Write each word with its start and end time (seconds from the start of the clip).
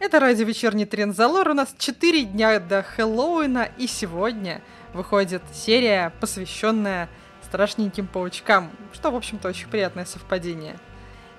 Это 0.00 0.18
радио 0.18 0.44
«Вечерний 0.44 0.86
Трензалор». 0.86 1.48
У 1.50 1.54
нас 1.54 1.74
4 1.78 2.24
дня 2.24 2.58
до 2.58 2.82
Хэллоуина, 2.82 3.68
и 3.78 3.86
сегодня 3.86 4.60
выходит 4.92 5.42
серия, 5.52 6.12
посвященная 6.20 7.08
страшненьким 7.42 8.08
паучкам, 8.08 8.70
что, 8.92 9.12
в 9.12 9.16
общем-то, 9.16 9.48
очень 9.48 9.68
приятное 9.68 10.04
совпадение. 10.04 10.76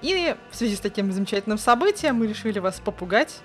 И 0.02 0.36
в 0.52 0.55
связи 0.55 0.78
с 0.78 0.79
таким 0.79 1.12
замечательным 1.12 1.58
событием 1.58 2.15
мы 2.15 2.28
решили 2.28 2.60
вас 2.60 2.79
попугать. 2.79 3.41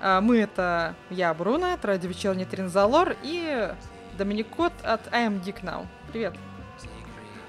А, 0.00 0.20
мы— 0.20 0.38
это 0.40 0.94
я, 1.08 1.32
Бруно, 1.32 1.72
от 1.72 1.84
радио 1.84 2.08
«Вечерний 2.08 2.44
Трензалор», 2.44 3.16
и 3.22 3.70
Доминик 4.18 4.48
Кот 4.48 4.72
от 4.82 5.00
I 5.12 5.26
Am 5.26 5.42
Geek 5.42 5.62
Now. 5.62 5.86
Привет. 6.12 6.34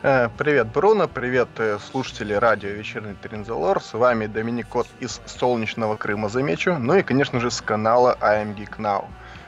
Э, 0.03 0.29
привет, 0.35 0.71
Бруно, 0.71 1.07
привет, 1.07 1.49
э, 1.57 1.77
слушатели 1.77 2.33
радио 2.33 2.69
«Вечерний 2.69 3.13
Тринзалор». 3.13 3.79
С 3.83 3.93
вами 3.93 4.25
Доминик 4.25 4.67
Кот 4.67 4.87
из 4.99 5.21
солнечного 5.27 5.95
Крыма, 5.95 6.27
замечу. 6.27 6.75
Ну 6.79 6.95
и, 6.95 7.03
конечно 7.03 7.39
же, 7.39 7.51
с 7.51 7.61
канала 7.61 8.17
I 8.19 8.43
Am 8.43 8.55
Geek 8.55 8.79
Now. 8.79 9.05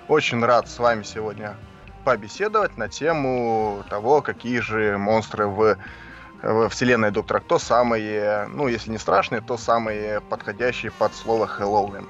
Очень 0.08 0.46
рад 0.46 0.70
с 0.70 0.78
вами 0.78 1.02
сегодня 1.02 1.56
побеседовать 2.04 2.78
на 2.78 2.88
тему 2.88 3.84
того, 3.90 4.22
какие 4.22 4.60
же 4.60 5.00
монстры 5.00 5.48
в, 5.48 5.76
в 6.44 6.70
вселенной 6.70 7.10
Доктора 7.10 7.40
Кто 7.40 7.58
самые, 7.58 8.48
ну, 8.54 8.68
если 8.68 8.92
не 8.92 9.00
страшные, 9.00 9.42
то 9.42 9.58
самые 9.58 10.22
подходящие 10.22 10.92
под 10.92 11.16
слово 11.16 11.48
Хэллоуин. 11.48 12.06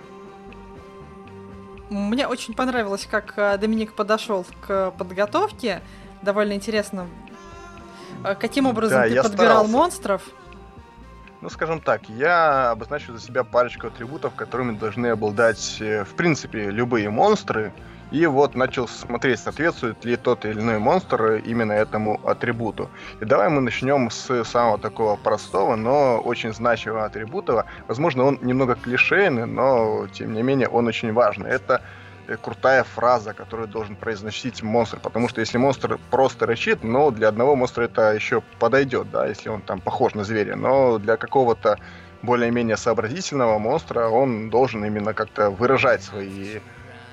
Мне 1.90 2.28
очень 2.28 2.56
понравилось, 2.56 3.08
как 3.10 3.36
э, 3.38 3.58
Доминик 3.58 3.94
подошел 3.94 4.46
к 4.68 4.92
подготовке. 4.98 5.82
Довольно 6.22 6.52
интересно 6.52 7.08
каким 8.40 8.66
образом 8.66 9.02
да, 9.02 9.08
ты 9.08 9.22
подбирал 9.24 9.66
старался. 9.66 9.72
монстров? 9.72 10.22
Ну, 11.42 11.50
скажем 11.50 11.82
так, 11.82 12.08
я 12.08 12.72
обозначу 12.72 13.12
за 13.12 13.20
себя 13.20 13.44
парочку 13.44 13.88
атрибутов, 13.88 14.34
которыми 14.34 14.78
должны 14.78 15.08
обладать, 15.08 15.78
э, 15.82 16.06
в 16.06 16.16
принципе, 16.16 16.70
любые 16.70 17.10
монстры. 17.10 17.74
И 18.12 18.26
вот 18.28 18.56
начал 18.56 18.88
смотреть, 18.88 19.40
соответствует 19.40 20.06
ли 20.06 20.16
тот 20.16 20.46
или 20.46 20.60
иной 20.60 20.80
монстр 20.80 21.42
именно 21.46 21.74
этому 21.74 22.22
атрибуту. 22.26 22.90
И 23.20 23.26
давай 23.26 23.50
мы 23.50 23.60
начнем 23.60 24.10
с 24.10 24.46
самого 24.46 24.78
такого 24.78 25.18
простого, 25.18 25.76
но 25.76 26.20
очень 26.20 26.54
значимого 26.54 27.06
атрибута. 27.06 27.66
Возможно, 27.88 28.24
он 28.24 28.40
немного 28.42 28.76
клишейный, 28.76 29.46
но 29.46 30.08
тем 30.14 30.34
не 30.34 30.44
менее 30.44 30.70
он 30.70 30.88
очень 30.88 31.12
важный. 31.12 31.50
Это 31.50 31.82
Э, 31.82 32.03
крутая 32.42 32.84
фраза, 32.84 33.34
которую 33.34 33.68
должен 33.68 33.96
произносить 33.96 34.62
монстр. 34.62 35.00
Потому 35.00 35.30
что 35.30 35.42
если 35.42 35.58
монстр 35.58 36.00
просто 36.10 36.46
рычит, 36.46 36.84
ну, 36.84 37.12
для 37.12 37.28
одного 37.28 37.56
монстра 37.56 37.84
это 37.84 38.14
еще 38.14 38.42
подойдет, 38.60 39.10
да, 39.12 39.28
если 39.28 39.50
он 39.50 39.62
там 39.62 39.82
похож 39.82 40.14
на 40.14 40.24
зверя. 40.24 40.56
Но 40.56 40.98
для 41.00 41.18
какого-то 41.18 41.78
более-менее 42.22 42.78
сообразительного 42.78 43.60
монстра 43.60 44.08
он 44.08 44.50
должен 44.50 44.84
именно 44.86 45.14
как-то 45.14 45.50
выражать 45.50 46.04
свои 46.04 46.60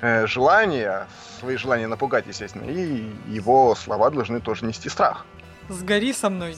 э, 0.00 0.26
желания, 0.26 1.06
свои 1.40 1.56
желания 1.56 1.88
напугать, 1.88 2.26
естественно, 2.26 2.64
и 2.70 3.10
его 3.26 3.74
слова 3.74 4.10
должны 4.10 4.40
тоже 4.40 4.64
нести 4.64 4.88
страх. 4.88 5.26
Сгори 5.68 6.12
со 6.12 6.30
мной. 6.30 6.56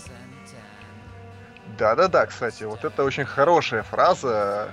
Да-да-да, 1.79 2.27
кстати, 2.27 2.65
вот 2.65 2.85
это 2.85 3.03
очень 3.03 3.25
хорошая 3.25 3.83
фраза. 3.83 4.71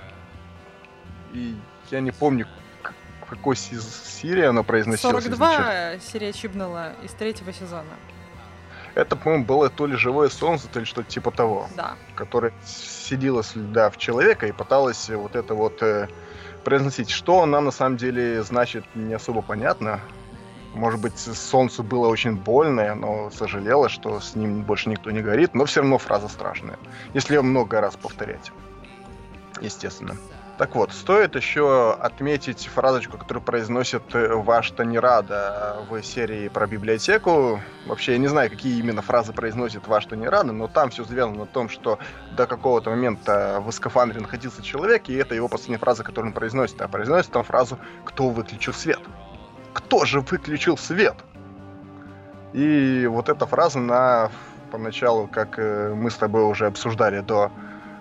И 1.32 1.56
я 1.90 2.00
не 2.00 2.10
помню, 2.10 2.46
какой 3.30 3.56
серии 3.56 4.44
она 4.44 4.62
произносилась? 4.62 5.24
42 5.24 5.98
серия 6.00 6.32
чибнула 6.32 6.92
из 7.02 7.12
третьего 7.12 7.52
сезона. 7.52 7.94
Это, 8.96 9.14
по-моему, 9.14 9.44
было 9.44 9.70
то 9.70 9.86
ли 9.86 9.94
живое 9.94 10.28
солнце, 10.28 10.66
то 10.66 10.80
ли 10.80 10.84
что-то 10.84 11.08
типа 11.08 11.30
того. 11.30 11.68
Да. 11.76 11.94
Которое 12.16 12.52
сидело 12.64 13.44
да, 13.54 13.88
в 13.88 13.96
человека 13.98 14.48
и 14.48 14.52
пыталось 14.52 15.08
вот 15.10 15.36
это 15.36 15.54
вот 15.54 15.80
э, 15.80 16.08
произносить. 16.64 17.08
Что 17.08 17.42
она 17.42 17.60
на 17.60 17.70
самом 17.70 17.96
деле 17.96 18.42
значит, 18.42 18.84
не 18.96 19.14
особо 19.14 19.42
понятно. 19.42 20.00
Может 20.74 21.00
быть, 21.00 21.18
солнцу 21.18 21.84
было 21.84 22.08
очень 22.08 22.36
больно, 22.36 22.80
и 22.80 22.86
оно 22.86 23.30
сожалело, 23.30 23.88
что 23.88 24.20
с 24.20 24.34
ним 24.34 24.62
больше 24.62 24.88
никто 24.88 25.10
не 25.10 25.20
горит, 25.20 25.54
но 25.54 25.64
все 25.64 25.80
равно 25.80 25.98
фраза 25.98 26.28
страшная. 26.28 26.78
Если 27.14 27.34
ее 27.34 27.42
много 27.42 27.80
раз 27.80 27.96
повторять. 27.96 28.52
Естественно. 29.60 30.16
Так 30.60 30.74
вот, 30.74 30.92
стоит 30.92 31.36
еще 31.36 31.94
отметить 31.94 32.66
фразочку, 32.66 33.16
которую 33.16 33.42
произносит 33.42 34.02
э, 34.14 34.34
ваш 34.34 34.70
Танирада 34.72 35.78
в 35.88 36.02
серии 36.02 36.48
про 36.48 36.66
библиотеку. 36.66 37.62
Вообще, 37.86 38.12
я 38.12 38.18
не 38.18 38.26
знаю, 38.26 38.50
какие 38.50 38.78
именно 38.78 39.00
фразы 39.00 39.32
произносит 39.32 39.88
ваш 39.88 40.04
Танирада, 40.04 40.52
но 40.52 40.68
там 40.68 40.90
все 40.90 41.04
завязано 41.04 41.38
на 41.38 41.46
том, 41.46 41.70
что 41.70 41.98
до 42.36 42.46
какого-то 42.46 42.90
момента 42.90 43.62
в 43.64 43.72
скафандре 43.72 44.20
находился 44.20 44.62
человек, 44.62 45.08
и 45.08 45.14
это 45.14 45.34
его 45.34 45.48
последняя 45.48 45.78
фраза, 45.78 46.04
которую 46.04 46.32
он 46.32 46.34
произносит. 46.34 46.82
А 46.82 46.88
произносит 46.88 47.32
там 47.32 47.42
фразу 47.42 47.78
«Кто 48.04 48.28
выключил 48.28 48.74
свет?» 48.74 49.00
Кто 49.72 50.04
же 50.04 50.20
выключил 50.20 50.76
свет? 50.76 51.16
И 52.52 53.08
вот 53.10 53.30
эта 53.30 53.46
фраза 53.46 53.78
на 53.78 54.30
поначалу, 54.70 55.26
как 55.26 55.58
э, 55.58 55.94
мы 55.94 56.10
с 56.10 56.16
тобой 56.16 56.42
уже 56.42 56.66
обсуждали 56.66 57.20
до 57.20 57.50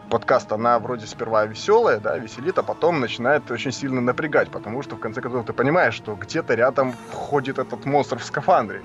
подкаст, 0.10 0.52
она 0.52 0.80
вроде 0.80 1.06
сперва 1.06 1.46
веселая, 1.46 2.00
да, 2.00 2.18
веселит, 2.18 2.58
а 2.58 2.64
потом 2.64 3.00
начинает 3.00 3.50
очень 3.52 3.72
сильно 3.72 4.02
напрягать, 4.02 4.50
потому 4.50 4.82
что 4.84 4.96
в 4.96 5.00
конце 5.00 5.22
концов 5.22 5.46
ты 5.46 5.54
понимаешь, 5.54 5.94
что 5.94 6.16
где-то 6.16 6.56
рядом 6.56 6.96
ходит 7.14 7.60
этот 7.60 7.86
монстр 7.86 8.18
в 8.20 8.24
скафандре, 8.24 8.82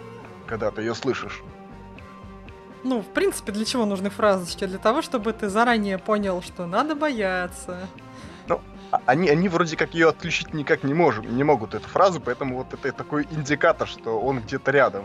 когда 0.47 0.71
ты 0.71 0.83
ее 0.83 0.95
слышишь. 0.95 1.43
Ну, 2.85 3.01
в 3.01 3.07
принципе, 3.07 3.51
для 3.51 3.65
чего 3.65 3.87
нужны 3.87 4.11
фразочки? 4.11 4.67
Для 4.67 4.79
того, 4.79 5.01
чтобы 5.01 5.33
ты 5.33 5.49
заранее 5.49 5.99
понял, 5.99 6.43
что 6.43 6.67
надо 6.67 6.95
бояться. 6.95 7.89
Ну, 8.47 8.61
а 8.91 9.01
они, 9.06 9.31
они 9.31 9.49
вроде 9.49 9.77
как 9.77 9.95
ее 9.95 10.11
отключить 10.11 10.53
никак 10.53 10.85
не, 10.85 10.93
можем, 10.93 11.35
не 11.35 11.43
могут, 11.45 11.75
эту 11.75 11.89
фразу, 11.89 12.21
поэтому 12.21 12.59
вот 12.59 12.75
это 12.75 12.93
такой 12.93 13.27
индикатор, 13.31 13.89
что 13.89 14.21
он 14.21 14.41
где-то 14.41 14.71
рядом. 14.71 15.05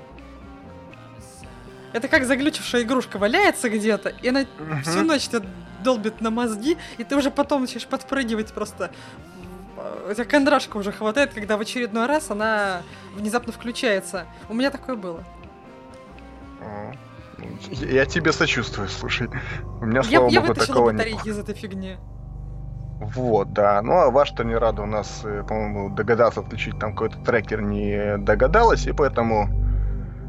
Это 1.94 2.08
как 2.08 2.26
заглючившая 2.26 2.84
игрушка 2.84 3.18
валяется 3.18 3.70
где-то, 3.70 4.10
и 4.10 4.28
она 4.28 4.42
угу. 4.42 4.82
всю 4.84 5.02
ночь 5.02 5.28
долбит 5.84 6.22
на 6.22 6.30
мозги, 6.30 6.78
и 6.98 7.04
ты 7.04 7.16
уже 7.16 7.32
потом 7.32 7.62
начинаешь 7.62 7.88
подпрыгивать 7.88 8.54
просто. 8.54 8.92
У 10.10 10.14
тебя 10.14 10.26
кондрашка 10.26 10.78
уже 10.78 10.92
хватает, 10.92 11.34
когда 11.34 11.58
в 11.58 11.62
очередной 11.62 12.06
раз 12.06 12.32
она 12.32 12.82
внезапно 13.16 13.54
включается. 13.54 14.26
У 14.50 14.54
меня 14.54 14.72
такое 14.72 14.96
было. 14.96 15.24
Я 17.72 18.06
тебе 18.06 18.34
сочувствую, 18.34 18.90
слушай. 18.90 19.30
У 19.80 19.86
меня, 19.86 20.04
слава 20.04 20.30
я, 20.30 20.42
богу, 20.42 20.54
я 20.54 20.66
такого 20.66 20.90
нет. 20.90 21.26
из 21.26 21.38
этой 21.38 21.56
фигни. 21.56 21.98
Вот, 23.00 23.54
да. 23.54 23.82
Ну, 23.82 23.94
а 23.94 24.10
ваш-то 24.10 24.44
не 24.44 24.56
рада 24.56 24.82
у 24.82 24.86
нас, 24.86 25.22
э, 25.24 25.44
по-моему, 25.48 25.90
догадаться 25.90 26.42
отключить 26.42 26.78
там 26.80 26.92
какой-то 26.92 27.18
трекер 27.20 27.62
не 27.62 28.18
догадалась, 28.18 28.88
и 28.88 28.92
поэтому 28.92 29.48
Э, 29.48 29.79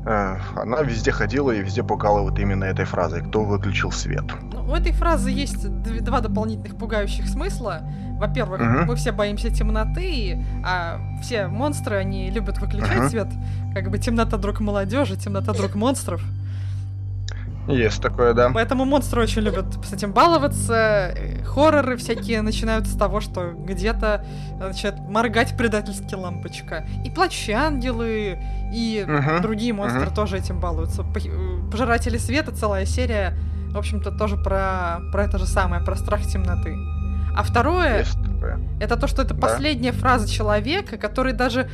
она 0.05 0.83
везде 0.83 1.12
ходила 1.12 1.50
и 1.50 1.61
везде 1.62 1.83
пугала 1.83 2.22
вот 2.22 2.38
именно 2.38 2.65
этой 2.65 2.84
фразой 2.84 3.22
«Кто 3.22 3.44
выключил 3.44 3.93
свет?». 3.93 4.25
Ну, 4.53 4.71
у 4.71 4.75
этой 4.75 4.93
фразы 4.93 5.31
есть 5.31 5.69
два 6.03 6.21
дополнительных 6.21 6.77
пугающих 6.77 7.27
смысла. 7.27 7.83
Во-первых, 8.19 8.60
угу. 8.60 8.87
мы 8.87 8.97
все 8.97 9.12
боимся 9.12 9.50
темноты, 9.50 10.43
а 10.65 10.99
все 11.22 11.49
монстры, 11.49 11.97
они 11.97 12.31
любят 12.31 12.59
выключать 12.59 12.99
угу. 12.99 13.09
свет. 13.09 13.28
Как 13.75 13.91
бы 13.91 13.99
темнота 13.99 14.37
друг 14.37 14.60
молодежи, 14.60 15.16
темнота 15.16 15.53
друг 15.53 15.75
монстров. 15.75 16.22
Есть 17.69 18.03
такое, 18.03 18.32
да. 18.32 18.50
Поэтому 18.53 18.84
монстры 18.84 19.22
очень 19.22 19.43
любят 19.43 19.66
с 19.84 19.93
этим 19.93 20.12
баловаться. 20.12 21.15
Хорроры 21.44 21.97
всякие 21.97 22.43
начинают 22.43 22.87
с 22.87 22.97
того, 22.97 23.21
что 23.21 23.53
где-то 23.53 24.25
начинает 24.59 25.00
моргать 25.09 25.56
предательски 25.56 26.15
лампочка. 26.15 26.87
И 27.04 27.10
плачущие 27.10 27.56
ангелы, 27.56 28.38
и 28.72 29.04
uh-huh. 29.06 29.41
другие 29.41 29.72
монстры 29.72 30.06
uh-huh. 30.06 30.15
тоже 30.15 30.38
этим 30.38 30.59
балуются. 30.59 31.04
Пожиратели 31.71 32.19
света, 32.19 32.53
целая 32.53 32.87
серия, 32.87 33.37
в 33.71 33.78
общем-то, 33.78 34.10
тоже 34.12 34.37
про, 34.37 35.00
про 35.12 35.25
это 35.25 35.38
же 35.38 35.47
самое, 35.47 35.82
про 35.84 35.97
страх 35.97 36.22
темноты. 36.22 36.75
А 37.37 37.42
второе, 37.42 38.04
это 38.80 38.97
то, 38.97 39.06
что 39.06 39.22
это 39.22 39.34
да. 39.34 39.41
последняя 39.41 39.92
фраза 39.92 40.28
человека, 40.28 40.97
который 40.97 41.33
даже... 41.33 41.71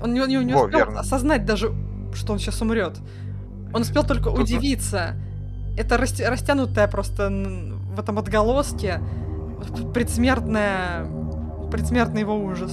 Он 0.00 0.12
не, 0.12 0.20
не, 0.26 0.44
не 0.44 0.54
успел 0.54 0.86
Во, 0.86 1.00
осознать 1.00 1.44
даже, 1.46 1.72
что 2.14 2.32
он 2.32 2.38
сейчас 2.38 2.60
умрет. 2.60 2.98
Он 3.74 3.82
успел 3.82 4.04
только 4.04 4.28
удивиться. 4.28 5.16
Это 5.76 5.98
растянутая 5.98 6.86
просто 6.86 7.28
в 7.28 7.98
этом 7.98 8.18
отголоске 8.18 9.00
предсмертная... 9.92 11.06
предсмертный 11.70 12.20
его 12.20 12.36
ужас. 12.36 12.72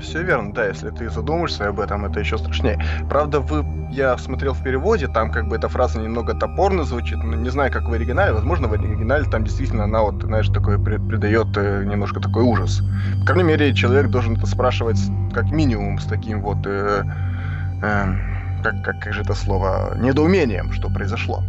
Все 0.00 0.22
верно, 0.22 0.52
да, 0.52 0.66
если 0.66 0.90
ты 0.90 1.10
задумаешься 1.10 1.68
об 1.68 1.80
этом, 1.80 2.04
это 2.04 2.20
еще 2.20 2.38
страшнее. 2.38 2.78
Правда, 3.08 3.40
вы, 3.40 3.64
я 3.90 4.16
смотрел 4.18 4.52
в 4.52 4.62
переводе, 4.62 5.08
там 5.08 5.32
как 5.32 5.48
бы 5.48 5.56
эта 5.56 5.68
фраза 5.68 5.98
немного 5.98 6.34
топорно 6.34 6.84
звучит, 6.84 7.16
но 7.16 7.34
не 7.34 7.48
знаю, 7.50 7.72
как 7.72 7.88
в 7.88 7.92
оригинале, 7.92 8.32
возможно, 8.32 8.68
в 8.68 8.74
оригинале 8.74 9.24
там 9.24 9.44
действительно 9.44 9.84
она 9.84 10.02
вот, 10.02 10.22
знаешь, 10.22 10.48
такой 10.48 10.78
придает 10.78 11.48
э, 11.56 11.84
немножко 11.84 12.20
такой 12.20 12.44
ужас. 12.44 12.80
По 13.20 13.26
крайней 13.26 13.48
мере, 13.48 13.74
человек 13.74 14.10
должен 14.10 14.36
это 14.36 14.46
спрашивать 14.46 15.00
как 15.32 15.50
минимум 15.50 15.98
с 15.98 16.04
таким 16.04 16.42
вот 16.42 16.58
э, 16.66 17.02
э, 17.82 18.37
как, 18.62 18.82
как, 18.84 19.00
как 19.00 19.12
же 19.12 19.22
это 19.22 19.34
слово, 19.34 19.96
недоумением, 19.98 20.72
что 20.72 20.88
произошло. 20.88 21.42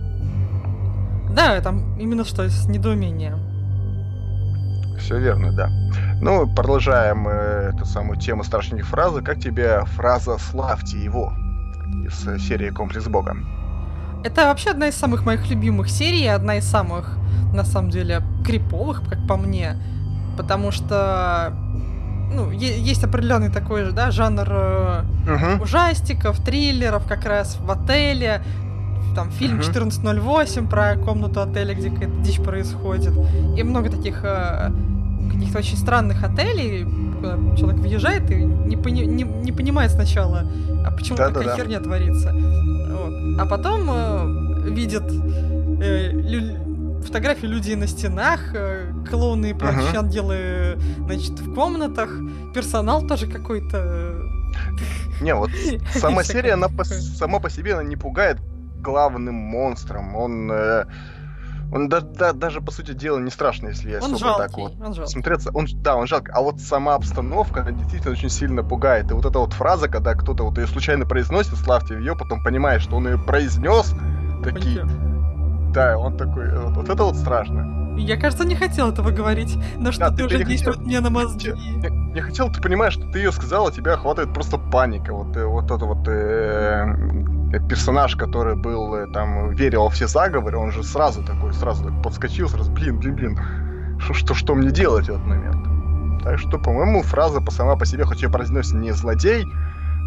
Да, 1.35 1.61
там 1.61 1.97
именно 1.99 2.25
что, 2.25 2.47
с 2.49 2.67
недоумением. 2.67 3.39
Все 4.97 5.17
верно, 5.17 5.51
да. 5.53 5.69
Ну, 6.21 6.53
продолжаем 6.53 7.27
э, 7.27 7.71
эту 7.73 7.85
самую 7.85 8.19
тему 8.19 8.43
страшных 8.43 8.85
фразы. 8.85 9.21
Как 9.21 9.39
тебе 9.39 9.85
фраза 9.95 10.37
«славьте 10.37 11.01
его» 11.01 11.31
из 12.05 12.27
э, 12.27 12.37
серии 12.39 12.69
«Комплекс 12.69 13.07
Бога»? 13.07 13.37
Это 14.23 14.45
вообще 14.45 14.71
одна 14.71 14.89
из 14.89 14.95
самых 14.95 15.25
моих 15.25 15.49
любимых 15.49 15.89
серий, 15.89 16.27
одна 16.27 16.57
из 16.57 16.65
самых, 16.65 17.17
на 17.53 17.63
самом 17.63 17.89
деле, 17.89 18.21
криповых, 18.45 19.01
как 19.07 19.25
по 19.27 19.37
мне. 19.37 19.77
Потому 20.35 20.71
что 20.71 21.53
ну, 22.33 22.51
есть 22.51 23.03
определенный 23.03 23.49
такой 23.49 23.85
же, 23.85 23.91
да, 23.91 24.11
жанр 24.11 24.47
uh-huh. 24.47 25.61
ужастиков, 25.61 26.39
триллеров, 26.43 27.07
как 27.07 27.25
раз 27.25 27.57
в 27.59 27.69
отеле. 27.71 28.41
Там 29.15 29.31
фильм 29.31 29.59
uh-huh. 29.59 29.69
1408 29.69 30.67
про 30.67 30.95
комнату 30.95 31.41
отеля, 31.41 31.73
где 31.73 31.89
какая-то 31.89 32.15
дичь 32.21 32.39
происходит. 32.39 33.13
И 33.57 33.63
много 33.63 33.89
таких 33.89 34.21
э, 34.23 34.71
каких-то 35.31 35.59
очень 35.59 35.77
странных 35.77 36.23
отелей, 36.23 36.85
куда 37.15 37.37
человек 37.57 37.81
въезжает 37.81 38.29
и 38.31 38.35
не, 38.35 38.75
пони- 38.75 39.05
не, 39.05 39.23
не 39.23 39.51
понимает 39.51 39.91
сначала, 39.91 40.43
а 40.85 40.91
почему 40.91 41.17
да, 41.17 41.27
такая 41.29 41.45
да, 41.45 41.55
херня 41.55 41.79
да. 41.79 41.85
творится. 41.85 42.33
Вот. 42.33 43.39
А 43.39 43.45
потом 43.45 43.89
э, 43.89 44.69
видит 44.69 45.03
э, 45.81 46.11
лю- 46.11 46.68
фотографии 47.09 47.47
людей 47.47 47.75
на 47.75 47.87
стенах, 47.87 48.53
э, 48.53 48.91
клоуны 49.09 49.49
и 49.49 49.53
прочие 49.53 49.91
uh-huh. 49.93 49.97
ангелы, 49.97 50.79
значит, 51.05 51.39
в 51.39 51.53
комнатах, 51.53 52.09
персонал 52.53 53.05
тоже 53.05 53.27
какой-то. 53.27 54.15
Не, 55.21 55.35
вот 55.35 55.49
сама 55.93 56.23
серия, 56.23 56.53
она 56.53 56.69
по, 56.69 56.83
сама 56.83 57.39
по 57.39 57.49
себе 57.49 57.73
она 57.73 57.83
не 57.83 57.95
пугает 57.95 58.37
главным 58.81 59.35
монстром. 59.35 60.15
Он 60.15 60.51
э, 60.51 60.85
он 61.71 61.87
да, 61.87 62.01
да, 62.01 62.33
даже, 62.33 62.61
по 62.61 62.71
сути 62.71 62.93
дела, 62.93 63.19
не 63.19 63.29
страшно, 63.29 63.69
если 63.69 63.91
я 63.91 63.97
он 63.97 64.13
особо 64.13 64.19
жалкий, 64.19 64.47
так 64.47 64.57
вот 64.57 64.73
он 64.79 64.93
жалкий. 64.93 65.11
смотреться. 65.11 65.51
Он, 65.53 65.67
да, 65.81 65.95
он 65.95 66.07
жалко. 66.07 66.31
А 66.33 66.41
вот 66.41 66.59
сама 66.59 66.95
обстановка, 66.95 67.61
она 67.61 67.71
действительно 67.71 68.11
очень 68.11 68.29
сильно 68.29 68.63
пугает. 68.63 69.11
И 69.11 69.13
вот 69.13 69.25
эта 69.25 69.37
вот 69.39 69.53
фраза, 69.53 69.87
когда 69.87 70.15
кто-то 70.15 70.43
вот 70.43 70.57
ее 70.57 70.67
случайно 70.67 71.05
произносит, 71.05 71.55
славьте 71.55 71.95
ее, 71.95 72.15
потом 72.15 72.43
понимает, 72.43 72.81
что 72.81 72.95
он 72.95 73.07
ее 73.07 73.17
произнес, 73.17 73.93
такие... 74.43 74.87
Да, 75.73 75.97
он 75.97 76.17
такой... 76.17 76.49
Вот, 76.57 76.75
вот 76.75 76.89
это 76.89 77.03
вот 77.03 77.15
страшно. 77.15 77.79
Я, 77.97 78.17
кажется, 78.17 78.45
не 78.45 78.55
хотел 78.55 78.89
этого 78.89 79.11
говорить, 79.11 79.57
но 79.77 79.91
что 79.91 80.09
да, 80.09 80.15
ты, 80.15 80.25
уже 80.25 80.43
действует 80.43 80.77
хотел... 80.77 80.87
мне 80.87 80.99
на 81.01 81.09
мозги. 81.09 81.53
Я, 81.83 81.89
я 82.15 82.21
хотел, 82.21 82.49
ты 82.51 82.61
понимаешь, 82.61 82.93
что 82.93 83.09
ты 83.11 83.19
ее 83.19 83.31
сказала, 83.31 83.71
тебя 83.71 83.93
охватывает 83.93 84.33
просто 84.33 84.57
паника. 84.57 85.13
Вот, 85.13 85.35
э, 85.35 85.45
вот 85.45 85.65
это 85.65 85.85
вот 85.85 86.07
э, 86.07 86.85
э, 87.53 87.67
персонаж, 87.67 88.15
который 88.15 88.55
был 88.55 88.95
э, 88.95 89.07
там, 89.11 89.51
верил 89.51 89.83
во 89.83 89.89
все 89.89 90.07
заговоры, 90.07 90.57
он 90.57 90.71
же 90.71 90.83
сразу 90.83 91.23
такой, 91.23 91.53
сразу 91.53 91.83
так 91.83 92.01
подскочил, 92.01 92.47
сразу, 92.47 92.71
блин, 92.71 92.99
блин, 92.99 93.15
блин, 93.15 93.39
что, 93.99 94.13
что, 94.13 94.33
что 94.33 94.55
мне 94.55 94.71
делать 94.71 95.07
в 95.07 95.09
этот 95.09 95.25
момент? 95.25 96.23
Так 96.23 96.39
что, 96.39 96.57
по-моему, 96.57 97.03
фраза 97.03 97.41
по 97.41 97.51
сама 97.51 97.75
по 97.75 97.85
себе, 97.85 98.05
хоть 98.05 98.21
ее 98.21 98.29
произносит 98.29 98.73
не 98.73 98.91
злодей, 98.91 99.45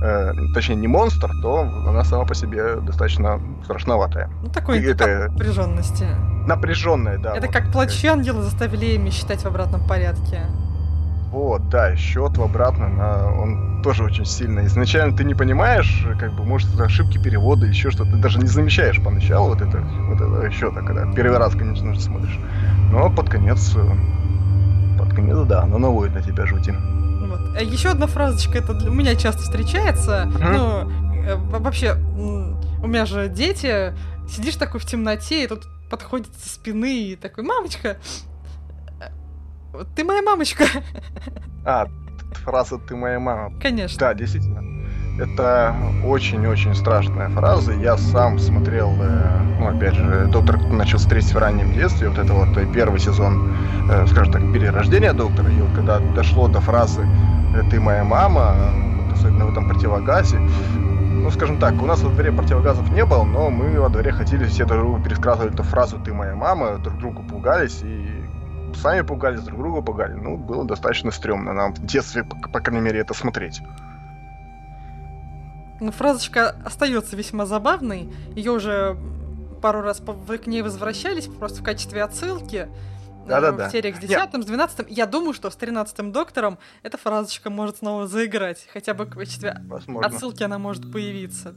э, 0.02 0.32
точнее, 0.54 0.76
не 0.76 0.88
монстр, 0.88 1.30
то 1.42 1.60
она 1.60 2.04
сама 2.04 2.24
по 2.24 2.34
себе 2.34 2.76
достаточно 2.80 3.40
страшноватая. 3.64 4.28
Ну, 4.42 4.48
такой 4.48 4.84
это... 4.84 5.28
напряженности. 5.30 6.06
Напряженная, 6.46 7.18
да. 7.18 7.36
Это 7.36 7.46
вот. 7.46 7.54
как 7.54 7.72
плачи 7.72 8.06
ангелы 8.06 8.42
заставили 8.42 8.96
Эми 8.96 9.10
считать 9.10 9.42
в 9.42 9.46
обратном 9.46 9.86
порядке. 9.86 10.42
Вот, 11.30 11.70
да, 11.70 11.96
счет 11.96 12.36
в 12.36 12.42
обратном, 12.42 13.00
он 13.00 13.82
тоже 13.82 14.04
очень 14.04 14.26
сильный. 14.26 14.66
Изначально 14.66 15.16
ты 15.16 15.24
не 15.24 15.34
понимаешь, 15.34 16.06
как 16.20 16.34
бы, 16.34 16.44
может, 16.44 16.74
это 16.74 16.84
ошибки 16.84 17.16
перевода, 17.16 17.64
еще 17.64 17.90
что-то. 17.90 18.10
Ты 18.10 18.16
даже 18.18 18.38
не 18.38 18.46
замечаешь 18.46 19.02
поначалу 19.02 19.48
вот 19.48 19.62
это, 19.62 19.78
вот 19.80 20.20
это 20.20 20.50
счета, 20.50 20.82
когда 20.82 21.10
первый 21.12 21.38
раз, 21.38 21.54
конечно 21.54 21.94
же, 21.94 22.00
смотришь. 22.00 22.38
Но 22.90 23.08
под 23.08 23.30
конец, 23.30 23.74
под 24.98 25.14
конец, 25.14 25.38
да, 25.46 25.62
оно 25.62 25.78
наводит 25.78 26.14
на 26.14 26.20
тебя 26.20 26.44
жути. 26.44 26.74
Вот. 27.32 27.56
А 27.56 27.62
еще 27.62 27.90
одна 27.90 28.06
фразочка, 28.06 28.58
это 28.58 28.74
для 28.74 28.90
меня 28.90 29.14
часто 29.14 29.42
встречается. 29.42 30.26
Ну, 30.26 30.90
э, 31.24 31.36
вообще, 31.36 31.94
у 31.94 32.86
меня 32.86 33.06
же 33.06 33.28
дети, 33.28 33.94
сидишь 34.28 34.56
такой 34.56 34.80
в 34.80 34.84
темноте, 34.84 35.44
и 35.44 35.46
тут 35.46 35.64
подходит 35.90 36.34
со 36.36 36.48
спины 36.50 37.04
и 37.04 37.16
такой, 37.16 37.44
мамочка, 37.44 37.96
э, 39.00 39.84
ты 39.96 40.04
моя 40.04 40.20
мамочка. 40.20 40.64
А, 41.64 41.86
фраза 42.44 42.76
«ты 42.78 42.96
моя 42.96 43.18
мама». 43.18 43.58
Конечно. 43.60 43.98
Да, 43.98 44.14
действительно. 44.14 44.81
Это 45.18 45.76
очень-очень 46.04 46.74
страшная 46.74 47.28
фраза. 47.28 47.72
Я 47.72 47.96
сам 47.96 48.38
смотрел, 48.38 48.90
э, 48.98 49.40
ну, 49.58 49.68
опять 49.68 49.94
же, 49.94 50.26
доктор 50.32 50.58
начал 50.70 50.98
встретить 50.98 51.34
в 51.34 51.38
раннем 51.38 51.72
детстве. 51.72 52.08
Вот 52.08 52.18
это 52.18 52.32
вот 52.32 52.48
первый 52.72 52.98
сезон, 52.98 53.54
э, 53.90 54.06
скажем 54.06 54.32
так, 54.32 54.52
перерождения 54.52 55.12
доктора. 55.12 55.50
И 55.50 55.60
вот 55.60 55.72
когда 55.74 55.98
дошло 55.98 56.48
до 56.48 56.60
фразы 56.60 57.06
«ты 57.70 57.78
моя 57.78 58.04
мама», 58.04 58.54
особенно 59.12 59.46
в 59.46 59.52
этом 59.52 59.68
противогазе, 59.68 60.38
ну, 60.38 61.30
скажем 61.30 61.58
так, 61.58 61.80
у 61.82 61.86
нас 61.86 62.02
во 62.02 62.10
дворе 62.10 62.32
противогазов 62.32 62.90
не 62.90 63.04
было, 63.04 63.22
но 63.22 63.50
мы 63.50 63.78
во 63.78 63.90
дворе 63.90 64.12
ходили, 64.12 64.44
все 64.46 64.64
друг 64.64 64.80
другу 64.80 65.02
пересказывали 65.02 65.52
эту 65.52 65.62
фразу 65.62 65.98
«ты 65.98 66.14
моя 66.14 66.34
мама», 66.34 66.78
друг 66.78 66.98
другу 66.98 67.22
пугались 67.22 67.82
и 67.84 68.24
сами 68.74 69.02
пугались, 69.02 69.42
друг 69.42 69.58
друга 69.60 69.82
пугали. 69.82 70.14
Ну, 70.14 70.38
было 70.38 70.64
достаточно 70.64 71.10
стрёмно 71.10 71.52
нам 71.52 71.74
в 71.74 71.84
детстве, 71.84 72.24
по, 72.24 72.36
по 72.48 72.60
крайней 72.60 72.82
мере, 72.82 73.00
это 73.00 73.14
смотреть. 73.14 73.62
Ну, 75.82 75.90
фразочка 75.90 76.50
остается 76.64 77.16
весьма 77.16 77.44
забавной. 77.44 78.08
Ее 78.36 78.52
уже 78.52 78.96
пару 79.60 79.80
раз 79.80 80.00
к 80.00 80.46
ней 80.46 80.62
возвращались 80.62 81.26
просто 81.26 81.60
в 81.60 81.64
качестве 81.64 82.04
отсылки. 82.04 82.68
Да, 83.26 83.40
да, 83.40 83.50
да. 83.50 83.68
В 83.68 83.72
сериях 83.72 83.96
с 83.96 83.98
10 83.98 84.16
с 84.16 84.46
12 84.46 84.86
Я 84.90 85.06
думаю, 85.06 85.34
что 85.34 85.50
с 85.50 85.56
13 85.56 86.12
доктором 86.12 86.58
эта 86.84 86.98
фразочка 86.98 87.50
может 87.50 87.78
снова 87.78 88.06
заиграть. 88.06 88.68
Хотя 88.72 88.94
бы 88.94 89.06
в 89.06 89.10
качестве 89.10 89.60
Возможно. 89.66 90.06
отсылки 90.06 90.44
она 90.44 90.60
может 90.60 90.90
появиться. 90.92 91.52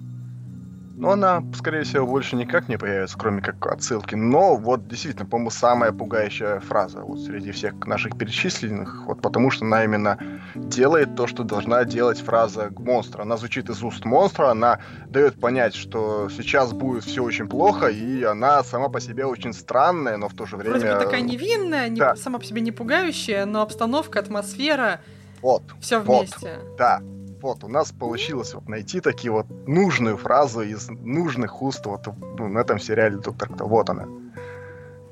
Но 0.98 1.12
она, 1.12 1.44
скорее 1.54 1.84
всего, 1.84 2.08
больше 2.08 2.38
никак 2.38 2.70
не 2.70 2.78
появится, 2.78 3.18
кроме 3.18 3.42
как 3.42 3.66
отсылки. 3.68 4.16
Но 4.16 4.56
вот 4.56 4.88
действительно, 4.88 5.26
по-моему, 5.26 5.50
самая 5.50 5.92
пугающая 5.92 6.62
фраза 6.62 7.02
вот 7.02 7.20
среди 7.20 7.52
всех 7.52 7.86
наших 7.86 8.18
перечисленных, 8.18 9.04
вот 9.06 9.22
потому 9.22 9.52
что 9.52 9.66
она 9.66 9.84
именно 9.84 10.18
делает 10.56 11.16
то, 11.16 11.28
что 11.28 11.44
должна 11.44 11.84
делать 11.84 12.22
фраза 12.22 12.72
монстра. 12.78 13.24
Она 13.24 13.36
звучит 13.36 13.70
из 13.70 13.84
уст 13.84 14.06
монстра, 14.06 14.52
она 14.52 14.80
дает 15.08 15.40
понять, 15.40 15.76
что 15.76 16.30
сейчас 16.30 16.72
будет 16.72 17.04
все 17.04 17.24
очень 17.24 17.50
плохо, 17.50 17.88
и 17.88 18.24
она 18.24 18.64
сама 18.64 18.88
по 18.88 19.02
себе 19.02 19.26
очень 19.26 19.54
странная, 19.54 20.16
но 20.16 20.30
в 20.30 20.34
то 20.34 20.46
же 20.46 20.56
время... 20.56 20.80
Вроде 20.80 20.94
бы 20.94 21.04
такая 21.04 21.22
невинная, 21.22 21.90
не, 21.90 22.00
да. 22.00 22.16
сама 22.16 22.40
по 22.40 22.46
себе 22.46 22.62
не 22.62 22.72
пугающая, 22.72 23.46
но 23.46 23.62
обстановка, 23.62 24.20
атмосфера... 24.20 25.02
Вот. 25.42 25.64
Все 25.82 26.00
вместе. 26.00 26.60
Вот, 26.64 26.78
да, 26.78 27.02
вот, 27.46 27.64
у 27.64 27.68
нас 27.68 27.92
получилось 27.92 28.56
вот 28.56 28.68
найти 28.68 29.02
такие 29.02 29.32
вот 29.32 29.46
нужную 29.68 30.18
фразу 30.18 30.62
из 30.62 30.90
нужных 30.90 31.62
уст 31.62 31.86
вот 31.86 32.08
ну, 32.40 32.48
на 32.48 32.60
этом 32.60 32.80
сериале 32.80 33.18
«Доктор 33.18 33.50
Кто». 33.50 33.68
Вот 33.68 33.90
она. 33.90 34.08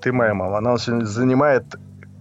Ты 0.01 0.11
моя 0.11 0.33
мама. 0.33 0.57
Она 0.57 0.77
занимает 0.77 1.63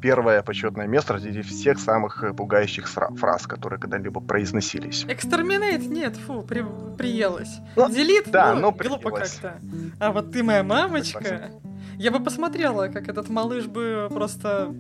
первое 0.02 0.42
почетное 0.42 0.86
место 0.86 1.18
среди 1.18 1.40
всех 1.40 1.78
самых 1.78 2.22
э, 2.22 2.34
пугающих 2.34 2.88
фраз, 2.88 3.46
которые 3.46 3.80
когда-либо 3.80 4.20
произносились. 4.20 5.06
Экстерминейт? 5.08 5.88
Нет, 5.88 6.16
фу, 6.16 6.42
при, 6.42 6.62
приелась. 6.98 7.60
Ну, 7.76 7.88
Делит? 7.88 8.30
Да, 8.30 8.54
ну, 8.54 8.60
но 8.60 8.72
глупо 8.72 9.10
как-то. 9.12 9.60
А 9.98 10.12
вот 10.12 10.32
ты 10.32 10.42
моя 10.42 10.62
мамочка. 10.62 11.52
Я 11.96 12.10
бы 12.10 12.22
посмотрела, 12.22 12.88
как 12.88 13.08
этот 13.08 13.28
малыш 13.30 13.66
бы 13.66 14.08
просто 14.10 14.74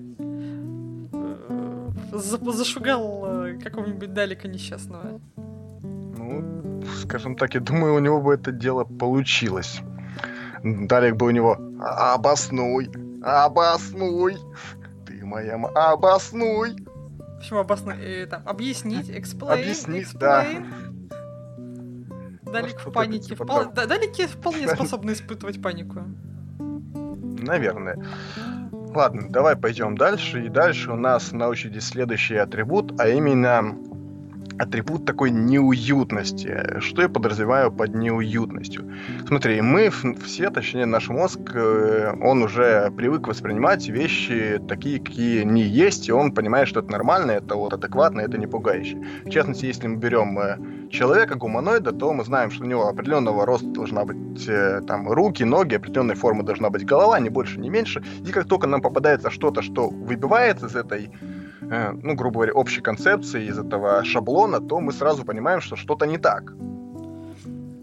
зашугал 2.12 3.46
э, 3.46 3.58
какого-нибудь 3.58 4.12
Далика 4.12 4.48
несчастного? 4.48 5.20
Ну, 5.36 6.82
скажем 7.00 7.36
так, 7.36 7.54
я 7.54 7.60
думаю, 7.60 7.94
у 7.94 7.98
него 7.98 8.20
бы 8.20 8.34
это 8.34 8.52
дело 8.52 8.84
получилось. 8.84 9.80
Далик 10.62 11.16
бы 11.16 11.26
у 11.26 11.30
него 11.30 11.58
«Обоснуй! 11.80 12.90
Обоснуй! 13.22 14.36
Ты 15.06 15.24
моя. 15.24 15.54
Обоснуй!» 15.74 16.76
Почему 17.38 17.58
обоснуй? 17.60 17.96
Э, 17.98 18.26
там, 18.26 18.42
объяснить, 18.46 19.08
explain, 19.10 19.52
Объяснить, 19.52 20.06
explain. 20.12 20.64
да. 22.44 22.52
Далик 22.52 22.78
в 22.78 22.92
панике. 22.92 23.34
Впол... 23.34 23.72
Да, 23.74 23.86
далики 23.86 24.26
вполне 24.26 24.68
способны 24.74 25.12
испытывать 25.12 25.60
панику. 25.60 26.04
Наверное. 27.40 27.98
Ладно, 28.94 29.28
давай 29.30 29.56
пойдем 29.56 29.96
дальше. 29.96 30.44
И 30.44 30.48
дальше 30.48 30.92
у 30.92 30.96
нас 30.96 31.32
на 31.32 31.48
очереди 31.48 31.78
следующий 31.78 32.36
атрибут, 32.36 33.00
а 33.00 33.08
именно 33.08 33.74
атрибут 34.62 35.04
такой 35.04 35.30
неуютности. 35.30 36.80
Что 36.80 37.02
я 37.02 37.08
подразумеваю 37.08 37.72
под 37.72 37.94
неуютностью? 37.94 38.90
Смотри, 39.26 39.60
мы 39.60 39.90
все, 39.90 40.50
точнее 40.50 40.86
наш 40.86 41.08
мозг, 41.08 41.40
э, 41.54 42.12
он 42.20 42.42
уже 42.42 42.90
привык 42.96 43.28
воспринимать 43.28 43.88
вещи 43.88 44.60
такие, 44.68 45.00
какие 45.00 45.40
они 45.42 45.62
есть, 45.62 46.08
и 46.08 46.12
он 46.12 46.32
понимает, 46.32 46.68
что 46.68 46.80
это 46.80 46.90
нормально, 46.92 47.32
это 47.32 47.56
вот 47.56 47.72
адекватно, 47.72 48.20
это 48.20 48.38
не 48.38 48.46
пугающе. 48.46 48.98
В 49.24 49.30
частности, 49.30 49.66
если 49.66 49.88
мы 49.88 49.96
берем 49.96 50.38
э, 50.38 50.58
человека, 50.90 51.34
гуманоида, 51.34 51.92
то 51.92 52.12
мы 52.12 52.24
знаем, 52.24 52.50
что 52.50 52.64
у 52.64 52.68
него 52.68 52.86
определенного 52.86 53.44
роста 53.46 53.66
должна 53.66 54.04
быть 54.04 54.48
э, 54.48 54.80
там 54.86 55.10
руки, 55.10 55.42
ноги, 55.44 55.74
определенной 55.74 56.14
формы 56.14 56.44
должна 56.44 56.70
быть 56.70 56.84
голова, 56.84 57.18
не 57.18 57.30
больше, 57.30 57.58
не 57.58 57.70
меньше. 57.70 58.02
И 58.24 58.30
как 58.30 58.46
только 58.46 58.66
нам 58.66 58.80
попадается 58.80 59.30
что-то, 59.30 59.62
что 59.62 59.88
выбивается 59.88 60.66
из 60.66 60.76
этой, 60.76 61.06
э, 61.06 61.31
ну, 62.02 62.14
грубо 62.14 62.34
говоря, 62.34 62.52
общей 62.52 62.80
концепции, 62.80 63.46
из 63.46 63.58
этого 63.58 64.04
шаблона, 64.04 64.60
то 64.60 64.80
мы 64.80 64.92
сразу 64.92 65.24
понимаем, 65.24 65.60
что 65.60 65.76
что-то 65.76 66.06
не 66.06 66.18
так. 66.18 66.52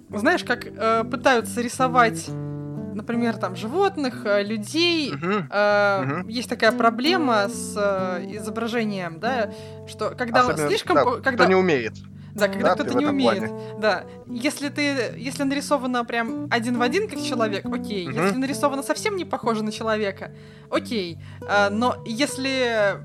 Знаешь, 0.10 0.44
как 0.44 0.66
э, 0.66 1.04
пытаются 1.04 1.62
рисовать 1.62 2.30
например, 3.00 3.38
там 3.38 3.56
животных, 3.56 4.26
э, 4.26 4.44
людей, 4.44 5.14
uh-huh. 5.14 5.46
Э, 5.50 6.04
uh-huh. 6.04 6.32
есть 6.32 6.50
такая 6.50 6.72
проблема 6.72 7.48
с 7.48 7.76
э, 7.78 8.36
изображением, 8.36 9.20
да, 9.20 9.52
что 9.88 10.10
когда 10.10 10.42
Особенно, 10.42 10.68
слишком, 10.68 10.96
да, 10.96 11.04
когда 11.04 11.32
кто 11.32 11.46
не 11.46 11.56
умеет. 11.56 11.94
Да, 12.34 12.48
когда 12.48 12.70
да, 12.70 12.76
кто-то 12.76 12.98
не 12.98 13.06
умеет. 13.06 13.48
Плане. 13.48 13.80
Да. 13.80 14.04
Если 14.28 14.70
ты, 14.70 15.14
если 15.18 15.44
нарисовано 15.44 16.06
прям 16.06 16.48
один 16.52 16.78
в 16.78 16.82
один 16.82 17.08
как 17.10 17.22
человек, 17.22 17.66
окей. 17.66 18.08
Угу. 18.08 18.18
Если 18.18 18.38
нарисовано 18.38 18.84
совсем 18.84 19.16
не 19.16 19.26
похоже 19.26 19.64
на 19.64 19.72
человека, 19.72 20.32
окей. 20.70 21.18
А, 21.48 21.70
но 21.70 22.04
если 22.06 23.00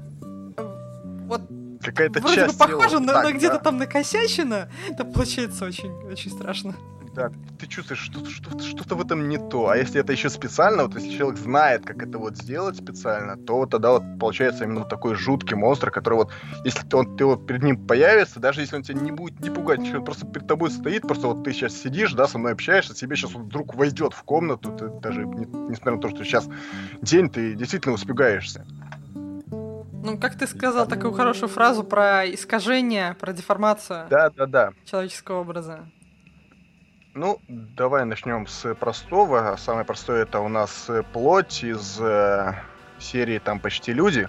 вот 1.39 1.83
какая-то 1.83 2.21
вроде 2.21 2.37
часть 2.37 2.59
бы 2.59 2.67
похоже, 2.67 3.01
но, 3.01 3.23
но 3.23 3.31
где-то 3.33 3.57
да. 3.57 3.61
там 3.61 3.79
накосячено, 3.79 4.71
это 4.89 5.05
получается 5.05 5.65
очень, 5.65 5.93
очень 6.07 6.31
страшно 6.31 6.75
да, 7.15 7.31
ты 7.59 7.67
чувствуешь, 7.67 8.01
что 8.01 8.25
что-то, 8.29 8.63
что-то 8.63 8.97
в 8.97 9.01
этом 9.01 9.29
не 9.29 9.39
то. 9.39 9.69
А 9.69 9.77
если 9.77 10.01
это 10.01 10.13
еще 10.13 10.29
специально, 10.29 10.83
вот 10.83 10.95
если 10.97 11.17
человек 11.17 11.39
знает, 11.39 11.87
как 11.87 12.03
это 12.03 12.19
вот 12.19 12.37
сделать 12.37 12.77
специально, 12.77 13.37
то 13.37 13.67
тогда 13.67 13.93
вот 13.93 14.03
получается 14.19 14.65
именно 14.65 14.85
такой 14.85 15.15
жуткий 15.15 15.57
монстр, 15.57 15.91
который 15.91 16.15
вот, 16.15 16.33
если 16.65 16.87
ты, 16.87 16.97
он, 16.97 17.17
ты 17.17 17.25
вот 17.25 17.47
перед 17.47 17.63
ним 17.63 17.87
появится, 17.87 18.41
даже 18.41 18.61
если 18.61 18.77
он 18.77 18.83
тебя 18.83 19.01
не 19.01 19.13
будет 19.13 19.41
не 19.41 19.51
пугать, 19.51 19.79
ничего, 19.79 19.99
он 19.99 20.05
просто 20.05 20.27
перед 20.27 20.47
тобой 20.47 20.71
стоит, 20.71 21.03
просто 21.03 21.29
вот 21.29 21.45
ты 21.45 21.53
сейчас 21.53 21.75
сидишь, 21.75 22.13
да, 22.13 22.27
со 22.27 22.39
мной 22.39 22.53
общаешься, 22.53 22.95
тебе 22.95 23.17
сейчас 23.17 23.33
вот 23.33 23.45
вдруг 23.45 23.75
войдет 23.75 24.13
в 24.13 24.23
комнату, 24.25 24.73
ты 24.77 24.89
даже, 25.01 25.25
не, 25.25 25.47
несмотря 25.47 25.97
на 25.97 26.01
то, 26.01 26.09
что 26.09 26.25
сейчас 26.25 26.49
день, 27.01 27.31
ты 27.31 27.55
действительно 27.55 27.95
успегаешься. 27.95 28.67
Ну, 30.05 30.19
как 30.19 30.37
ты 30.37 30.47
сказал 30.47 30.87
такую 30.87 31.13
хорошую 31.15 31.49
фразу 31.49 31.83
про 31.83 32.31
искажение, 32.31 33.15
про 33.15 33.33
деформацию 33.33 34.07
да, 34.11 34.29
да, 34.29 34.47
да. 34.47 34.73
человеческого 34.85 35.41
образа. 35.41 35.89
Ну, 37.15 37.41
давай 37.49 38.05
начнем 38.05 38.47
с 38.47 38.75
простого. 38.75 39.57
Самое 39.57 39.87
простое 39.87 40.25
это 40.25 40.41
у 40.41 40.49
нас 40.49 40.91
э, 40.91 41.05
плоть 41.05 41.65
из 41.65 41.99
э, 42.01 42.53
серии 42.99 43.39
там 43.39 43.61
почти 43.61 43.95
люди 43.95 44.29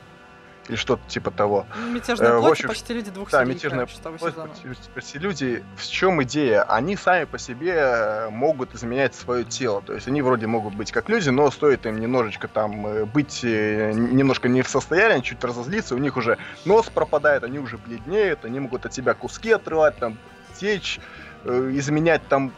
или 0.68 0.76
что-то 0.76 1.02
типа 1.08 1.32
того. 1.32 1.66
Ну, 1.76 1.92
мятежная 1.92 2.34
э, 2.34 2.40
плоть 2.40 2.52
общем, 2.54 2.68
почти 2.70 2.94
люди 2.94 3.12
двух 3.12 3.30
да, 3.30 3.44
мятежная 3.44 3.86
плоть, 3.86 4.34
почти, 4.34 4.90
почти 4.94 5.20
люди. 5.20 5.64
В 5.76 5.88
чем 5.88 6.22
идея? 6.24 6.64
Они 6.64 6.96
сами 6.96 7.26
по 7.26 7.38
себе 7.38 7.74
э, 7.76 8.30
могут 8.30 8.74
изменять 8.74 9.16
свое 9.16 9.44
тело. 9.44 9.82
То 9.82 9.94
есть 9.94 10.08
они 10.08 10.22
вроде 10.22 10.48
могут 10.48 10.76
быть 10.76 10.92
как 10.92 11.10
люди, 11.10 11.30
но 11.30 11.52
стоит 11.52 11.86
им 11.86 12.00
немножечко 12.00 12.48
там 12.48 12.88
э, 12.88 13.06
быть 13.06 13.44
немножко 13.44 14.50
не 14.50 14.62
в 14.62 14.68
состоянии, 14.68 15.22
чуть 15.22 15.44
разозлиться, 15.44 15.96
у 15.96 16.00
них 16.00 16.18
уже 16.18 16.38
нос 16.66 16.88
пропадает, 16.88 17.44
они 17.44 17.60
уже 17.60 17.78
бледнеют, 17.78 18.46
они 18.46 18.60
могут 18.60 18.86
от 18.86 18.94
себя 18.94 19.14
куски 19.14 19.52
отрывать, 19.52 19.98
там 19.98 20.18
течь, 20.58 21.00
изменять 21.46 22.28
там 22.28 22.52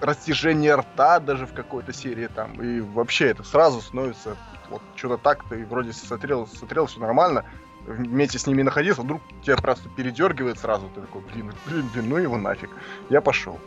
растяжение 0.00 0.74
рта 0.74 1.20
даже 1.20 1.46
в 1.46 1.52
какой-то 1.52 1.92
серии 1.92 2.26
там. 2.26 2.60
И 2.62 2.80
вообще 2.80 3.26
это 3.28 3.42
сразу 3.42 3.80
становится 3.80 4.36
вот 4.70 4.82
что-то 4.96 5.18
так, 5.18 5.44
ты 5.48 5.66
вроде 5.66 5.92
смотрел, 5.92 6.46
смотрел, 6.46 6.86
все 6.86 7.00
нормально, 7.00 7.44
вместе 7.86 8.38
с 8.38 8.46
ними 8.46 8.62
находился, 8.62 9.02
вдруг 9.02 9.20
тебя 9.42 9.56
просто 9.56 9.88
передергивает 9.90 10.58
сразу, 10.58 10.88
ты 10.94 11.00
такой, 11.00 11.22
блин, 11.22 11.52
блин, 11.66 11.88
блин, 11.92 12.08
ну 12.08 12.16
его 12.16 12.36
нафиг. 12.36 12.70
Я 13.10 13.20
пошел. 13.20 13.58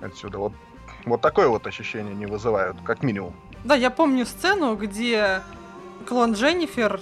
Отсюда. 0.00 0.38
Вот, 0.38 0.52
вот 1.04 1.20
такое 1.20 1.48
вот 1.48 1.66
ощущение 1.66 2.14
не 2.14 2.26
вызывают, 2.26 2.78
как 2.84 3.02
минимум. 3.02 3.34
Да, 3.64 3.74
я 3.74 3.90
помню 3.90 4.26
сцену, 4.26 4.74
где 4.74 5.42
клон 6.08 6.32
Дженнифер, 6.32 7.00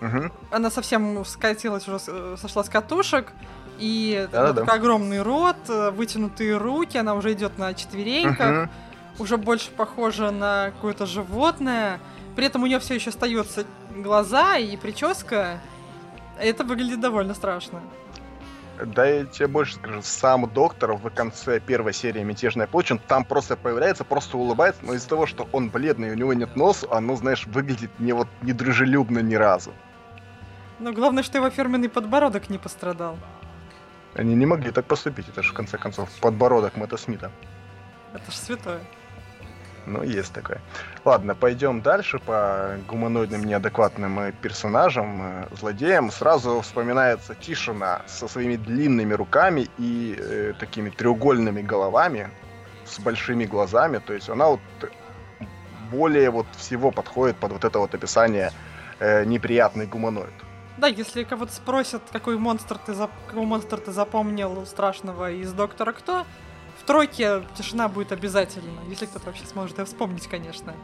угу. 0.00 0.30
она 0.50 0.70
совсем 0.70 1.24
скатилась 1.24 1.86
уже, 1.88 1.98
сошла 2.36 2.64
с 2.64 2.68
катушек, 2.68 3.32
и 3.78 4.28
да, 4.30 4.52
да, 4.52 4.62
огромный 4.64 5.22
рот, 5.22 5.56
э, 5.68 5.90
вытянутые 5.90 6.58
руки, 6.58 6.98
она 6.98 7.14
уже 7.14 7.32
идет 7.32 7.58
на 7.58 7.72
четвереньках, 7.72 8.64
угу. 8.64 9.22
уже 9.22 9.36
больше 9.38 9.70
похожа 9.70 10.30
на 10.30 10.70
какое-то 10.72 11.06
животное. 11.06 11.98
При 12.36 12.46
этом 12.46 12.62
у 12.62 12.66
нее 12.66 12.78
все 12.78 12.94
еще 12.94 13.10
остаются 13.10 13.64
глаза 13.96 14.58
и 14.58 14.76
прическа. 14.76 15.60
Это 16.38 16.62
выглядит 16.64 17.00
довольно 17.00 17.34
страшно. 17.34 17.80
Да 18.86 19.06
я 19.06 19.26
тебе 19.26 19.46
больше 19.46 19.74
скажу, 19.74 20.00
сам 20.02 20.48
доктор 20.48 20.92
в 20.92 21.10
конце 21.10 21.60
первой 21.60 21.92
серии 21.92 22.22
«Мятежная 22.22 22.66
площадь», 22.66 22.92
он 22.92 22.98
там 22.98 23.24
просто 23.24 23.56
появляется, 23.56 24.04
просто 24.04 24.38
улыбается, 24.38 24.84
но 24.84 24.94
из-за 24.94 25.08
того, 25.08 25.26
что 25.26 25.48
он 25.52 25.68
бледный, 25.70 26.10
у 26.10 26.14
него 26.14 26.32
нет 26.32 26.56
носа, 26.56 26.86
оно, 26.90 27.16
знаешь, 27.16 27.46
выглядит 27.46 27.90
не 27.98 28.12
вот 28.12 28.28
не 28.42 28.52
дружелюбно 28.52 29.18
ни 29.18 29.34
разу. 29.34 29.72
Но 30.78 30.92
главное, 30.92 31.22
что 31.22 31.38
его 31.38 31.50
фирменный 31.50 31.88
подбородок 31.90 32.48
не 32.48 32.58
пострадал. 32.58 33.18
Они 34.14 34.34
не 34.34 34.46
могли 34.46 34.70
так 34.70 34.86
поступить, 34.86 35.28
это 35.28 35.42
же 35.42 35.50
в 35.50 35.54
конце 35.54 35.76
концов 35.76 36.08
подбородок 36.20 36.76
Мэтта 36.76 36.96
Смита. 36.96 37.30
Это 38.14 38.30
ж 38.30 38.34
святое. 38.34 38.80
Ну, 39.86 40.02
есть 40.02 40.32
такое. 40.32 40.60
Ладно, 41.04 41.34
пойдем 41.34 41.80
дальше 41.80 42.18
по 42.18 42.76
гуманоидным 42.88 43.44
неадекватным 43.44 44.20
э, 44.20 44.32
персонажам, 44.32 45.22
э, 45.22 45.46
злодеям. 45.56 46.10
Сразу 46.10 46.60
вспоминается 46.60 47.34
Тишина 47.34 48.02
со 48.06 48.28
своими 48.28 48.56
длинными 48.56 49.14
руками 49.14 49.68
и 49.78 50.16
э, 50.18 50.52
такими 50.58 50.90
треугольными 50.90 51.62
головами, 51.62 52.30
с 52.84 52.98
большими 52.98 53.44
глазами. 53.44 53.98
То 53.98 54.12
есть 54.12 54.28
она 54.28 54.46
вот 54.46 54.60
более 55.90 56.30
вот 56.30 56.46
всего 56.56 56.90
подходит 56.90 57.36
под 57.36 57.52
вот 57.52 57.64
это 57.64 57.78
вот 57.78 57.94
описание 57.94 58.52
э, 58.98 59.24
неприятный 59.24 59.86
гуманоид. 59.86 60.32
Да, 60.78 60.86
если 60.86 61.24
кого-то 61.24 61.52
спросят, 61.52 62.02
какой 62.10 62.38
монстр 62.38 62.78
ты, 62.78 62.94
зап... 62.94 63.10
какого 63.26 63.44
монстра 63.44 63.76
ты 63.76 63.92
запомнил 63.92 64.64
страшного 64.66 65.30
из 65.30 65.52
Доктора 65.52 65.92
Кто, 65.92 66.24
в 66.90 66.92
тройке 66.92 67.42
тишина 67.54 67.86
будет 67.88 68.10
обязательно, 68.10 68.80
если 68.88 69.06
кто-то 69.06 69.26
вообще 69.26 69.46
сможет 69.46 69.78
ее 69.78 69.84
вспомнить, 69.84 70.26
конечно. 70.26 70.74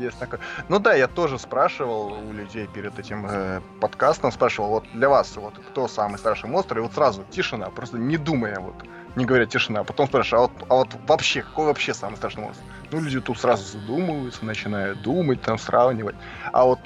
Есть 0.00 0.18
такое. 0.18 0.40
Ну 0.68 0.80
да, 0.80 0.94
я 0.94 1.06
тоже 1.06 1.38
спрашивал 1.38 2.14
у 2.14 2.32
людей 2.32 2.66
перед 2.66 2.98
этим 2.98 3.24
э, 3.30 3.60
подкастом, 3.80 4.32
спрашивал, 4.32 4.70
вот 4.70 4.84
для 4.92 5.08
вас, 5.08 5.36
вот 5.36 5.54
кто 5.70 5.86
самый 5.86 6.18
страшный 6.18 6.50
монстр, 6.50 6.78
и 6.78 6.80
вот 6.80 6.94
сразу 6.94 7.24
тишина, 7.30 7.70
просто 7.70 7.96
не 7.98 8.16
думая, 8.16 8.58
вот, 8.58 8.74
не 9.14 9.24
говоря 9.24 9.46
тишина, 9.46 9.80
а 9.80 9.84
потом 9.84 10.08
спрашиваю, 10.08 10.44
а 10.44 10.48
вот, 10.48 10.66
а 10.68 10.74
вот 10.74 10.88
вообще, 11.06 11.42
какой 11.42 11.66
вообще 11.66 11.94
самый 11.94 12.16
страшный 12.16 12.42
монстр? 12.42 12.64
Ну, 12.90 13.00
люди 13.00 13.20
тут 13.20 13.38
сразу 13.38 13.78
задумываются, 13.78 14.44
начинают 14.44 15.00
думать, 15.02 15.40
там, 15.42 15.58
сравнивать. 15.58 16.16
А 16.52 16.64
вот, 16.64 16.80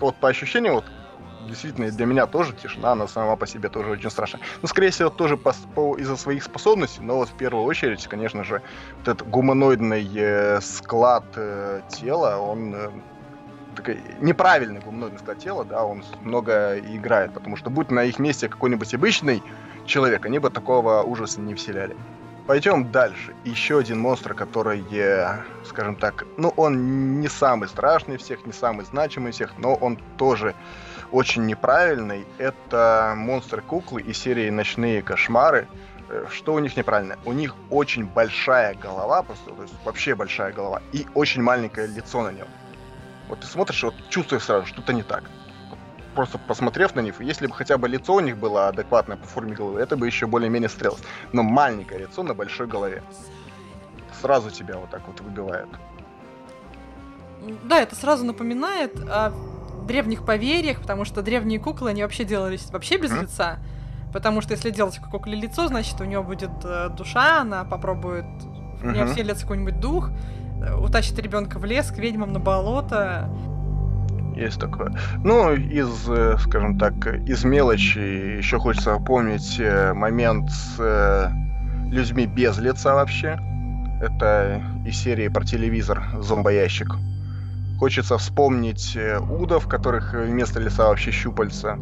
вот 0.00 0.16
по 0.16 0.28
ощущению, 0.28 0.74
вот 0.74 0.84
действительно 1.46 1.90
для 1.90 2.06
меня 2.06 2.26
тоже 2.26 2.52
тишина, 2.52 2.92
она 2.92 3.08
сама 3.08 3.36
по 3.36 3.46
себе 3.46 3.68
тоже 3.68 3.90
очень 3.90 4.10
страшная. 4.10 4.40
Ну, 4.62 4.68
скорее 4.68 4.90
всего, 4.90 5.10
тоже 5.10 5.36
по, 5.36 5.54
по, 5.74 5.96
из-за 5.96 6.16
своих 6.16 6.42
способностей, 6.44 7.00
но 7.02 7.16
вот 7.16 7.28
в 7.28 7.34
первую 7.34 7.64
очередь, 7.64 8.06
конечно 8.06 8.44
же, 8.44 8.62
вот 8.98 9.08
этот 9.08 9.28
гуманоидный 9.28 10.08
э, 10.14 10.60
склад 10.60 11.24
э, 11.36 11.82
тела, 11.88 12.38
он 12.38 12.74
э, 12.74 12.90
такой 13.76 14.00
неправильный 14.20 14.80
гуманоидный 14.80 15.18
склад 15.18 15.38
тела, 15.38 15.64
да, 15.64 15.84
он 15.84 16.02
много 16.22 16.78
играет, 16.78 17.32
потому 17.32 17.56
что 17.56 17.70
будь 17.70 17.90
на 17.90 18.04
их 18.04 18.18
месте 18.18 18.48
какой-нибудь 18.48 18.92
обычный 18.94 19.42
человек, 19.86 20.26
они 20.26 20.38
бы 20.38 20.50
такого 20.50 21.02
ужаса 21.02 21.40
не 21.40 21.54
вселяли. 21.54 21.96
Пойдем 22.46 22.92
дальше. 22.92 23.34
Еще 23.44 23.78
один 23.78 23.98
монстр, 23.98 24.32
который, 24.32 24.84
э, 24.92 25.42
скажем 25.64 25.96
так, 25.96 26.24
ну, 26.36 26.52
он 26.56 27.20
не 27.20 27.28
самый 27.28 27.68
страшный 27.68 28.18
всех, 28.18 28.46
не 28.46 28.52
самый 28.52 28.84
значимый 28.84 29.32
всех, 29.32 29.58
но 29.58 29.74
он 29.74 29.98
тоже 30.16 30.54
очень 31.12 31.46
неправильный. 31.46 32.26
Это 32.38 33.14
монстры-куклы 33.16 34.02
из 34.02 34.18
серии 34.18 34.50
«Ночные 34.50 35.02
кошмары». 35.02 35.68
Э, 36.08 36.26
что 36.30 36.54
у 36.54 36.58
них 36.58 36.76
неправильно? 36.76 37.18
У 37.24 37.32
них 37.32 37.54
очень 37.70 38.06
большая 38.06 38.74
голова, 38.74 39.22
просто, 39.22 39.50
то 39.50 39.62
есть 39.62 39.74
вообще 39.84 40.14
большая 40.14 40.52
голова, 40.52 40.82
и 40.92 41.06
очень 41.14 41.42
маленькое 41.42 41.86
лицо 41.86 42.22
на 42.22 42.30
нем. 42.30 42.46
Вот 43.28 43.40
ты 43.40 43.46
смотришь, 43.46 43.82
вот 43.82 43.94
чувствуешь 44.08 44.44
сразу, 44.44 44.66
что-то 44.66 44.92
не 44.92 45.02
так. 45.02 45.24
Просто 46.14 46.38
посмотрев 46.38 46.94
на 46.94 47.00
них, 47.00 47.20
если 47.20 47.46
бы 47.46 47.54
хотя 47.54 47.76
бы 47.76 47.88
лицо 47.88 48.14
у 48.14 48.20
них 48.20 48.38
было 48.38 48.68
адекватное 48.68 49.16
по 49.16 49.26
форме 49.26 49.54
головы, 49.54 49.80
это 49.80 49.96
бы 49.96 50.06
еще 50.06 50.26
более-менее 50.26 50.68
стрелось. 50.68 51.02
Но 51.32 51.42
маленькое 51.42 52.00
лицо 52.00 52.22
на 52.22 52.34
большой 52.34 52.66
голове. 52.66 53.02
Сразу 54.20 54.50
тебя 54.50 54.78
вот 54.78 54.90
так 54.90 55.06
вот 55.06 55.20
выбивает. 55.20 55.68
Да, 57.64 57.80
это 57.80 57.94
сразу 57.94 58.24
напоминает 58.24 58.96
о 59.08 59.32
древних 59.86 60.24
поверьях, 60.24 60.80
потому 60.80 61.04
что 61.04 61.22
древние 61.22 61.58
куклы, 61.58 61.90
они 61.90 62.02
вообще 62.02 62.24
делались 62.24 62.70
вообще 62.70 62.98
без 62.98 63.12
лица. 63.12 63.58
Потому 64.12 64.40
что 64.40 64.52
если 64.52 64.70
делать 64.70 64.98
кукле 64.98 65.36
лицо, 65.36 65.68
значит, 65.68 66.00
у 66.00 66.04
нее 66.04 66.22
будет 66.22 66.50
э, 66.64 66.88
душа, 66.96 67.42
она 67.42 67.64
попробует 67.64 68.24
в 68.80 68.92
нее 68.92 69.06
вселится 69.06 69.42
какой-нибудь 69.42 69.80
дух, 69.80 70.10
э, 70.62 70.74
утащит 70.74 71.18
ребенка 71.18 71.58
в 71.58 71.64
лес 71.64 71.90
к 71.90 71.98
ведьмам 71.98 72.32
на 72.32 72.40
болото. 72.40 73.30
Есть 74.34 74.60
такое. 74.60 74.92
Ну, 75.24 75.54
из, 75.54 76.08
э, 76.08 76.36
скажем 76.38 76.78
так, 76.78 76.94
из 77.26 77.44
мелочи 77.44 77.98
еще 78.38 78.58
хочется 78.58 78.96
помнить 78.98 79.56
э, 79.58 79.92
момент 79.94 80.50
с 80.50 81.32
людьми 81.90 82.26
без 82.26 82.58
лица 82.58 82.94
вообще. 82.94 83.38
Это 84.00 84.60
из 84.86 84.96
серии 84.96 85.28
про 85.28 85.44
телевизор 85.44 86.04
«Зомбоящик». 86.20 86.96
Хочется 87.78 88.16
вспомнить 88.18 88.96
удов, 89.30 89.68
которых 89.68 90.14
вместо 90.14 90.60
лица 90.60 90.88
вообще 90.88 91.10
щупальца. 91.10 91.78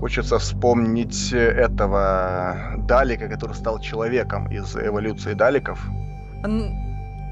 Хочется 0.00 0.38
вспомнить 0.38 1.32
этого 1.32 2.74
Далика, 2.78 3.28
который 3.28 3.54
стал 3.54 3.80
человеком 3.80 4.50
из 4.50 4.76
эволюции 4.76 5.34
Даликов. 5.34 5.80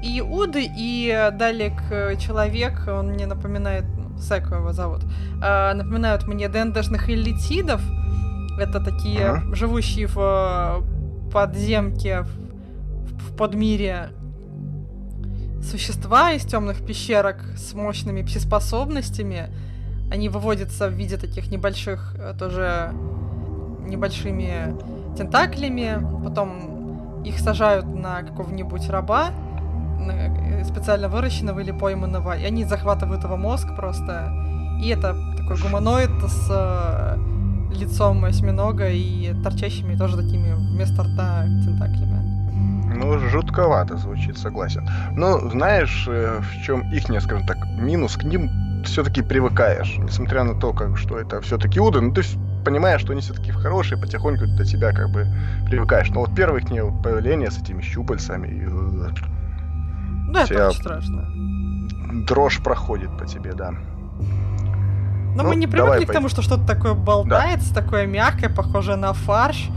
И 0.01 0.21
Уды, 0.21 0.67
и 0.75 1.29
Далик 1.33 1.73
человек, 2.17 2.87
он 2.87 3.09
мне 3.09 3.27
напоминает 3.27 3.85
Секу 4.17 4.55
его 4.55 4.71
зовут, 4.71 5.01
э, 5.41 5.73
напоминают 5.73 6.27
мне 6.27 6.47
ДНДшных 6.47 7.09
элитидов. 7.09 7.81
Это 8.59 8.79
такие 8.79 9.25
ага. 9.25 9.55
живущие 9.55 10.07
в 10.07 10.17
э, 10.17 11.31
подземке, 11.31 12.21
в 12.21 13.35
подмире 13.35 14.09
существа 15.63 16.31
из 16.31 16.43
темных 16.43 16.85
пещерок 16.85 17.37
с 17.55 17.73
мощными 17.73 18.21
псиспособностями. 18.21 19.49
Они 20.11 20.29
выводятся 20.29 20.89
в 20.89 20.93
виде 20.93 21.17
таких 21.17 21.49
небольших, 21.49 22.15
э, 22.17 22.33
тоже 22.37 22.91
небольшими 23.87 24.75
тентаклями, 25.17 25.97
потом 26.23 27.23
их 27.23 27.39
сажают 27.39 27.85
на 27.85 28.21
какого-нибудь 28.23 28.89
раба, 28.89 29.31
Э, 30.11 30.63
специально 30.65 31.07
выращенного 31.07 31.59
или 31.59 31.71
пойманного, 31.71 32.37
и 32.37 32.45
они 32.45 32.65
захватывают 32.65 33.23
его 33.23 33.37
мозг 33.37 33.67
просто. 33.75 34.31
И 34.81 34.89
это 34.89 35.15
такой 35.37 35.57
гуманоид 35.61 36.11
с 36.27 36.47
э, 36.49 37.17
лицом 37.75 38.23
осьминога 38.25 38.89
и 38.89 39.33
торчащими 39.43 39.95
тоже 39.95 40.17
такими 40.17 40.53
вместо 40.53 41.03
рта 41.03 41.45
тентаклями. 41.63 42.22
Ну, 42.95 43.19
жутковато 43.19 43.97
звучит, 43.97 44.37
согласен. 44.37 44.87
Но 45.11 45.49
знаешь, 45.49 46.05
э, 46.07 46.41
в 46.41 46.63
чем 46.63 46.91
их, 46.91 47.03
скажем 47.21 47.45
так, 47.45 47.57
минус 47.77 48.15
к 48.17 48.23
ним 48.23 48.49
все-таки 48.85 49.21
привыкаешь. 49.21 49.95
Несмотря 49.97 50.43
на 50.43 50.59
то, 50.59 50.73
как, 50.73 50.97
что 50.97 51.17
это 51.17 51.41
все-таки 51.41 51.79
Уда, 51.79 52.01
ну 52.01 52.13
ты 52.13 52.21
понимаешь, 52.65 53.01
что 53.01 53.13
они 53.13 53.21
все-таки 53.21 53.51
хорошие, 53.51 53.99
потихоньку 53.99 54.45
до 54.47 54.65
тебя 54.65 54.91
как 54.91 55.09
бы 55.09 55.27
привыкаешь. 55.69 56.09
Но 56.09 56.21
вот 56.21 56.35
первое 56.35 56.61
их 56.61 56.67
появление 57.03 57.51
с 57.51 57.57
этими 57.57 57.81
щупальцами, 57.81 58.47
да, 60.33 60.43
это 60.43 60.69
очень 60.69 60.79
страшно. 60.79 61.27
Дрожь 62.27 62.61
проходит 62.63 63.17
по 63.17 63.25
тебе, 63.25 63.53
да. 63.53 63.71
Но 65.35 65.41
ну, 65.41 65.49
мы 65.49 65.55
не 65.55 65.67
привыкли 65.67 66.05
к 66.05 66.11
тому, 66.11 66.29
что 66.29 66.41
что-то 66.41 66.65
такое 66.65 66.93
болтается, 66.93 67.73
да. 67.73 67.81
такое 67.81 68.05
мягкое, 68.05 68.49
похожее 68.49 68.97
на 68.97 69.13
фарш. 69.13 69.69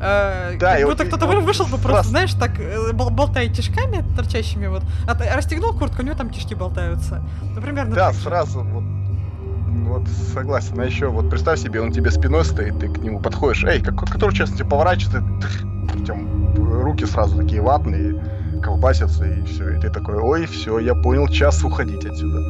Э, 0.00 0.56
да, 0.58 0.76
как 0.76 0.88
будто 0.88 1.04
кто-то 1.04 1.26
вышел 1.26 1.66
бы 1.66 1.78
просто, 1.78 2.08
знаешь, 2.08 2.34
так 2.34 2.58
э, 2.58 2.92
болтая 2.92 3.48
тишками 3.48 4.04
торчащими, 4.16 4.66
вот, 4.66 4.82
а, 5.06 5.36
расстегнул 5.36 5.72
куртку, 5.72 6.02
у 6.02 6.04
него 6.04 6.16
там 6.16 6.30
тишки 6.30 6.54
болтаются. 6.54 7.22
Например, 7.54 7.86
Да, 7.86 8.12
сразу 8.12 8.62
вот 8.62 8.84
вот 9.84 10.08
согласен. 10.08 10.80
А 10.80 10.84
еще 10.84 11.08
вот 11.08 11.30
представь 11.30 11.60
себе, 11.60 11.80
он 11.80 11.92
тебе 11.92 12.10
спиной 12.10 12.44
стоит, 12.44 12.78
ты 12.78 12.88
к 12.88 12.98
нему 12.98 13.20
подходишь, 13.20 13.64
эй, 13.64 13.80
как, 13.80 14.10
который 14.10 14.34
час 14.34 14.50
тебе 14.50 14.64
поворачивается, 14.64 15.22
руки 16.56 17.04
сразу 17.04 17.36
такие 17.36 17.60
ватные, 17.60 18.22
колбасятся, 18.62 19.24
и 19.24 19.42
все. 19.44 19.76
И 19.76 19.80
ты 19.80 19.90
такой, 19.90 20.16
ой, 20.16 20.46
все, 20.46 20.78
я 20.78 20.94
понял, 20.94 21.28
час 21.28 21.62
уходить 21.64 22.04
отсюда. 22.04 22.40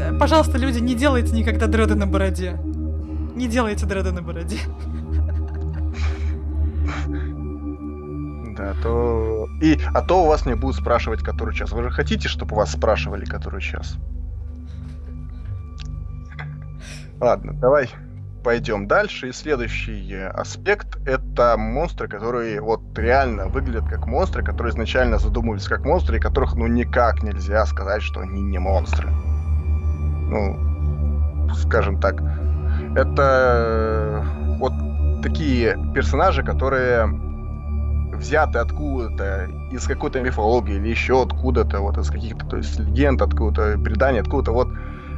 Э, 0.00 0.18
пожалуйста, 0.18 0.58
люди, 0.58 0.78
не 0.78 0.94
делайте 0.94 1.32
никогда 1.32 1.66
дреды 1.66 1.94
на 1.94 2.06
бороде. 2.06 2.58
Не 3.34 3.48
делайте 3.48 3.86
дреды 3.86 4.12
на 4.12 4.22
бороде. 4.22 4.58
Да, 8.56 8.74
то... 8.82 9.48
И, 9.60 9.78
а 9.94 10.02
то 10.02 10.22
у 10.22 10.26
вас 10.26 10.46
не 10.46 10.54
будут 10.54 10.76
спрашивать, 10.76 11.22
который 11.22 11.54
час. 11.54 11.72
Вы 11.72 11.84
же 11.84 11.90
хотите, 11.90 12.28
чтобы 12.28 12.56
вас 12.56 12.72
спрашивали, 12.72 13.24
который 13.24 13.60
час? 13.60 13.96
Ладно, 17.20 17.54
давай 17.54 17.90
пойдем 18.46 18.86
дальше. 18.86 19.30
И 19.30 19.32
следующий 19.32 20.12
э, 20.12 20.28
аспект— 20.28 20.98
это 21.04 21.56
монстры, 21.58 22.06
которые 22.06 22.60
вот 22.60 22.80
реально 22.96 23.48
выглядят 23.48 23.88
как 23.88 24.06
монстры, 24.06 24.44
которые 24.44 24.70
изначально 24.70 25.18
задумывались 25.18 25.66
как 25.66 25.84
монстры, 25.84 26.18
и 26.18 26.20
которых 26.20 26.54
ну 26.54 26.68
никак 26.68 27.24
нельзя 27.24 27.66
сказать, 27.66 28.02
что 28.02 28.20
они 28.20 28.40
не 28.42 28.58
монстры. 28.58 29.10
Ну, 29.10 30.56
скажем 31.54 32.00
так. 32.00 32.22
Это 32.94 34.24
вот 34.58 34.72
такие 35.22 35.76
персонажи, 35.92 36.44
которые 36.44 37.08
взяты 38.16 38.58
откуда-то, 38.58 39.48
из 39.70 39.86
какой-то 39.86 40.20
мифологии 40.20 40.76
или 40.76 40.88
еще 40.88 41.22
откуда-то, 41.22 41.80
вот 41.80 41.98
из 41.98 42.10
каких-то, 42.10 42.46
то 42.46 42.56
есть 42.56 42.78
легенд, 42.78 43.22
откуда-то, 43.22 43.78
преданий, 43.78 44.20
откуда-то, 44.20 44.52
вот 44.52 44.68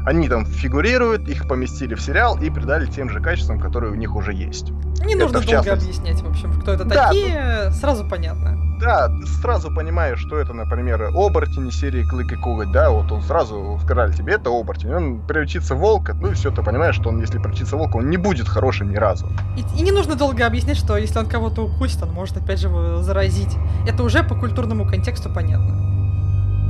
они 0.07 0.29
там 0.29 0.47
фигурируют, 0.47 1.29
их 1.29 1.47
поместили 1.49 1.95
в 1.95 2.01
сериал 2.01 2.39
и 2.41 2.51
придали 2.51 2.87
тем 2.87 3.11
же 3.11 3.21
качествам, 3.21 3.61
которые 3.61 3.93
у 3.93 3.95
них 3.95 4.17
уже 4.17 4.33
есть. 4.33 4.71
Не 5.05 5.15
это 5.15 5.25
нужно 5.25 5.41
долго 5.41 5.51
частности... 5.51 5.85
объяснять, 5.85 6.23
в 6.23 6.29
общем, 6.29 6.53
кто 6.61 6.73
это 6.73 6.85
да, 6.85 7.09
такие, 7.09 7.65
тут... 7.67 7.75
сразу 7.75 8.09
понятно. 8.09 8.68
Да, 8.81 9.09
ты 9.09 9.27
сразу 9.27 9.71
понимаешь, 9.75 10.21
что 10.21 10.38
это, 10.38 10.53
например, 10.53 11.11
оборотень 11.14 11.71
серии 11.73 12.05
Клык 12.05 12.33
и 12.33 12.37
Коготь, 12.37 12.71
да, 12.71 12.91
вот 12.91 13.11
он 13.11 13.23
сразу 13.23 13.79
сказали 13.83 14.12
тебе, 14.12 14.35
это 14.35 14.51
оборотень, 14.51 14.95
он 14.95 15.21
превратится 15.21 15.75
в 15.75 15.79
волка, 15.79 16.14
ну 16.14 16.31
и 16.31 16.35
все, 16.35 16.51
ты 16.51 16.62
понимаешь, 16.62 16.95
что 16.95 17.09
он, 17.09 17.21
если 17.21 17.38
превратится 17.38 17.77
в 17.77 17.79
волка, 17.81 17.97
он 17.97 18.09
не 18.09 18.17
будет 18.17 18.49
хорошим 18.49 18.91
ни 18.91 18.97
разу. 18.97 19.27
И, 19.57 19.81
и 19.81 19.83
не 19.83 19.91
нужно 19.91 20.14
долго 20.14 20.47
объяснять, 20.47 20.77
что 20.77 20.97
если 20.97 21.19
он 21.19 21.27
кого-то 21.27 21.62
укусит, 21.62 22.03
он 22.03 22.12
может 22.12 22.37
опять 22.37 22.61
же 22.61 22.69
заразить. 23.03 23.57
Это 23.87 24.03
уже 24.03 24.23
по 24.23 24.35
культурному 24.35 24.87
контексту 24.87 25.29
понятно. 25.29 25.88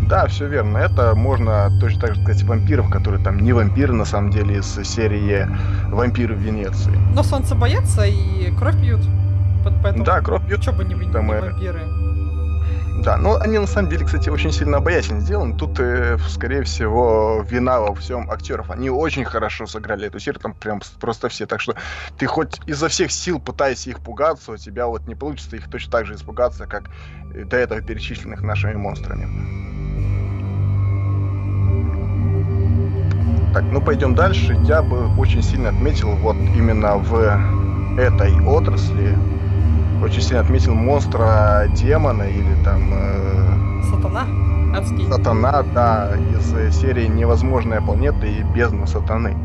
Да, 0.08 0.26
все 0.26 0.46
верно. 0.46 0.78
Это 0.78 1.14
можно 1.14 1.68
точно 1.80 2.00
так 2.00 2.14
же 2.14 2.22
сказать 2.22 2.42
вампиров, 2.44 2.88
которые 2.88 3.22
там 3.22 3.40
не 3.40 3.52
вампиры, 3.52 3.92
на 3.92 4.06
самом 4.06 4.30
деле, 4.30 4.58
из 4.58 4.66
серии 4.88 5.46
«Вампиры 5.90 6.34
в 6.34 6.38
Венеции». 6.38 6.92
Но 7.14 7.22
солнце 7.22 7.54
боятся 7.54 8.04
и 8.06 8.50
кровь 8.56 8.80
пьют. 8.80 9.00
Поэтому 9.82 10.04
да, 10.04 10.20
кровь 10.20 10.46
пьют. 10.46 10.62
Что 10.62 10.72
бы 10.72 10.84
не, 10.84 10.94
не 10.94 11.06
вампиры. 11.06 11.82
Да, 13.04 13.16
но 13.16 13.36
они 13.36 13.58
на 13.58 13.66
самом 13.66 13.90
деле, 13.90 14.04
кстати, 14.04 14.28
очень 14.28 14.50
сильно 14.50 14.78
обаятельно 14.78 15.20
сделаны. 15.20 15.56
Тут, 15.56 15.78
э, 15.78 16.18
скорее 16.28 16.64
всего, 16.64 17.44
вина 17.48 17.80
во 17.80 17.94
всем 17.94 18.28
актеров. 18.30 18.70
Они 18.70 18.90
очень 18.90 19.24
хорошо 19.24 19.66
сыграли 19.66 20.08
эту 20.08 20.18
серию, 20.18 20.40
там 20.40 20.52
прям 20.52 20.80
просто 21.00 21.28
все. 21.28 21.46
Так 21.46 21.60
что 21.60 21.76
ты 22.18 22.26
хоть 22.26 22.60
изо 22.66 22.88
всех 22.88 23.12
сил 23.12 23.38
пытайся 23.38 23.90
их 23.90 24.00
пугаться, 24.00 24.52
у 24.52 24.56
тебя 24.56 24.86
вот 24.86 25.06
не 25.06 25.14
получится 25.14 25.56
их 25.56 25.70
точно 25.70 25.92
так 25.92 26.06
же 26.06 26.14
испугаться, 26.14 26.66
как 26.66 26.84
до 27.32 27.56
этого 27.56 27.80
перечисленных 27.80 28.42
нашими 28.42 28.74
монстрами. 28.74 29.28
Так, 33.54 33.62
ну 33.72 33.80
пойдем 33.80 34.14
дальше. 34.14 34.58
Я 34.64 34.82
бы 34.82 35.08
очень 35.16 35.42
сильно 35.42 35.68
отметил 35.70 36.10
вот 36.16 36.36
именно 36.36 36.96
в 36.96 37.14
этой 37.96 38.40
отрасли, 38.44 39.16
очень 40.02 40.22
сильно 40.22 40.40
отметил 40.40 40.74
монстра 40.74 41.66
демона 41.74 42.24
или 42.24 42.64
там... 42.64 42.90
Э, 42.92 43.82
Сатана? 43.90 44.26
Адский. 44.76 45.10
Сатана, 45.10 45.62
да, 45.74 46.12
из 46.16 46.76
серии 46.76 47.06
«Невозможная 47.06 47.80
планета» 47.80 48.26
и 48.26 48.42
«Бездна 48.42 48.86
сатаны». 48.86 49.36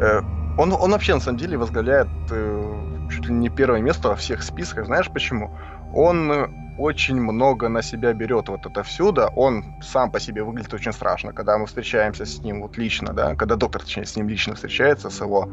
Э, 0.00 0.20
он, 0.56 0.72
он 0.72 0.90
вообще, 0.90 1.14
на 1.14 1.20
самом 1.20 1.38
деле, 1.38 1.56
возглавляет 1.56 2.08
э, 2.30 2.74
чуть 3.10 3.26
ли 3.26 3.34
не 3.34 3.48
первое 3.48 3.80
место 3.80 4.08
во 4.08 4.16
всех 4.16 4.42
списках. 4.42 4.86
Знаешь 4.86 5.10
почему? 5.10 5.50
Он 5.92 6.48
очень 6.78 7.20
много 7.20 7.68
на 7.68 7.82
себя 7.82 8.12
берет 8.12 8.48
вот 8.48 8.66
это 8.66 8.82
всюду. 8.82 9.30
Он 9.36 9.64
сам 9.80 10.10
по 10.10 10.20
себе 10.20 10.42
выглядит 10.42 10.74
очень 10.74 10.92
страшно, 10.92 11.32
когда 11.32 11.56
мы 11.58 11.66
встречаемся 11.66 12.24
с 12.24 12.40
ним 12.40 12.62
вот 12.62 12.76
лично, 12.76 13.12
да, 13.12 13.34
когда 13.36 13.56
доктор, 13.56 13.82
точнее, 13.82 14.06
с 14.06 14.16
ним 14.16 14.28
лично 14.28 14.54
встречается, 14.54 15.10
с 15.10 15.20
его, 15.20 15.48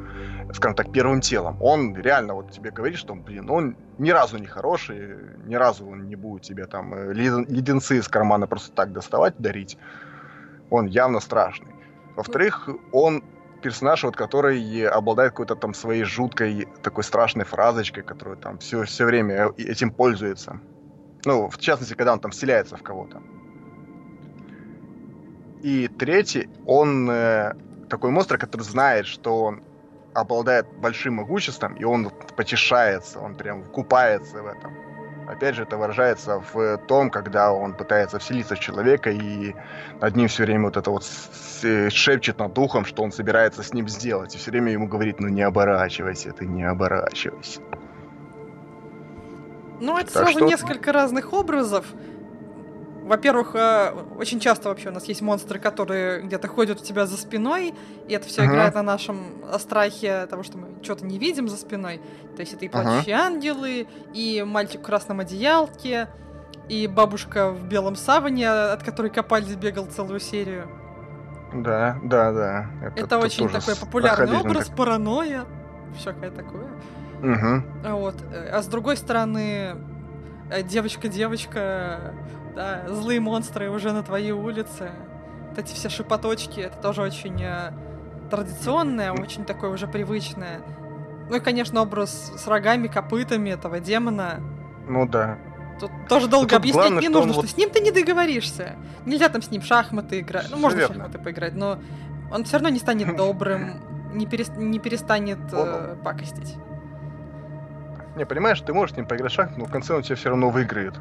скажем 0.54 0.76
так, 0.76 0.92
первым 0.92 1.22
телом. 1.22 1.58
Он 1.62 1.96
реально 1.96 2.34
вот 2.34 2.52
тебе 2.52 2.72
говорит, 2.72 2.98
что, 2.98 3.14
блин, 3.16 3.50
он 3.50 3.76
ни 3.98 4.10
разу 4.10 4.38
не 4.38 4.48
хороший, 4.48 5.18
ни 5.46 5.56
разу 5.56 5.88
он 5.88 6.08
не 6.08 6.16
будет 6.16 6.44
тебе 6.44 6.66
там 6.66 6.94
э, 6.94 7.14
леденцы 7.14 7.98
из 7.98 8.08
кармана 8.08 8.48
просто 8.48 8.72
так 8.72 8.92
доставать, 8.92 9.36
дарить. 9.38 9.78
Он 10.70 10.88
явно 10.88 11.20
страшный. 11.20 11.76
Во-вторых, 12.16 12.70
он 12.92 13.24
персонаж, 13.62 14.04
вот, 14.04 14.16
который 14.16 14.88
обладает 14.88 15.32
какой-то 15.32 15.56
там 15.56 15.74
своей 15.74 16.04
жуткой 16.04 16.68
такой 16.82 17.04
страшной 17.04 17.46
фразочкой, 17.46 18.04
которую 18.04 18.38
там 18.38 18.58
все, 18.58 18.84
все 18.84 19.06
время 19.06 19.52
этим 19.58 19.92
пользуется. 19.92 20.60
Ну, 21.26 21.50
в 21.50 21.58
частности, 21.58 21.94
когда 21.94 22.14
он 22.14 22.20
там 22.20 22.32
вселяется 22.32 22.78
в 22.78 22.84
кого-то. 22.84 23.22
И 25.62 25.88
третий, 25.88 26.50
он 26.66 27.10
э, 27.10 27.54
такой 27.90 28.10
монстр, 28.10 28.38
который 28.38 28.64
знает, 28.64 29.06
что 29.06 29.44
он 29.44 29.64
обладает 30.14 30.66
большим 30.80 31.16
могуществом, 31.16 31.76
и 31.76 31.84
он 31.84 32.12
потешается, 32.36 33.20
он 33.20 33.36
прям 33.36 33.64
купается 33.64 34.42
в 34.42 34.48
этом. 34.48 34.76
Опять 35.28 35.56
же, 35.56 35.64
это 35.64 35.78
выражается 35.78 36.44
в 36.54 36.78
том, 36.88 37.10
когда 37.10 37.54
он 37.54 37.74
пытается 37.74 38.20
вселиться 38.20 38.56
в 38.56 38.60
человека 38.60 39.12
и 39.12 39.56
над 40.02 40.16
ним 40.16 40.28
все 40.28 40.44
время 40.44 40.66
вот 40.66 40.78
это 40.78 40.92
вот 40.92 41.06
шепчет 41.90 42.40
над 42.40 42.54
духом, 42.54 42.84
что 42.84 43.04
он 43.04 43.12
собирается 43.12 43.64
с 43.64 43.74
ним 43.74 43.88
сделать. 43.88 44.36
И 44.36 44.38
все 44.38 44.52
время 44.52 44.72
ему 44.72 44.88
говорит, 44.88 45.22
ну 45.22 45.30
не 45.30 45.44
оборачивайся, 45.44 46.32
ты 46.32 46.46
не 46.46 46.64
оборачивайся. 46.64 47.62
Ну, 49.82 49.98
это 49.98 50.14
так 50.14 50.24
сразу 50.24 50.40
что... 50.40 50.48
несколько 50.48 50.92
разных 50.92 51.34
образов. 51.34 51.86
Во-первых, 53.04 53.56
э, 53.56 53.94
очень 54.18 54.40
часто 54.40 54.70
вообще 54.70 54.90
у 54.90 54.92
нас 54.94 55.06
есть 55.06 55.22
монстры, 55.22 55.60
которые 55.60 56.22
где-то 56.22 56.48
ходят 56.48 56.80
у 56.80 56.84
тебя 56.84 57.08
за 57.08 57.18
спиной, 57.18 57.74
и 58.08 58.14
это 58.14 58.28
все 58.28 58.44
uh-huh. 58.44 58.46
играет 58.46 58.76
на 58.76 58.84
нашем 58.84 59.44
страхе 59.58 60.28
того, 60.28 60.44
что 60.44 60.60
мы 60.60 60.68
что-то 60.84 61.06
не 61.06 61.18
видим 61.18 61.50
за 61.50 61.58
спиной. 61.58 62.00
То 62.36 62.42
есть 62.42 62.54
это 62.54 62.64
и 62.64 62.70
плачущие 62.70 63.16
uh-huh. 63.16 63.20
ангелы, 63.20 63.88
и 64.14 64.44
мальчик 64.48 64.82
в 64.82 64.84
красном 64.84 65.20
одеялке, 65.20 66.08
и 66.70 66.88
бабушка 66.88 67.50
в 67.50 67.68
белом 67.68 67.96
саване, 67.96 68.50
от 68.50 68.84
которой 68.84 69.10
Копальдис 69.10 69.56
бегал 69.56 69.88
целую 69.88 70.20
серию. 70.20 70.70
Да, 71.54 71.98
да, 72.04 72.32
да. 72.32 72.66
Это, 72.82 73.04
это 73.04 73.18
очень 73.18 73.50
такой 73.50 73.76
популярный 73.76 74.40
образ, 74.40 74.68
так... 74.68 74.78
паранойя, 74.78 75.44
всякое 75.98 76.32
такое. 76.32 76.70
Угу. 77.22 77.90
Вот. 77.90 78.16
А 78.52 78.62
с 78.62 78.68
другой 78.68 78.98
стороны, 78.98 79.76
э, 80.50 80.64
девочка-девочка 80.64 82.14
да, 82.56 82.84
злые 82.88 83.20
монстры 83.20 83.70
уже 83.70 83.92
на 83.92 84.04
твоей 84.04 84.32
улице. 84.32 84.92
Вот 85.50 85.60
эти 85.60 85.74
все 85.74 85.90
шипоточки, 85.90 86.60
это 86.62 86.78
тоже 86.78 87.02
очень 87.02 87.42
э, 87.42 87.74
традиционное, 88.30 89.12
очень 89.12 89.46
такое 89.46 89.70
уже 89.70 89.88
привычное. 89.88 90.62
Ну 91.30 91.38
и, 91.38 91.40
конечно, 91.40 91.82
образ 91.82 92.34
с 92.38 92.48
рогами, 92.48 92.88
копытами 92.88 93.52
этого 93.52 93.80
демона. 93.80 94.42
Ну 94.88 95.08
да. 95.08 95.38
Тут 95.80 95.92
тоже 96.08 96.28
долго 96.28 96.56
объяснять 96.56 96.90
главное, 96.90 97.02
не 97.02 97.08
что 97.08 97.18
нужно, 97.20 97.34
что 97.34 97.42
вот... 97.42 97.50
с 97.50 97.58
ним 97.58 97.70
ты 97.70 97.80
не 97.80 97.92
договоришься. 97.92 98.76
Нельзя 99.06 99.30
там 99.30 99.42
с 99.42 99.50
ним 99.50 99.62
шахматы 99.62 100.20
играть. 100.20 100.48
Ну, 100.52 100.58
можно 100.58 100.78
верно. 100.78 100.96
шахматы 100.96 101.20
поиграть, 101.20 101.54
но 101.56 101.80
он 102.32 102.44
все 102.44 102.54
равно 102.54 102.70
не 102.70 102.80
станет 102.80 103.16
добрым, 103.18 103.82
не, 104.14 104.26
перест... 104.26 104.56
не 104.58 104.80
перестанет 104.80 105.40
э, 105.52 105.96
пакостить. 106.04 106.56
Не, 108.16 108.26
понимаешь, 108.26 108.62
ты 108.62 108.74
можешь 108.74 108.94
с 108.94 108.98
ним 108.98 109.06
поиграть 109.06 109.32
в 109.32 109.36
шахматы, 109.36 109.60
но 109.60 109.66
в 109.66 109.72
конце 109.72 109.96
он 109.96 110.02
тебя 110.02 110.16
все 110.16 110.30
равно 110.30 110.50
выиграет. 110.50 110.96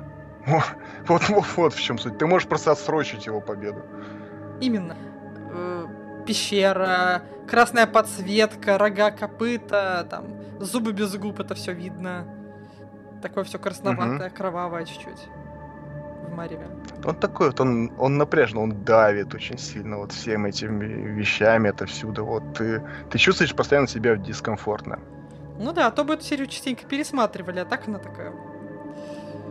Вот, 0.46 1.22
вот, 1.28 1.44
вот 1.56 1.74
в 1.74 1.80
чем 1.80 1.98
суть. 1.98 2.18
Ты 2.18 2.26
можешь 2.26 2.48
просто 2.48 2.72
отсрочить 2.72 3.26
его 3.26 3.40
победу. 3.40 3.82
Именно. 4.60 4.96
Э, 5.52 5.86
пещера, 6.26 7.22
красная 7.48 7.86
подсветка, 7.86 8.78
рога, 8.78 9.10
копыта, 9.10 10.06
там, 10.08 10.26
зубы 10.60 10.92
без 10.92 11.16
губ, 11.16 11.40
это 11.40 11.54
все 11.54 11.72
видно. 11.72 12.26
Такое 13.22 13.44
все 13.44 13.58
красноватое, 13.58 14.28
угу. 14.28 14.36
кровавое 14.36 14.84
чуть-чуть. 14.84 15.28
В 16.28 16.34
Мареве. 16.34 16.68
Он 17.04 17.16
такой 17.16 17.48
вот, 17.48 17.60
он, 17.60 17.92
он 17.98 18.18
напряжен, 18.18 18.58
он 18.58 18.84
давит 18.84 19.34
очень 19.34 19.58
сильно 19.58 19.98
вот 19.98 20.12
всеми 20.12 20.50
этими 20.50 20.84
вещами, 20.84 21.68
это 21.68 21.86
всюду. 21.86 22.24
Вот 22.24 22.54
ты, 22.56 22.82
ты 23.10 23.18
чувствуешь 23.18 23.54
постоянно 23.54 23.88
себя 23.88 24.16
дискомфортно. 24.16 25.00
Ну 25.60 25.72
да, 25.72 25.88
а 25.88 25.90
то 25.90 26.04
бы 26.04 26.14
эту 26.14 26.24
серию 26.24 26.46
частенько 26.46 26.86
пересматривали, 26.86 27.60
а 27.60 27.64
так 27.66 27.86
она 27.86 27.98
такая 27.98 28.32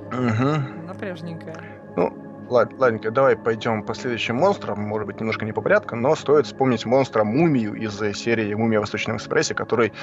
Угу. 0.10 0.88
Напряжненькая. 0.88 1.64
Ну, 1.96 2.29
ладненько, 2.50 3.12
давай 3.12 3.36
пойдем 3.36 3.84
по 3.84 3.94
следующим 3.94 4.36
монстрам. 4.38 4.80
Может 4.80 5.08
быть, 5.08 5.20
немножко 5.20 5.46
не 5.46 5.52
по 5.52 5.62
порядку, 5.62 5.96
но 5.96 6.16
стоит 6.16 6.46
вспомнить 6.46 6.86
монстра 6.86 7.24
Мумию 7.24 7.74
из 7.76 7.98
серии 8.18 8.54
Мумия 8.54 8.80
в 8.80 8.82
Восточном 8.82 9.18
экспрессе, 9.18 9.54
который 9.54 9.94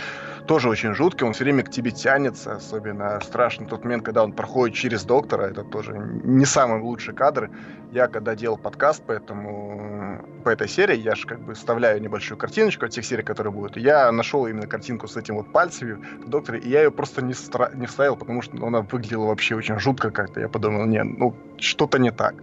тоже 0.47 0.69
очень 0.69 0.95
жуткий. 0.95 1.27
Он 1.27 1.33
все 1.33 1.45
время 1.45 1.63
к 1.63 1.71
тебе 1.71 1.91
тянется. 1.91 2.57
Особенно 2.57 3.21
страшно 3.21 3.67
тот 3.67 3.85
момент, 3.85 4.05
когда 4.05 4.23
он 4.25 4.33
проходит 4.33 4.77
через 4.77 5.05
доктора. 5.05 5.45
Это 5.45 5.65
тоже 5.65 5.93
не 6.25 6.45
самый 6.45 6.81
лучший 6.81 7.15
кадр. 7.15 7.51
Я 7.93 8.09
когда 8.09 8.35
делал 8.35 8.59
подкаст 8.59 9.03
по, 9.05 9.13
этому, 9.13 10.25
по 10.45 10.51
этой 10.51 10.69
серии, 10.69 10.97
я 10.97 11.15
же 11.15 11.27
как 11.27 11.41
бы 11.41 11.55
вставляю 11.55 12.01
небольшую 12.01 12.39
картиночку 12.39 12.85
от 12.85 12.93
тех 12.93 13.05
серий, 13.05 13.23
которые 13.23 13.53
будут. 13.53 13.77
Я 13.77 14.11
нашел 14.13 14.47
именно 14.47 14.67
картинку 14.67 15.09
с 15.09 15.17
этим 15.17 15.37
вот 15.37 15.53
пальцами 15.53 15.99
доктора, 16.27 16.59
и 16.59 16.69
я 16.69 16.83
ее 16.83 16.91
просто 16.91 17.23
не, 17.23 17.33
стра- 17.33 17.77
не 17.77 17.87
вставил, 17.87 18.17
потому 18.17 18.43
что 18.43 18.65
она 18.67 18.83
выглядела 18.83 19.27
вообще 19.27 19.55
очень 19.55 19.79
жутко 19.79 20.11
как-то. 20.11 20.41
Я 20.41 20.49
подумал, 20.49 20.85
не, 20.87 21.03
ну 21.03 21.35
что-то 21.59 21.99
не 21.99 22.11
так. 22.11 22.36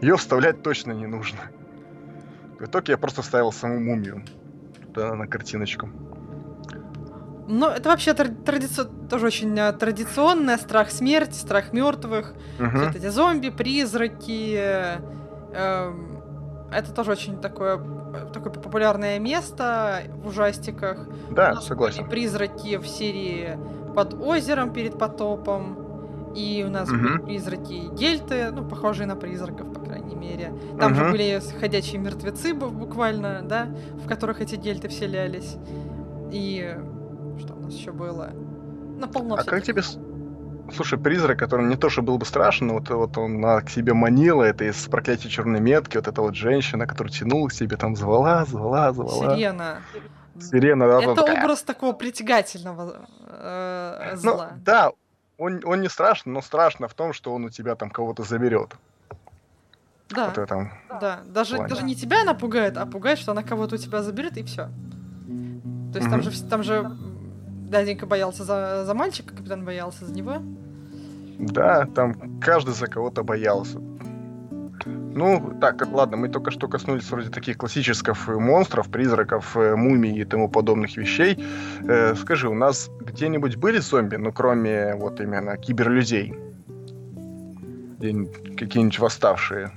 Ее 0.00 0.16
вставлять 0.16 0.62
точно 0.62 0.92
не 0.92 1.06
нужно. 1.06 1.40
В 2.58 2.64
итоге 2.64 2.92
я 2.92 2.98
просто 2.98 3.22
вставил 3.22 3.52
саму 3.52 3.80
мумию 3.80 4.24
туда 4.92 5.14
на 5.14 5.26
картиночку. 5.26 5.88
Ну, 7.50 7.66
это 7.68 7.88
вообще 7.88 8.12
традици... 8.12 8.84
тоже 9.08 9.26
очень 9.26 9.58
а, 9.58 9.72
традиционное. 9.72 10.58
Страх 10.58 10.90
смерти, 10.90 11.34
страх 11.34 11.72
мертвых. 11.72 12.34
Угу. 12.58 12.78
Вот 12.78 12.96
эти 12.96 13.08
зомби, 13.08 13.48
призраки. 13.48 14.56
Э, 14.58 15.92
это 16.70 16.92
тоже 16.92 17.12
очень 17.12 17.40
такое, 17.40 17.78
такое 18.34 18.52
популярное 18.52 19.18
место 19.18 20.02
в 20.22 20.28
ужастиках. 20.28 21.08
Да, 21.30 21.56
согласен. 21.56 22.06
Призраки 22.06 22.76
в 22.76 22.86
серии 22.86 23.58
под 23.94 24.14
озером 24.14 24.72
перед 24.72 24.98
потопом. 24.98 25.87
И 26.34 26.64
у 26.66 26.70
нас 26.70 26.88
угу. 26.88 26.98
были 26.98 27.18
призраки 27.18 27.94
гельты, 27.94 28.50
ну, 28.50 28.64
похожие 28.64 29.06
на 29.06 29.16
призраков, 29.16 29.72
по 29.72 29.80
крайней 29.80 30.14
мере. 30.14 30.52
Там 30.78 30.92
угу. 30.92 31.00
же 31.00 31.10
были 31.10 31.42
ходячие 31.58 32.00
мертвецы 32.00 32.54
буквально, 32.54 33.42
да, 33.42 33.68
в 34.02 34.06
которых 34.06 34.40
эти 34.40 34.56
гельты 34.56 34.88
вселялись. 34.88 35.56
И 36.30 36.76
что 37.38 37.54
у 37.54 37.60
нас 37.60 37.74
еще 37.74 37.92
было? 37.92 38.30
На 38.98 39.08
полно 39.08 39.36
А 39.36 39.44
как 39.44 39.62
тебе... 39.62 39.82
Слушай, 40.74 40.98
призрак, 40.98 41.38
который 41.38 41.66
не 41.66 41.76
то, 41.76 41.88
что 41.88 42.02
был 42.02 42.18
бы 42.18 42.26
страшен, 42.26 42.72
вот, 42.72 42.90
вот 42.90 43.16
он 43.16 43.40
на, 43.40 43.62
к 43.62 43.70
себе 43.70 43.94
манила, 43.94 44.42
это 44.42 44.64
из 44.64 44.76
проклятия 44.86 45.30
черной 45.30 45.60
метки, 45.60 45.96
вот 45.96 46.08
эта 46.08 46.20
вот 46.20 46.34
женщина, 46.34 46.86
которая 46.86 47.10
тянула 47.10 47.48
к 47.48 47.54
себе, 47.54 47.78
там 47.78 47.96
звала, 47.96 48.44
звала, 48.44 48.92
звала. 48.92 49.34
Сирена. 49.34 49.78
Сирена, 50.38 50.86
да. 50.86 51.02
Это 51.02 51.14
такая... 51.14 51.42
образ 51.42 51.62
такого 51.62 51.94
притягательного 51.94 53.08
э, 53.26 54.10
ну, 54.12 54.18
зла. 54.18 54.50
Ну, 54.54 54.62
да, 54.62 54.90
он, 55.38 55.62
он 55.64 55.80
не 55.80 55.88
страшный, 55.88 56.32
но 56.32 56.42
страшно 56.42 56.88
в 56.88 56.94
том, 56.94 57.12
что 57.12 57.32
он 57.32 57.44
у 57.44 57.50
тебя 57.50 57.74
там 57.76 57.90
кого-то 57.90 58.24
заберет. 58.24 58.74
Да. 60.10 60.28
Вот 60.28 60.38
этом 60.38 60.72
да. 61.00 61.20
Даже, 61.26 61.58
даже 61.68 61.84
не 61.84 61.94
тебя 61.94 62.22
она 62.22 62.34
пугает, 62.34 62.76
а 62.76 62.86
пугает, 62.86 63.18
что 63.18 63.32
она 63.32 63.42
кого-то 63.42 63.76
у 63.76 63.78
тебя 63.78 64.02
заберет 64.02 64.36
и 64.36 64.42
все. 64.42 64.68
То 65.92 65.98
есть 65.98 66.08
mm-hmm. 66.08 66.10
там 66.10 66.22
же 66.22 66.42
там 66.44 66.62
же 66.62 66.90
дяденька 67.68 68.06
боялся 68.06 68.44
за, 68.44 68.84
за 68.84 68.94
мальчика, 68.94 69.34
капитан 69.34 69.64
боялся 69.64 70.04
за 70.06 70.12
него. 70.12 70.42
Да, 71.38 71.86
там 71.86 72.40
каждый 72.40 72.74
за 72.74 72.86
кого-то 72.88 73.22
боялся. 73.22 73.78
Ну, 75.18 75.52
так, 75.60 75.84
ладно, 75.92 76.16
мы 76.16 76.28
только 76.28 76.52
что 76.52 76.68
коснулись 76.68 77.10
вроде 77.10 77.28
таких 77.28 77.56
классических 77.58 78.28
монстров, 78.28 78.88
призраков, 78.88 79.56
э, 79.56 79.74
мумий 79.74 80.16
и 80.16 80.24
тому 80.24 80.48
подобных 80.48 80.96
вещей. 80.96 81.44
Э, 81.88 82.14
скажи, 82.14 82.48
у 82.48 82.54
нас 82.54 82.88
где-нибудь 83.00 83.56
были 83.56 83.78
зомби, 83.78 84.14
ну, 84.14 84.32
кроме 84.32 84.94
вот 84.94 85.20
именно 85.20 85.56
киберлюдей? 85.56 86.34
Какие-нибудь 87.98 89.00
восставшие? 89.00 89.72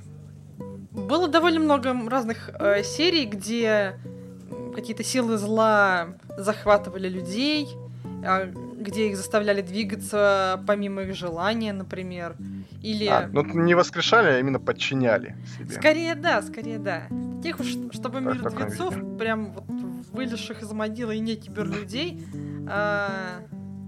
Было 0.92 1.26
довольно 1.26 1.58
много 1.58 1.92
разных 2.08 2.50
э, 2.60 2.84
серий, 2.84 3.26
где 3.26 3.96
какие-то 4.76 5.02
силы 5.02 5.38
зла 5.38 6.06
захватывали 6.38 7.08
людей, 7.08 7.68
а, 8.24 8.48
где 8.82 9.08
их 9.08 9.16
заставляли 9.16 9.62
двигаться 9.62 10.62
помимо 10.66 11.02
их 11.02 11.14
желания, 11.14 11.72
например. 11.72 12.36
Или... 12.82 13.06
А, 13.06 13.28
ну, 13.32 13.44
не 13.44 13.74
воскрешали, 13.74 14.28
а 14.28 14.38
именно 14.38 14.58
подчиняли 14.58 15.36
себе. 15.56 15.74
Скорее 15.74 16.14
да, 16.14 16.42
скорее 16.42 16.78
да. 16.78 17.04
Таких 17.36 17.60
уж, 17.60 17.68
чтобы 17.92 18.20
так, 18.20 18.54
мертвецов, 18.54 18.94
прям 19.18 19.52
вот 19.52 19.64
вылезших 20.12 20.62
из 20.62 20.72
могилы 20.72 21.16
и 21.16 21.20
не 21.20 21.36
киберлюдей, 21.36 22.22
а, 22.68 23.40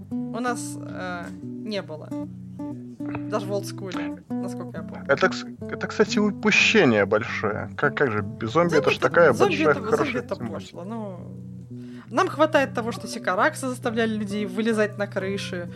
у 0.09 0.39
нас 0.39 0.77
а, 0.77 1.27
не 1.43 1.81
было. 1.81 2.09
Даже 3.29 3.45
в 3.45 3.51
олдскуле, 3.51 4.23
насколько 4.29 4.77
я 4.77 4.83
помню. 4.83 5.05
Это, 5.07 5.29
это, 5.69 5.87
кстати, 5.87 6.17
упущение 6.17 7.05
большое. 7.05 7.69
Как, 7.77 7.95
как 7.95 8.11
же, 8.11 8.21
зомби, 8.21 8.45
зомби 8.45 8.77
это 8.77 8.89
же 8.89 8.99
такая 8.99 9.33
зомби 9.33 9.55
большая, 9.55 9.71
это, 9.71 9.83
хорошая 9.83 10.21
зомби 10.21 10.25
это 10.25 10.35
пошло, 10.35 10.83
ну... 10.83 11.54
Нам 12.15 12.29
хватает 12.29 12.73
того, 12.73 12.93
что 12.93 13.09
Сикараксы 13.09 13.67
заставляли 13.67 14.15
людей 14.15 14.45
вылезать 14.45 14.97
на 14.97 15.05
крыши. 15.05 15.69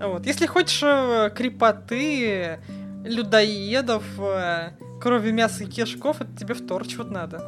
Вот. 0.00 0.26
Если 0.26 0.46
хочешь 0.46 0.82
э, 0.82 1.30
крепоты, 1.32 2.58
людоедов, 3.04 4.02
э, 4.18 4.70
крови, 5.00 5.30
мяса 5.30 5.62
и 5.62 5.68
кишков, 5.68 6.20
это 6.20 6.36
тебе 6.36 6.54
в 6.54 6.66
торч 6.66 6.96
вот 6.96 7.12
надо. 7.12 7.44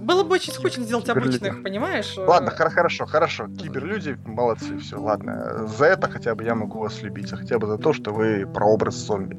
Было 0.00 0.24
бы 0.24 0.36
очень 0.36 0.50
скучно 0.54 0.84
сделать 0.84 1.10
обычных, 1.10 1.62
понимаешь? 1.62 2.14
Ладно, 2.16 2.50
хор- 2.50 2.70
хорошо, 2.70 3.04
хорошо. 3.04 3.48
Киберлюди 3.48 4.16
молодцы, 4.24 4.78
все, 4.78 4.98
ладно. 4.98 5.68
За 5.68 5.84
это 5.84 6.08
хотя 6.08 6.34
бы 6.34 6.42
я 6.42 6.54
могу 6.54 6.78
вас 6.78 7.02
любить, 7.02 7.30
а 7.34 7.36
хотя 7.36 7.58
бы 7.58 7.66
за 7.66 7.76
то, 7.76 7.92
что 7.92 8.14
вы 8.14 8.46
прообраз 8.46 8.94
зомби. 8.94 9.36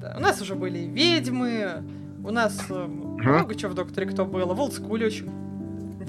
Да, 0.00 0.14
у 0.16 0.20
нас 0.20 0.40
уже 0.40 0.54
были 0.54 0.78
ведьмы, 0.78 1.82
у 2.24 2.30
нас 2.30 2.56
э, 2.70 2.86
много 2.86 3.56
чего 3.56 3.72
в 3.72 3.74
Докторе 3.74 4.06
Кто 4.06 4.24
было, 4.24 4.54
в 4.54 4.60
Олдскуле 4.60 5.06
очень 5.06 5.47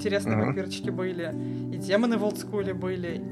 интересные 0.00 0.36
mm-hmm. 0.36 0.44
вампирчики 0.46 0.90
были, 0.90 1.34
и 1.72 1.76
демоны 1.76 2.16
в 2.16 2.24
Олдскуле 2.24 2.72
были. 2.72 3.22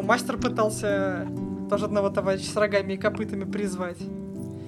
Мастер 0.00 0.36
пытался 0.36 1.26
тоже 1.70 1.86
одного 1.86 2.10
товарища 2.10 2.50
с 2.50 2.56
рогами 2.56 2.92
и 2.92 2.96
копытами 2.96 3.44
призвать. 3.44 3.98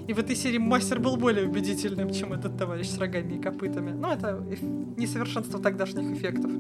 И 0.09 0.13
в 0.13 0.19
этой 0.19 0.37
серии 0.37 0.59
мастер 0.59 1.01
был 1.01 1.17
более 1.17 1.47
убедительным, 1.49 2.11
чем 2.13 2.33
этот 2.33 2.57
товарищ 2.57 2.89
с 2.89 2.99
рогами 2.99 3.35
и 3.35 3.43
копытами. 3.43 3.91
Но 3.91 4.13
это 4.13 4.43
несовершенство 4.97 5.61
тогдашних 5.61 6.17
эффектов. 6.17 6.51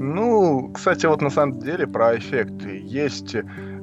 Ну, 0.00 0.70
кстати, 0.72 1.06
вот 1.06 1.20
на 1.20 1.30
самом 1.30 1.58
деле 1.58 1.86
про 1.86 2.16
эффекты. 2.16 2.80
Есть, 2.84 3.34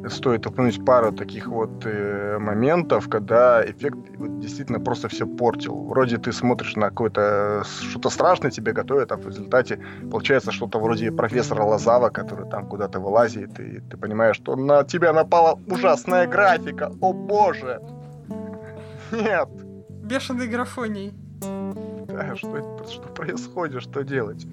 стоит 0.09 0.45
упомянуть 0.45 0.85
пару 0.85 1.11
таких 1.11 1.47
вот 1.47 1.85
э, 1.85 2.37
моментов, 2.39 3.09
когда 3.09 3.63
эффект 3.65 3.97
вот, 4.17 4.39
действительно 4.39 4.79
просто 4.79 5.07
все 5.07 5.25
портил. 5.25 5.85
Вроде 5.85 6.17
ты 6.17 6.31
смотришь 6.31 6.75
на 6.75 6.89
какое-то 6.89 7.63
что-то 7.65 8.09
страшное 8.09 8.51
тебе 8.51 8.73
готовят, 8.73 9.11
а 9.11 9.17
в 9.17 9.27
результате 9.27 9.79
получается 10.11 10.51
что-то 10.51 10.79
вроде 10.79 11.11
профессора 11.11 11.63
Лазава, 11.63 12.09
который 12.09 12.49
там 12.49 12.67
куда-то 12.67 12.99
вылазит, 12.99 13.59
и 13.59 13.79
ты 13.79 13.97
понимаешь, 13.97 14.35
что 14.35 14.55
на 14.55 14.83
тебя 14.83 15.13
напала 15.13 15.59
ужасная 15.67 16.27
графика. 16.27 16.91
О 17.01 17.13
боже! 17.13 17.81
Нет! 19.11 19.49
Бешеный 19.89 20.47
графоний. 20.47 21.13
Да, 22.07 22.35
что, 22.35 22.85
что 22.89 23.07
происходит, 23.09 23.81
что 23.81 24.03
делать? 24.03 24.45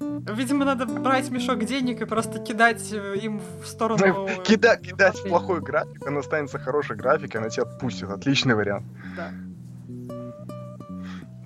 Видимо, 0.00 0.64
надо 0.64 0.86
брать 0.86 1.30
мешок 1.30 1.64
денег 1.64 2.00
и 2.00 2.04
просто 2.04 2.38
кидать 2.38 2.92
э, 2.92 3.16
им 3.16 3.40
в 3.62 3.66
сторону... 3.66 4.28
Кида, 4.44 4.76
кидать 4.76 5.18
в 5.18 5.28
плохой 5.28 5.60
график, 5.60 6.06
она 6.06 6.20
останется 6.20 6.58
хорошей 6.58 6.96
графикой, 6.96 7.40
она 7.40 7.50
тебя 7.50 7.64
отпустит. 7.64 8.10
Отличный 8.10 8.54
вариант. 8.54 8.86
Да. 9.16 9.30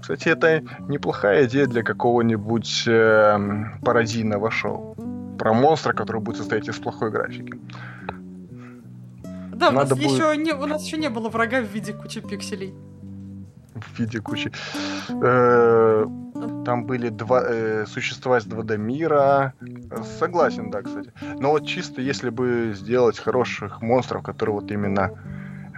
Кстати, 0.00 0.28
это 0.28 0.62
неплохая 0.88 1.46
идея 1.46 1.66
для 1.66 1.82
какого-нибудь 1.82 2.84
э, 2.86 3.38
пародийного 3.82 4.50
шоу. 4.50 4.96
Про 5.38 5.52
монстра, 5.52 5.92
который 5.92 6.20
будет 6.20 6.38
состоять 6.38 6.68
из 6.68 6.76
плохой 6.76 7.10
графики. 7.10 7.60
Да, 9.52 9.68
у 9.68 9.72
нас, 9.72 9.88
будет... 9.88 10.02
еще 10.02 10.36
не, 10.36 10.52
у 10.52 10.66
нас 10.66 10.84
еще 10.84 10.96
не 10.96 11.10
было 11.10 11.28
врага 11.28 11.60
в 11.60 11.66
виде 11.66 11.92
кучи 11.92 12.20
пикселей. 12.20 12.74
В 13.74 13.98
виде 13.98 14.20
кучи. 14.20 14.52
Э, 15.10 16.06
там 16.64 16.84
были 16.84 17.08
два 17.08 17.42
э, 17.44 17.86
существа 17.86 18.38
из 18.38 18.46
2D 18.46 18.76
мира. 18.76 19.54
Согласен, 20.18 20.70
да, 20.70 20.82
кстати. 20.82 21.12
Но 21.38 21.50
вот 21.50 21.66
чисто 21.66 22.00
если 22.00 22.30
бы 22.30 22.74
сделать 22.76 23.18
хороших 23.18 23.80
монстров, 23.80 24.22
которые 24.22 24.56
вот 24.56 24.70
именно 24.70 25.12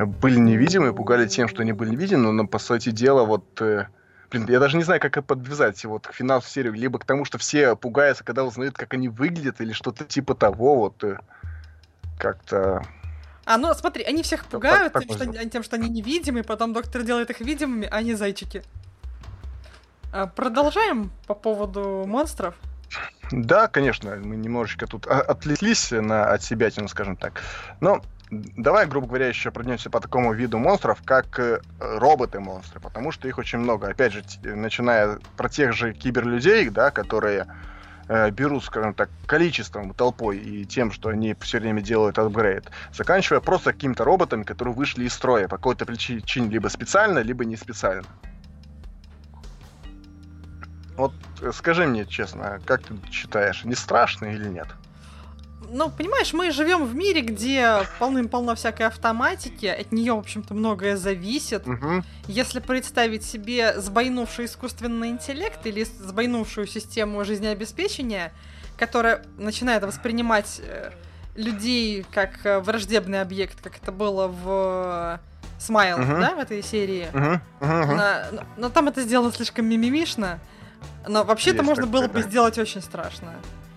были 0.07 0.39
невидимы, 0.39 0.95
пугали 0.95 1.29
тем, 1.29 1.49
что 1.49 1.63
они 1.63 1.73
были 1.73 1.91
невидимы, 1.91 2.33
но 2.33 2.47
по 2.47 2.59
сути 2.59 2.91
дела 2.91 3.25
вот... 3.25 3.61
Э, 3.61 3.87
блин, 4.31 4.47
я 4.49 4.59
даже 4.59 4.77
не 4.77 4.83
знаю, 4.83 5.01
как 5.01 5.17
это 5.17 5.23
подвязать 5.23 5.85
вот 5.85 6.07
к 6.07 6.13
финалу 6.13 6.43
серии. 6.43 6.71
Либо 6.71 6.99
к 6.99 7.05
тому, 7.05 7.25
что 7.25 7.39
все 7.39 7.77
пугаются, 7.77 8.25
когда 8.25 8.45
узнают, 8.45 8.77
как 8.77 8.95
они 8.95 9.09
выглядят, 9.09 9.61
или 9.61 9.73
что-то 9.73 10.05
типа 10.05 10.35
того, 10.35 10.77
вот 10.77 11.05
э, 11.05 11.19
как-то... 12.19 12.85
А, 13.45 13.59
ну 13.59 13.73
смотри, 13.75 14.05
они 14.05 14.23
всех 14.23 14.45
пугают 14.45 14.93
так, 14.93 15.07
так 15.07 15.17
что, 15.17 15.49
тем, 15.49 15.63
что 15.63 15.77
они 15.77 15.89
невидимы, 15.89 16.43
потом 16.43 16.73
доктор 16.73 17.03
делает 17.03 17.31
их 17.31 17.41
видимыми, 17.41 17.87
а 17.87 17.97
они 17.97 18.15
зайчики. 18.15 18.63
А, 20.13 20.27
продолжаем 20.27 21.11
по 21.27 21.35
поводу 21.35 22.05
монстров. 22.07 22.55
Да, 23.31 23.69
конечно, 23.69 24.17
мы 24.17 24.37
немножечко 24.37 24.87
тут 24.87 25.07
отвлеклись 25.07 25.93
на 25.93 26.33
от 26.33 26.43
себя, 26.43 26.71
скажем 26.89 27.17
так. 27.17 27.41
Но 27.81 28.03
давай, 28.31 28.87
грубо 28.87 29.07
говоря, 29.07 29.29
еще 29.29 29.53
пройдемся 29.53 29.89
по 29.89 30.01
такому 30.01 30.33
виду 30.33 30.59
монстров, 30.59 31.01
как 31.05 31.39
э, 31.39 31.61
роботы-монстры, 31.79 32.81
потому 32.81 33.13
что 33.13 33.29
их 33.29 33.39
очень 33.39 33.59
много. 33.59 33.89
Опять 33.89 34.13
же, 34.13 34.25
начиная 34.43 35.19
про 35.37 35.49
тех 35.49 35.73
же 35.73 35.93
киберлюдей, 35.93 36.71
да, 36.71 36.91
которые 36.91 37.47
э, 38.09 38.31
берут, 38.31 38.65
скажем 38.65 38.95
так, 38.95 39.11
количеством, 39.27 39.95
толпой 39.95 40.39
и 40.39 40.65
тем, 40.65 40.91
что 40.91 41.11
они 41.11 41.37
все 41.41 41.61
время 41.61 41.83
делают 41.83 42.19
апгрейд, 42.19 42.69
заканчивая 42.93 43.41
просто 43.41 43.73
какими-то 43.73 44.03
роботами, 44.03 44.43
которые 44.43 44.75
вышли 44.75 45.05
из 45.05 45.13
строя 45.13 45.47
по 45.47 45.57
какой-то 45.57 45.87
причине, 45.87 46.49
либо 46.49 46.67
специально, 46.67 47.21
либо 47.21 47.45
не 47.45 47.57
специально. 47.57 48.07
Вот 51.01 51.13
э, 51.41 51.51
скажи 51.55 51.87
мне 51.87 52.05
честно, 52.05 52.61
как 52.67 52.83
ты 52.83 52.95
считаешь, 53.11 53.65
не 53.65 53.75
страшно 53.75 54.27
или 54.27 54.47
нет? 54.49 54.67
Ну, 55.73 55.89
понимаешь, 55.89 56.35
мы 56.35 56.51
живем 56.51 56.85
в 56.85 56.95
мире, 56.95 57.23
где 57.23 57.79
полным-полно 57.99 58.55
всякой 58.55 58.89
автоматики, 58.89 59.67
от 59.67 59.93
нее, 59.93 60.13
в 60.15 60.19
общем-то, 60.19 60.53
многое 60.53 60.97
зависит. 60.97 61.67
Угу. 61.67 62.03
Если 62.27 62.61
представить 62.61 63.25
себе 63.25 63.81
сбойнувший 63.81 64.45
искусственный 64.45 65.09
интеллект 65.09 65.65
или 65.65 65.85
сбойнувшую 65.85 66.67
систему 66.67 67.25
жизнеобеспечения, 67.25 68.33
которая 68.77 69.25
начинает 69.39 69.83
воспринимать 69.85 70.61
э, 70.63 70.91
людей 71.35 72.05
как 72.13 72.45
э, 72.45 72.59
враждебный 72.59 73.23
объект, 73.23 73.59
как 73.63 73.79
это 73.79 73.91
было 73.91 74.29
в 74.29 75.21
Смайл, 75.59 75.99
uh-huh. 75.99 76.21
да, 76.21 76.35
в 76.35 76.39
этой 76.41 76.63
серии. 76.63 77.09
Uh-huh. 77.13 77.41
Uh-huh. 77.61 77.87
Но, 77.87 78.37
но, 78.37 78.43
но 78.57 78.69
там 78.69 78.89
это 78.89 79.03
сделано 79.03 79.33
слишком 79.33 79.67
мимимишно. 79.67 80.41
Но 81.07 81.25
вообще-то 81.25 81.63
можно 81.63 81.87
было 81.87 82.09
бы 82.09 82.23
сделать 82.23 82.59
очень 82.59 82.83
страшно. 82.83 83.35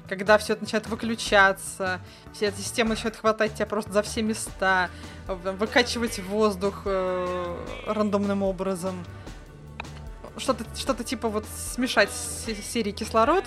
Когда 0.08 0.38
все 0.38 0.54
это 0.54 0.63
начинает 0.63 0.88
выключаться, 0.88 2.00
все 2.34 2.48
эти 2.48 2.58
системы 2.58 2.92
начинают 2.92 3.16
хватать 3.16 3.56
тебя 3.56 3.66
просто 3.66 3.92
за 3.92 4.04
все 4.04 4.22
места, 4.22 4.89
выкачивать 5.28 6.20
воздух 6.20 6.82
э, 6.86 7.58
рандомным 7.88 8.44
образом. 8.44 9.04
Что-то 10.38 10.66
что 10.76 10.94
типа 11.04 11.30
вот 11.30 11.46
смешать 11.74 12.10
серии 12.12 12.92
кислород, 12.92 13.46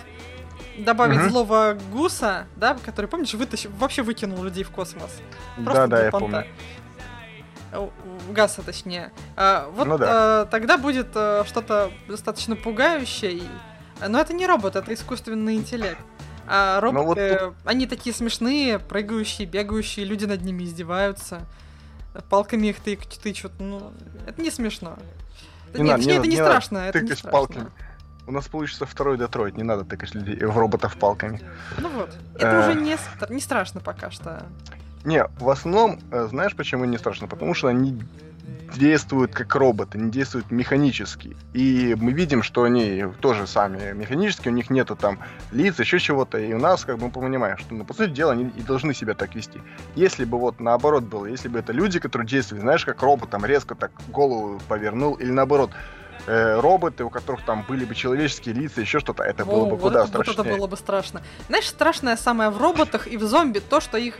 добавить 0.79 1.21
угу. 1.21 1.29
злого 1.29 1.79
гуса, 1.93 2.47
да, 2.57 2.77
который, 2.85 3.07
помнишь, 3.07 3.35
вытащил, 3.35 3.71
вообще 3.79 4.03
выкинул 4.03 4.43
людей 4.43 4.65
в 4.65 4.71
космос. 4.71 5.11
Просто 5.57 5.87
да, 5.87 5.99
да, 5.99 6.05
я 6.05 6.11
помню. 6.11 6.47
Гаса, 8.31 8.63
точнее. 8.63 9.13
А, 9.37 9.69
вот 9.75 9.87
ну, 9.87 9.99
да. 9.99 10.43
а, 10.43 10.47
тогда 10.47 10.79
будет 10.79 11.09
а, 11.15 11.45
что-то 11.47 11.91
достаточно 12.09 12.57
пугающее. 12.57 13.43
Но 14.07 14.21
это 14.21 14.33
не 14.33 14.47
робот, 14.47 14.77
это 14.77 14.93
искусственный 14.93 15.55
интеллект. 15.55 15.99
А 16.47 16.81
роботы, 16.81 17.05
вот 17.05 17.39
тут... 17.41 17.55
они 17.65 17.87
такие 17.87 18.15
смешные, 18.15 18.79
прыгающие, 18.79 19.49
бегающие, 19.49 20.05
люди 20.05 20.25
над 20.27 20.43
ними 20.43 20.65
издеваются. 20.65 21.41
Палками 22.31 22.69
их 22.69 22.81
тык, 22.81 23.05
тычут. 23.07 23.53
Ну, 23.59 23.93
это 24.27 24.41
не 24.41 24.51
смешно. 24.51 24.97
Не 25.75 25.83
Нет, 25.83 25.87
надо, 25.89 25.97
точнее, 25.99 26.13
не 26.13 26.19
это 26.19 26.29
не, 26.29 26.31
не 26.31 26.37
страшно. 26.37 26.79
Это 26.79 27.01
не 27.01 27.13
страшно. 27.13 27.31
палками. 27.31 27.67
У 28.27 28.33
нас 28.33 28.49
получится 28.49 28.87
второй 28.87 29.19
Детройт, 29.19 29.57
не 29.57 29.63
надо 29.63 29.85
тыкать 29.85 30.15
людей 30.15 30.37
в 30.45 30.57
роботов 30.57 30.97
палками. 30.97 31.41
Ну 31.79 31.89
вот. 31.91 32.11
Это 32.35 32.61
уже 32.61 32.81
не, 32.81 32.97
не 33.29 33.41
страшно 33.41 33.81
пока 33.81 34.11
что. 34.11 34.47
Не, 35.07 35.25
в 35.39 35.49
основном, 35.49 36.01
э, 36.11 36.27
знаешь, 36.29 36.57
почему 36.57 36.85
не 36.85 36.99
страшно? 36.99 37.29
Потому 37.29 37.55
что 37.55 37.69
они 37.69 37.97
действуют 38.77 39.33
как 39.33 39.55
роботы, 39.55 39.99
не 39.99 40.11
действуют 40.11 40.51
механически. 40.51 41.37
И 41.53 41.97
мы 41.97 42.11
видим, 42.11 42.43
что 42.43 42.65
они 42.65 43.05
тоже 43.21 43.47
сами 43.47 43.93
механические, 43.93 44.53
у 44.53 44.57
них 44.57 44.69
нету 44.69 44.97
там 44.97 45.21
лиц, 45.53 45.79
еще 45.79 46.01
чего-то. 46.01 46.39
И 46.39 46.53
у 46.53 46.59
нас, 46.59 46.85
как 46.85 46.99
бы, 46.99 47.05
мы 47.05 47.11
понимаем, 47.13 47.57
что, 47.57 47.73
ну, 47.73 47.85
по 47.85 47.95
сути 47.95 48.11
дела, 48.11 48.33
они 48.33 48.51
и 48.57 48.63
должны 48.63 48.95
себя 48.95 49.15
так 49.15 49.37
вести. 49.37 49.61
Если 49.95 50.25
бы 50.25 50.39
вот 50.39 50.59
наоборот 50.59 51.05
было, 51.05 51.27
если 51.27 51.47
бы 51.47 51.61
это 51.61 51.73
люди, 51.73 52.01
которые 52.01 52.27
действуют, 52.27 52.63
знаешь, 52.63 52.85
как 52.85 53.01
робот, 53.01 53.31
там 53.31 53.47
резко 53.47 53.77
так 53.77 53.93
голову 54.09 54.61
повернул, 54.67 55.15
или 55.15 55.31
наоборот, 55.31 55.71
э, 56.27 56.61
роботы, 56.61 57.05
у 57.05 57.11
которых 57.11 57.45
там 57.45 57.65
были 57.69 57.85
бы 57.85 57.95
человеческие 57.95 58.57
лица, 58.57 58.81
еще 58.81 58.99
что-то, 58.99 59.23
это 59.23 59.45
О, 59.45 59.47
было 59.47 59.65
бы 59.67 59.77
вот 59.77 59.81
куда 59.81 60.01
это, 60.01 60.09
страшнее. 60.09 60.37
Вот 60.37 60.47
это 60.47 60.57
было 60.57 60.67
бы 60.67 60.77
страшно. 60.77 61.23
Знаешь, 61.47 61.69
страшное 61.69 62.17
самое 62.17 62.51
в 62.51 62.61
роботах 62.61 63.07
и 63.07 63.17
в 63.17 63.23
зомби 63.23 63.61
то, 63.61 63.79
что 63.81 63.97
их 63.99 64.19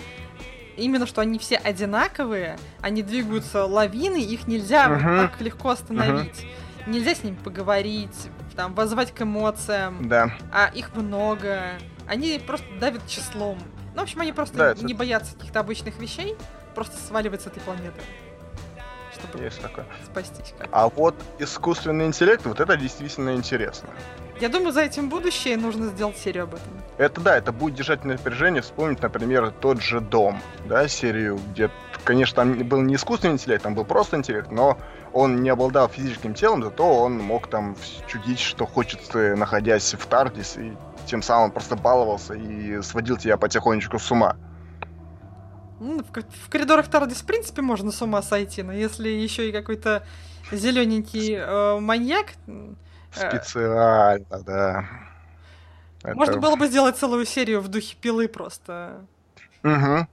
именно 0.77 1.07
что 1.07 1.21
они 1.21 1.39
все 1.39 1.57
одинаковые, 1.57 2.59
они 2.81 3.03
двигаются 3.03 3.65
лавины, 3.65 4.23
их 4.23 4.47
нельзя 4.47 4.87
uh-huh. 4.87 5.29
так 5.29 5.41
легко 5.41 5.71
остановить. 5.71 6.43
Uh-huh. 6.43 6.91
Нельзя 6.91 7.15
с 7.15 7.25
ними 7.25 7.37
поговорить, 7.43 8.17
там, 8.55 8.75
возвать 8.75 9.13
к 9.13 9.23
эмоциям. 9.23 10.09
Да. 10.09 10.31
А 10.53 10.71
их 10.75 10.95
много. 10.95 11.73
Они 12.07 12.41
просто 12.45 12.67
давят 12.81 13.07
числом. 13.07 13.59
Ну, 13.95 14.01
в 14.01 14.05
общем, 14.05 14.21
они 14.21 14.33
просто 14.33 14.57
да, 14.57 14.75
не 14.75 14.93
это... 14.93 14.99
боятся 14.99 15.35
каких-то 15.35 15.61
обычных 15.61 15.99
вещей, 15.99 16.37
просто 16.75 16.97
сваливать 16.97 17.43
с 17.43 17.47
этой 17.47 17.61
планеты. 17.61 18.01
Чтобы 19.13 19.43
Есть 19.43 19.61
такое. 19.63 19.87
спастись. 20.05 20.55
А 20.71 20.89
вот 20.89 21.15
искусственный 21.39 22.07
интеллект, 22.07 22.45
вот 22.45 22.61
это 22.61 22.77
действительно 22.77 23.35
интересно. 23.35 23.89
Я 24.41 24.51
думаю, 24.51 24.73
за 24.73 24.83
этим 24.83 25.09
будущее 25.09 25.57
нужно 25.57 25.87
сделать 25.87 26.19
серию 26.19 26.45
об 26.45 26.55
этом. 26.55 26.69
Это 26.99 27.21
да, 27.21 27.37
это 27.39 27.53
будет 27.53 27.75
держать 27.75 28.05
напряжение. 28.05 28.61
Вспомнить, 28.61 29.01
например, 29.01 29.51
тот 29.51 29.81
же 29.81 30.01
Дом, 30.01 30.41
да, 30.67 30.89
серию, 30.89 31.39
где, 31.53 31.71
конечно, 32.05 32.37
там 32.37 32.69
был 32.69 32.83
не 32.83 32.97
искусственный 32.97 33.35
интеллект, 33.35 33.63
там 33.63 33.75
был 33.75 33.85
просто 33.85 34.17
интеллект, 34.17 34.51
но 34.51 34.77
он 35.15 35.43
не 35.43 35.49
обладал 35.49 35.89
физическим 35.89 36.35
телом, 36.35 36.63
зато 36.63 36.85
он 36.85 37.19
мог 37.19 37.49
там 37.49 37.77
чудить, 38.07 38.41
что 38.41 38.67
хочет, 38.67 39.01
находясь 39.15 39.95
в 39.95 40.07
Тардис, 40.07 40.59
и 40.59 40.73
тем 41.07 41.23
самым 41.23 41.51
просто 41.51 41.77
баловался 41.77 42.35
и 42.35 42.83
сводил 42.83 43.17
тебя 43.17 43.39
потихонечку 43.39 43.99
с 43.99 44.11
ума. 44.11 44.37
Ну, 45.81 46.03
в 46.03 46.51
коридорах 46.51 46.89
Тардис, 46.89 47.19
в 47.19 47.27
принципе, 47.27 47.63
можно 47.63 47.91
с 47.91 48.03
ума 48.03 48.23
сойти, 48.23 48.63
но 48.63 48.73
если 48.73 49.09
еще 49.09 49.49
и 49.49 49.53
какой-то 49.53 50.07
зелененький 50.53 51.35
э, 51.35 51.81
маньяк, 51.81 52.33
Э, 53.17 53.31
Специально, 53.31 54.43
да. 54.45 54.85
Можно 56.15 56.39
было 56.39 56.57
бы 56.57 56.67
сделать 56.67 56.97
целую 56.97 57.25
серию 57.27 57.61
в 57.61 57.69
духе 57.69 57.97
пилы 58.01 58.29
просто. 58.29 59.05
Угу. 59.65 60.07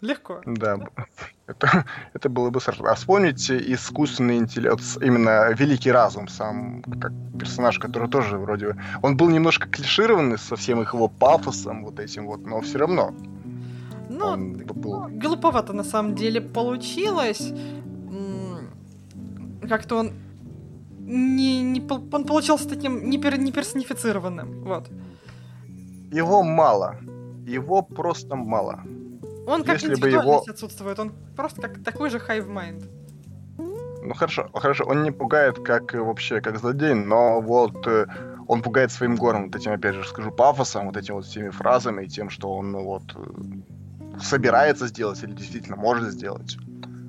Легко. 0.00 0.42
Да, 0.44 0.78
это, 1.46 1.84
это 2.12 2.28
было 2.28 2.50
бы 2.50 2.60
сразу. 2.60 2.84
А 2.84 2.94
вспомните 2.94 3.56
искусственный 3.72 4.36
интеллект, 4.36 4.82
именно 5.00 5.52
великий 5.52 5.90
разум, 5.90 6.28
сам 6.28 6.82
как 6.82 7.12
персонаж, 7.38 7.78
который 7.78 8.08
тоже 8.08 8.38
вроде... 8.38 8.76
Он 9.02 9.16
был 9.16 9.28
немножко 9.28 9.68
клишированный 9.68 10.38
со 10.38 10.56
всем 10.56 10.82
их 10.82 10.94
его 10.94 11.08
пафосом, 11.08 11.84
вот 11.84 11.98
этим 12.00 12.26
вот, 12.26 12.46
но 12.46 12.60
все 12.60 12.78
равно. 12.78 13.14
Ну, 14.10 14.36
был... 14.36 15.08
глуповато 15.08 15.72
на 15.72 15.84
самом 15.84 16.14
деле 16.14 16.40
получилось. 16.40 17.52
Как-то 19.66 19.96
он 19.96 20.12
не, 21.06 21.62
не, 21.62 21.80
он 22.12 22.24
получился 22.24 22.68
таким 22.68 23.10
не, 23.10 23.18
пер, 23.18 23.38
не 23.38 23.52
персонифицированным. 23.52 24.64
Вот. 24.64 24.88
Его 26.10 26.42
мало. 26.42 26.96
Его 27.46 27.82
просто 27.82 28.36
мало. 28.36 28.80
Он 29.46 29.64
как 29.64 29.82
Если 29.82 30.00
бы 30.00 30.08
его... 30.08 30.38
отсутствует, 30.38 30.98
он 30.98 31.12
просто 31.36 31.62
как 31.62 31.84
такой 31.84 32.10
же 32.10 32.18
hive 32.18 32.48
mind. 32.48 32.84
Ну 34.06 34.14
хорошо, 34.14 34.48
хорошо, 34.52 34.84
он 34.84 35.02
не 35.02 35.12
пугает 35.12 35.58
как 35.58 35.94
вообще 35.94 36.40
как 36.40 36.58
злодей, 36.58 36.94
но 36.94 37.40
вот 37.40 37.86
э, 37.86 38.06
он 38.46 38.62
пугает 38.62 38.92
своим 38.92 39.16
гором, 39.16 39.44
вот 39.44 39.56
этим, 39.56 39.72
опять 39.72 39.94
же, 39.94 40.04
скажу, 40.04 40.30
пафосом, 40.30 40.86
вот 40.86 40.96
этими 40.96 41.14
вот 41.14 41.24
всеми 41.24 41.50
фразами 41.50 42.04
и 42.04 42.08
тем, 42.08 42.28
что 42.28 42.52
он 42.54 42.72
ну, 42.72 42.84
вот 42.84 43.02
э, 43.14 44.20
собирается 44.20 44.88
сделать 44.88 45.22
или 45.22 45.32
действительно 45.32 45.76
может 45.76 46.12
сделать. 46.12 46.58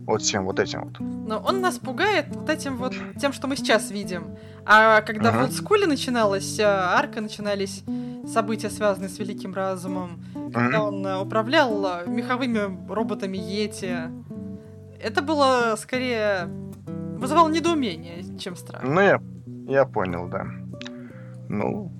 Вот 0.05 0.21
всем 0.21 0.45
вот 0.45 0.59
этим 0.59 0.83
вот. 0.83 0.99
Но 0.99 1.39
он 1.39 1.61
нас 1.61 1.79
пугает 1.79 2.27
вот 2.29 2.49
этим 2.49 2.77
вот, 2.77 2.93
тем, 3.19 3.33
что 3.33 3.47
мы 3.47 3.55
сейчас 3.55 3.89
видим. 3.91 4.37
А 4.65 5.01
когда 5.01 5.29
uh-huh. 5.29 5.39
в 5.39 5.43
Олдскуле 5.43 5.87
начиналась 5.87 6.59
а, 6.59 6.95
арка, 6.97 7.21
начинались 7.21 7.83
события, 8.31 8.69
связанные 8.69 9.09
с 9.09 9.19
Великим 9.19 9.53
Разумом, 9.53 10.23
когда 10.53 10.77
uh-huh. 10.77 10.87
он 10.87 11.07
а, 11.07 11.21
управлял 11.21 11.85
а, 11.85 12.03
меховыми 12.05 12.91
роботами 12.91 13.37
Йети, 13.37 13.95
это 15.01 15.21
было 15.21 15.75
скорее... 15.77 16.49
вызывало 17.17 17.49
недоумение, 17.49 18.23
чем 18.39 18.55
страх. 18.55 18.83
Ну, 18.83 19.01
я, 19.01 19.19
я 19.67 19.85
понял, 19.85 20.27
да. 20.27 20.45
Ну, 21.47 21.91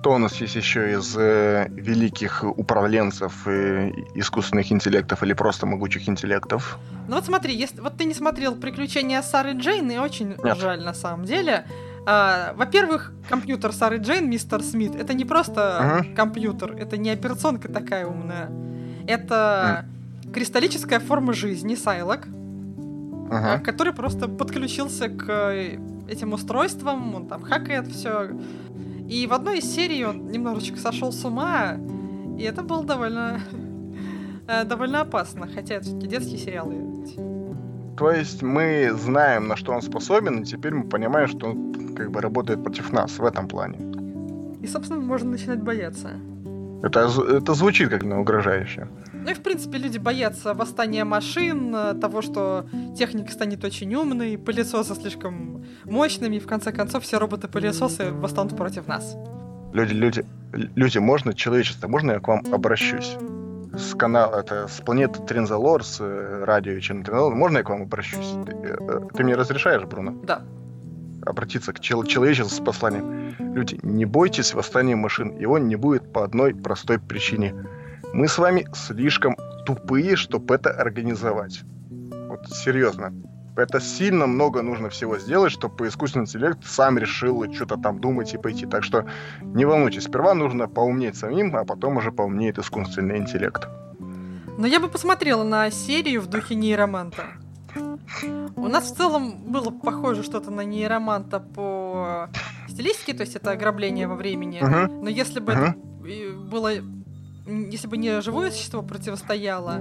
кто 0.00 0.14
у 0.14 0.18
нас 0.18 0.40
есть 0.40 0.56
еще 0.56 0.92
из 0.92 1.14
э, 1.14 1.68
великих 1.68 2.42
управленцев 2.42 3.46
э, 3.46 3.90
искусственных 4.14 4.72
интеллектов 4.72 5.22
или 5.22 5.34
просто 5.34 5.66
могучих 5.66 6.08
интеллектов? 6.08 6.78
Ну 7.06 7.16
вот 7.16 7.26
смотри, 7.26 7.54
если 7.54 7.82
вот 7.82 7.98
ты 7.98 8.06
не 8.06 8.14
смотрел 8.14 8.54
приключения 8.54 9.20
Сары 9.20 9.52
Джейн, 9.52 9.90
и 9.90 9.98
очень 9.98 10.36
Нет. 10.42 10.58
жаль 10.58 10.82
на 10.82 10.94
самом 10.94 11.26
деле. 11.26 11.66
А, 12.06 12.54
во-первых, 12.56 13.12
компьютер 13.28 13.72
Сары 13.72 13.98
Джейн, 13.98 14.30
мистер 14.30 14.62
Смит, 14.62 14.94
это 14.94 15.12
не 15.12 15.26
просто 15.26 15.60
uh-huh. 15.60 16.14
компьютер, 16.14 16.76
это 16.76 16.96
не 16.96 17.10
операционка 17.10 17.70
такая 17.70 18.06
умная. 18.06 18.50
Это 19.06 19.84
uh-huh. 20.24 20.32
кристаллическая 20.32 21.00
форма 21.00 21.34
жизни, 21.34 21.74
Сайлок, 21.74 22.26
uh-huh. 22.26 23.60
который 23.60 23.92
просто 23.92 24.28
подключился 24.28 25.10
к 25.10 25.28
э, 25.28 25.78
этим 26.08 26.32
устройствам, 26.32 27.14
он 27.14 27.26
там 27.26 27.42
хакает 27.42 27.86
все. 27.88 28.30
И 29.10 29.26
в 29.26 29.32
одной 29.32 29.58
из 29.58 29.64
серий 29.64 30.04
он 30.04 30.28
немножечко 30.28 30.78
сошел 30.78 31.10
с 31.10 31.24
ума, 31.24 31.76
и 32.38 32.44
это 32.44 32.62
было 32.62 32.84
довольно 32.84 33.40
э, 34.46 34.64
довольно 34.64 35.00
опасно, 35.00 35.48
хотя 35.52 35.74
это 35.74 35.86
все-таки 35.86 36.06
детские 36.06 36.38
сериалы. 36.38 36.74
То 37.96 38.12
есть 38.12 38.42
мы 38.42 38.92
знаем, 38.92 39.48
на 39.48 39.56
что 39.56 39.72
он 39.72 39.82
способен, 39.82 40.42
и 40.42 40.44
теперь 40.44 40.74
мы 40.74 40.84
понимаем, 40.84 41.26
что 41.26 41.48
он 41.48 41.94
как 41.96 42.12
бы 42.12 42.20
работает 42.20 42.62
против 42.62 42.92
нас 42.92 43.18
в 43.18 43.24
этом 43.24 43.48
плане. 43.48 43.78
И, 44.62 44.68
собственно, 44.68 45.00
можно 45.00 45.30
начинать 45.30 45.60
бояться. 45.60 46.10
Это, 46.84 47.10
это 47.36 47.54
звучит 47.54 47.90
как 47.90 48.04
на 48.04 48.20
угрожающе. 48.20 48.86
Ну 49.22 49.30
и, 49.30 49.34
в 49.34 49.42
принципе, 49.42 49.78
люди 49.78 49.98
боятся 49.98 50.54
восстания 50.54 51.04
машин, 51.04 51.74
того, 52.00 52.22
что 52.22 52.66
техника 52.96 53.32
станет 53.32 53.64
очень 53.64 53.94
умной, 53.94 54.38
пылесосы 54.38 54.94
слишком 54.94 55.64
мощными, 55.84 56.36
и 56.36 56.40
в 56.40 56.46
конце 56.46 56.72
концов 56.72 57.04
все 57.04 57.18
роботы-пылесосы 57.18 58.12
восстанут 58.12 58.56
против 58.56 58.86
нас. 58.86 59.16
Люди, 59.72 59.92
люди, 59.92 60.24
люди, 60.52 60.98
можно 60.98 61.34
человечество, 61.34 61.86
можно 61.86 62.12
я 62.12 62.20
к 62.20 62.28
вам 62.28 62.42
обращусь? 62.52 63.16
С 63.72 63.94
канала, 63.94 64.40
это 64.40 64.66
с 64.66 64.80
планеты 64.80 65.22
Тринзалор, 65.22 65.84
с 65.84 66.00
э, 66.00 66.44
радио 66.44 66.80
Чин 66.80 67.04
можно 67.08 67.58
я 67.58 67.62
к 67.62 67.70
вам 67.70 67.82
обращусь? 67.82 68.34
Ты, 68.44 68.52
э, 68.52 69.00
ты 69.14 69.22
мне 69.22 69.36
разрешаешь, 69.36 69.84
Бруно? 69.84 70.16
Да. 70.24 70.42
Обратиться 71.24 71.72
к 71.72 71.78
чел- 71.78 72.02
человечеству 72.02 72.50
с 72.50 72.58
посланием. 72.58 73.36
Люди, 73.54 73.78
не 73.84 74.06
бойтесь 74.06 74.54
восстания 74.54 74.96
машин, 74.96 75.38
его 75.38 75.58
не 75.58 75.76
будет 75.76 76.12
по 76.12 76.24
одной 76.24 76.52
простой 76.54 76.98
причине– 76.98 77.54
мы 78.12 78.28
с 78.28 78.38
вами 78.38 78.66
слишком 78.74 79.36
тупые, 79.64 80.16
чтобы 80.16 80.54
это 80.54 80.70
организовать. 80.70 81.62
Вот 82.28 82.48
серьезно. 82.48 83.12
Это 83.56 83.80
сильно 83.80 84.26
много 84.26 84.62
нужно 84.62 84.88
всего 84.88 85.18
сделать, 85.18 85.52
чтобы 85.52 85.88
искусственный 85.88 86.24
интеллект 86.24 86.64
сам 86.64 86.98
решил 86.98 87.52
что-то 87.52 87.76
там 87.76 88.00
думать 88.00 88.32
и 88.32 88.38
пойти. 88.38 88.66
Так 88.66 88.84
что 88.84 89.04
не 89.42 89.64
волнуйтесь, 89.64 90.04
сперва 90.04 90.34
нужно 90.34 90.68
поумнеть 90.68 91.16
самим, 91.16 91.54
а 91.56 91.64
потом 91.64 91.96
уже 91.96 92.10
поумнеет 92.10 92.58
искусственный 92.58 93.18
интеллект. 93.18 93.68
Но 94.56 94.66
я 94.66 94.80
бы 94.80 94.88
посмотрела 94.88 95.44
на 95.44 95.70
серию 95.70 96.20
в 96.20 96.26
духе 96.26 96.54
нейроманта. 96.54 97.24
У 98.56 98.66
нас 98.66 98.90
в 98.90 98.96
целом 98.96 99.52
было 99.52 99.70
похоже 99.70 100.22
что-то 100.22 100.50
на 100.50 100.62
нейроманта 100.62 101.40
по 101.40 102.28
стилистике, 102.68 103.14
то 103.14 103.22
есть 103.22 103.36
это 103.36 103.52
ограбление 103.52 104.08
во 104.08 104.16
времени. 104.16 104.60
Uh-huh. 104.60 105.02
Но 105.02 105.08
если 105.08 105.40
бы 105.40 105.52
uh-huh. 105.52 105.70
это 105.70 106.38
было 106.50 106.72
если 107.50 107.86
бы 107.86 107.96
не 107.96 108.20
живое 108.20 108.50
существо 108.50 108.82
противостояло 108.82 109.80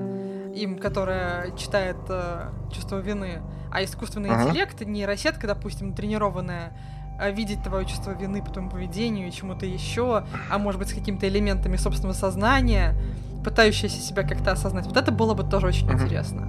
им, 0.55 0.77
которое 0.77 1.55
читает 1.55 1.97
э, 2.09 2.49
чувство 2.73 2.97
вины, 2.99 3.41
а 3.71 3.83
искусственный 3.83 4.29
uh-huh. 4.29 4.47
интеллект, 4.47 4.81
нейросетка, 4.81 5.47
допустим, 5.47 5.93
тренированная, 5.93 6.73
э, 7.19 7.31
видеть 7.31 7.63
твое 7.63 7.85
чувство 7.85 8.11
вины 8.11 8.43
по 8.43 8.51
твоему 8.51 8.71
поведению 8.71 9.27
и 9.27 9.31
чему-то 9.31 9.65
еще, 9.65 10.23
а 10.49 10.57
может 10.57 10.79
быть 10.79 10.89
с 10.89 10.93
какими-то 10.93 11.27
элементами 11.27 11.77
собственного 11.77 12.15
сознания, 12.15 12.95
пытающаяся 13.43 14.01
себя 14.01 14.23
как-то 14.23 14.51
осознать. 14.51 14.85
Вот 14.85 14.97
это 14.97 15.11
было 15.11 15.33
бы 15.33 15.43
тоже 15.43 15.67
очень 15.67 15.87
uh-huh. 15.87 15.93
интересно. 15.93 16.47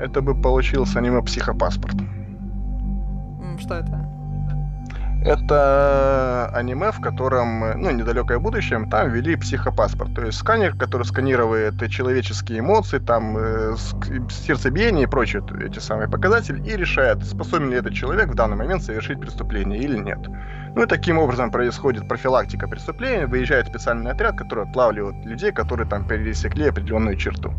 Это 0.00 0.20
бы 0.20 0.34
получился 0.34 0.98
аниме-психопаспорт. 0.98 1.96
Что 3.60 3.74
это? 3.74 4.01
Это 5.24 6.50
аниме, 6.52 6.90
в 6.90 7.00
котором, 7.00 7.80
ну, 7.80 7.90
недалекое 7.92 8.38
будущее, 8.40 8.84
там 8.90 9.10
ввели 9.10 9.36
психопаспорт. 9.36 10.14
То 10.14 10.26
есть 10.26 10.38
сканер, 10.38 10.76
который 10.76 11.04
сканирует 11.04 11.88
человеческие 11.90 12.58
эмоции, 12.58 12.98
там, 12.98 13.36
э, 13.36 13.76
сердцебиение 14.30 15.04
и 15.04 15.06
прочие 15.06 15.44
эти 15.64 15.78
самые 15.78 16.08
показатели, 16.08 16.60
и 16.68 16.76
решает, 16.76 17.24
способен 17.24 17.70
ли 17.70 17.76
этот 17.76 17.94
человек 17.94 18.30
в 18.30 18.34
данный 18.34 18.56
момент 18.56 18.82
совершить 18.82 19.20
преступление 19.20 19.80
или 19.80 19.96
нет. 19.96 20.18
Ну 20.74 20.82
и 20.82 20.86
таким 20.86 21.18
образом 21.18 21.50
происходит 21.50 22.08
профилактика 22.08 22.66
преступления, 22.66 23.26
выезжает 23.26 23.68
специальный 23.68 24.10
отряд, 24.10 24.36
который 24.36 24.64
отлавливает 24.64 25.24
людей, 25.24 25.52
которые 25.52 25.88
там 25.88 26.06
пересекли 26.08 26.68
определенную 26.68 27.16
черту. 27.16 27.52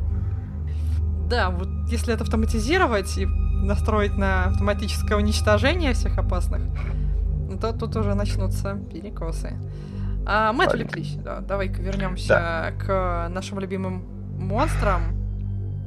Да, 1.30 1.50
вот 1.50 1.70
если 1.88 2.14
это 2.14 2.24
автоматизировать 2.24 3.18
и 3.18 3.26
настроить 3.26 4.18
на 4.18 4.46
автоматическое 4.46 5.18
уничтожение 5.18 5.94
всех 5.94 6.18
опасных, 6.18 6.62
то 7.58 7.74
тут 7.74 7.96
уже 7.96 8.16
начнутся 8.16 8.80
перекосы. 8.92 9.54
А, 10.26 10.54
мы 10.54 10.66
отвлеклись. 10.66 11.16
Да, 11.16 11.40
давай-ка 11.40 11.82
вернемся 11.82 12.28
да. 12.30 12.72
к 12.72 13.30
нашим 13.30 13.60
любимым 13.60 14.04
монстрам. 14.40 15.02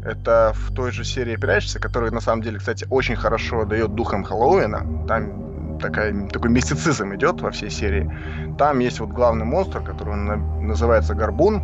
Это 0.04 0.52
в 0.54 0.72
той 0.72 0.92
же 0.92 1.04
серии 1.04 1.36
«Прячется», 1.36 1.80
которая, 1.80 2.10
на 2.10 2.20
самом 2.20 2.42
деле, 2.42 2.58
кстати, 2.58 2.86
очень 2.90 3.16
хорошо 3.16 3.64
дает 3.64 3.94
духом 3.94 4.22
Хэллоуина. 4.22 5.06
Там 5.08 5.78
такая, 5.78 6.28
такой 6.28 6.50
мистицизм 6.50 7.14
идет 7.14 7.40
во 7.40 7.50
всей 7.50 7.70
серии. 7.70 8.10
Там 8.56 8.78
есть 8.78 9.00
вот 9.00 9.10
главный 9.10 9.44
монстр, 9.44 9.82
который 9.82 10.16
называется 10.62 11.14
Горбун. 11.14 11.60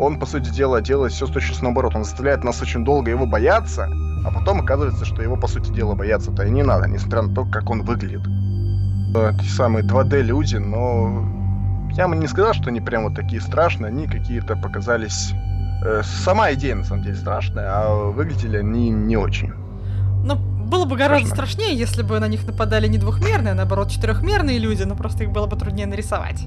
Он, 0.00 0.18
по 0.18 0.26
сути 0.26 0.48
дела, 0.48 0.80
делает 0.80 1.12
все 1.12 1.26
с 1.26 1.30
точностью 1.30 1.64
наоборот. 1.64 1.94
Он 1.94 2.04
заставляет 2.04 2.44
нас 2.44 2.62
очень 2.62 2.84
долго 2.84 3.10
его 3.10 3.26
бояться, 3.26 3.88
а 4.24 4.30
потом 4.32 4.60
оказывается, 4.60 5.04
что 5.04 5.22
его, 5.22 5.36
по 5.36 5.46
сути 5.46 5.70
дела, 5.70 5.94
бояться-то 5.94 6.44
и 6.44 6.50
не 6.50 6.62
надо, 6.62 6.88
несмотря 6.88 7.22
на 7.22 7.34
то, 7.34 7.44
как 7.44 7.68
он 7.68 7.82
выглядит 7.82 8.22
эти 9.14 9.46
самые 9.46 9.84
2D-люди, 9.84 10.56
но 10.56 11.24
я 11.92 12.08
бы 12.08 12.16
не 12.16 12.26
сказал, 12.26 12.54
что 12.54 12.68
они 12.68 12.80
прям 12.80 13.04
вот 13.04 13.14
такие 13.14 13.40
страшные, 13.40 13.88
они 13.88 14.06
какие-то 14.06 14.56
показались... 14.56 15.32
Э, 15.84 16.02
сама 16.04 16.52
идея, 16.52 16.76
на 16.76 16.84
самом 16.84 17.02
деле, 17.02 17.16
страшная, 17.16 17.68
а 17.70 18.10
выглядели 18.10 18.58
они 18.58 18.90
не 18.90 19.16
очень. 19.16 19.52
Ну, 20.24 20.36
было 20.36 20.84
бы 20.86 20.96
гораздо 20.96 21.26
Страшно. 21.26 21.52
страшнее, 21.52 21.76
если 21.76 22.02
бы 22.02 22.18
на 22.18 22.28
них 22.28 22.46
нападали 22.46 22.86
не 22.86 22.98
двухмерные, 22.98 23.52
а 23.52 23.54
наоборот 23.54 23.90
четырехмерные 23.90 24.58
люди, 24.58 24.84
но 24.84 24.94
просто 24.94 25.24
их 25.24 25.30
было 25.30 25.46
бы 25.46 25.56
труднее 25.56 25.86
нарисовать. 25.86 26.44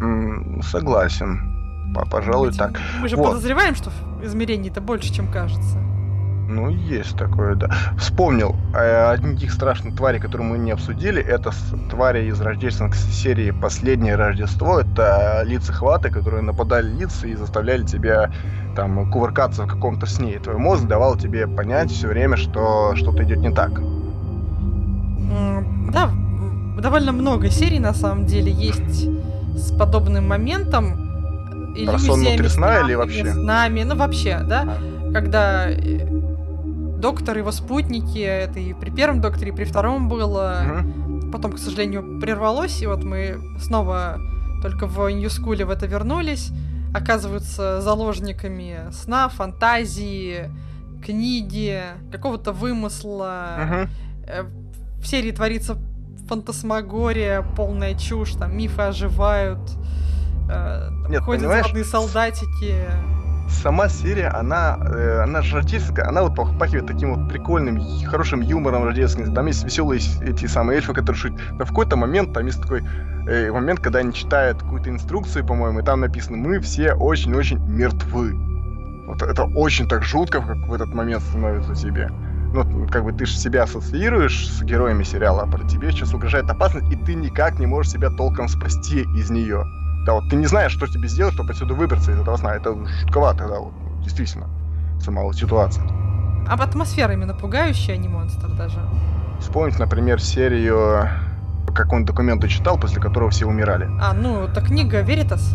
Mm, 0.00 0.62
согласен. 0.62 1.92
Пожалуй, 2.10 2.48
мы, 2.48 2.54
так. 2.54 2.78
Мы 3.00 3.08
же 3.08 3.16
вот. 3.16 3.30
подозреваем, 3.30 3.74
что 3.74 3.90
измерений-то 4.22 4.80
больше, 4.80 5.12
чем 5.12 5.32
кажется. 5.32 5.78
Ну, 6.48 6.70
есть 6.70 7.16
такое, 7.18 7.56
да. 7.56 7.68
Вспомнил, 7.98 8.56
э, 8.74 9.10
одних 9.10 9.52
страшных 9.52 9.94
тварей, 9.94 10.18
которые 10.18 10.48
мы 10.48 10.58
не 10.58 10.70
обсудили, 10.70 11.22
это 11.22 11.52
твари 11.90 12.24
из 12.24 12.40
рождественской 12.40 13.12
серии 13.12 13.50
«Последнее 13.50 14.16
Рождество». 14.16 14.80
Это 14.80 15.42
лица-хваты, 15.44 16.10
которые 16.10 16.42
нападали 16.42 16.88
лица 16.88 17.26
и 17.26 17.34
заставляли 17.34 17.84
тебя 17.84 18.32
там 18.74 19.10
кувыркаться 19.10 19.64
в 19.64 19.66
каком-то 19.66 20.06
сне. 20.06 20.36
И 20.36 20.38
твой 20.38 20.56
мозг 20.56 20.86
давал 20.86 21.16
тебе 21.16 21.46
понять 21.46 21.90
все 21.90 22.08
время, 22.08 22.38
что 22.38 22.94
что-то 22.96 23.24
идет 23.24 23.40
не 23.40 23.52
так. 23.52 23.82
Да, 25.92 26.10
довольно 26.80 27.12
много 27.12 27.50
серий 27.50 27.78
на 27.78 27.92
самом 27.92 28.24
деле 28.24 28.50
есть 28.50 29.06
с 29.54 29.70
подобным 29.72 30.26
моментом. 30.26 31.08
Про 31.86 31.98
сон 31.98 32.20
внутри 32.20 32.48
сна 32.48 32.80
или 32.80 32.94
вообще? 32.94 33.26
С 33.26 33.36
нами, 33.36 33.82
ну 33.82 33.96
вообще, 33.96 34.40
да, 34.44 34.64
а. 34.66 35.12
когда 35.12 35.70
э, 35.70 36.18
доктор 36.98 37.38
его 37.38 37.52
спутники, 37.52 38.18
это 38.18 38.58
и 38.58 38.74
при 38.74 38.90
первом 38.90 39.20
докторе, 39.20 39.50
и 39.50 39.54
при 39.54 39.64
втором 39.64 40.08
было, 40.08 40.62
угу. 40.64 41.30
потом, 41.30 41.52
к 41.52 41.58
сожалению, 41.58 42.20
прервалось, 42.20 42.82
и 42.82 42.86
вот 42.86 43.04
мы 43.04 43.38
снова 43.60 44.18
только 44.62 44.86
в 44.86 45.08
Нью-Скуле 45.08 45.64
в 45.64 45.70
это 45.70 45.86
вернулись, 45.86 46.50
оказываются 46.92 47.80
заложниками 47.80 48.90
сна, 48.90 49.28
фантазии, 49.28 50.50
книги, 51.04 51.80
какого-то 52.10 52.52
вымысла. 52.52 53.58
Угу. 53.62 54.48
В 55.02 55.06
серии 55.06 55.30
творится 55.30 55.78
фантасмагория, 56.28 57.42
полная 57.56 57.94
чушь, 57.94 58.32
там 58.32 58.56
мифы 58.56 58.82
оживают, 58.82 59.60
э, 60.50 60.90
Нет, 61.08 61.22
ходят 61.22 61.42
понимаешь? 61.42 61.86
солдатики. 61.86 62.86
Сама 63.48 63.88
серия, 63.88 64.28
она, 64.28 64.78
э, 64.80 65.20
она 65.22 65.42
же 65.42 65.56
рождественская, 65.56 66.06
она 66.06 66.22
вот 66.22 66.34
пахивает 66.58 66.86
таким 66.86 67.14
вот 67.14 67.28
прикольным, 67.28 67.80
хорошим 68.04 68.40
юмором 68.40 68.84
рождественским. 68.84 69.34
Там 69.34 69.46
есть 69.46 69.64
веселые 69.64 70.00
эти 70.20 70.46
самые 70.46 70.76
эльфы, 70.76 70.92
которые 70.92 71.18
шутят. 71.18 71.40
Но 71.52 71.64
в 71.64 71.68
какой-то 71.68 71.96
момент 71.96 72.34
там 72.34 72.46
есть 72.46 72.60
такой 72.60 72.84
э, 73.26 73.50
момент, 73.50 73.80
когда 73.80 74.00
они 74.00 74.12
читают 74.12 74.62
какую-то 74.62 74.90
инструкцию, 74.90 75.46
по-моему, 75.46 75.80
и 75.80 75.82
там 75.82 76.00
написано 76.00 76.36
«Мы 76.36 76.60
все 76.60 76.92
очень-очень 76.92 77.58
мертвы». 77.58 78.34
Вот 79.06 79.22
это 79.22 79.44
очень 79.44 79.88
так 79.88 80.02
жутко 80.02 80.42
как 80.42 80.58
в 80.68 80.72
этот 80.72 80.92
момент 80.94 81.22
становится 81.22 81.74
тебе 81.74 82.10
ну, 82.52 82.86
как 82.88 83.04
бы 83.04 83.12
ты 83.12 83.26
же 83.26 83.36
себя 83.36 83.64
ассоциируешь 83.64 84.48
с 84.48 84.62
героями 84.62 85.02
сериала, 85.02 85.42
а 85.42 85.46
про 85.46 85.64
тебе 85.64 85.90
сейчас 85.92 86.14
угрожает 86.14 86.48
опасность, 86.50 86.90
и 86.90 86.96
ты 86.96 87.14
никак 87.14 87.58
не 87.58 87.66
можешь 87.66 87.92
себя 87.92 88.10
толком 88.10 88.48
спасти 88.48 89.02
из 89.14 89.30
нее. 89.30 89.64
Да, 90.08 90.14
вот 90.14 90.30
ты 90.30 90.36
не 90.36 90.46
знаешь, 90.46 90.72
что 90.72 90.86
тебе 90.86 91.06
сделать, 91.06 91.34
чтобы 91.34 91.50
отсюда 91.50 91.74
выбраться 91.74 92.12
из 92.12 92.18
этого 92.18 92.34
сна. 92.38 92.56
Это 92.56 92.74
жутковато, 93.02 93.46
да, 93.46 93.58
вот, 93.58 93.74
действительно, 94.02 94.46
сама 95.02 95.20
вот 95.20 95.36
ситуация. 95.36 95.84
Об 96.48 96.62
атмосфера 96.62 97.12
именно 97.12 97.34
пугающая, 97.34 97.92
а 97.92 97.98
не 97.98 98.08
монстр 98.08 98.48
даже. 98.56 98.78
Вспомнить, 99.38 99.78
например, 99.78 100.18
серию 100.18 101.10
как 101.74 101.92
он 101.92 102.06
документы 102.06 102.48
читал, 102.48 102.78
после 102.78 103.02
которого 103.02 103.28
все 103.28 103.44
умирали. 103.44 103.86
А, 104.00 104.14
ну, 104.14 104.44
это 104.44 104.62
книга 104.62 105.02
Веритас. 105.02 105.54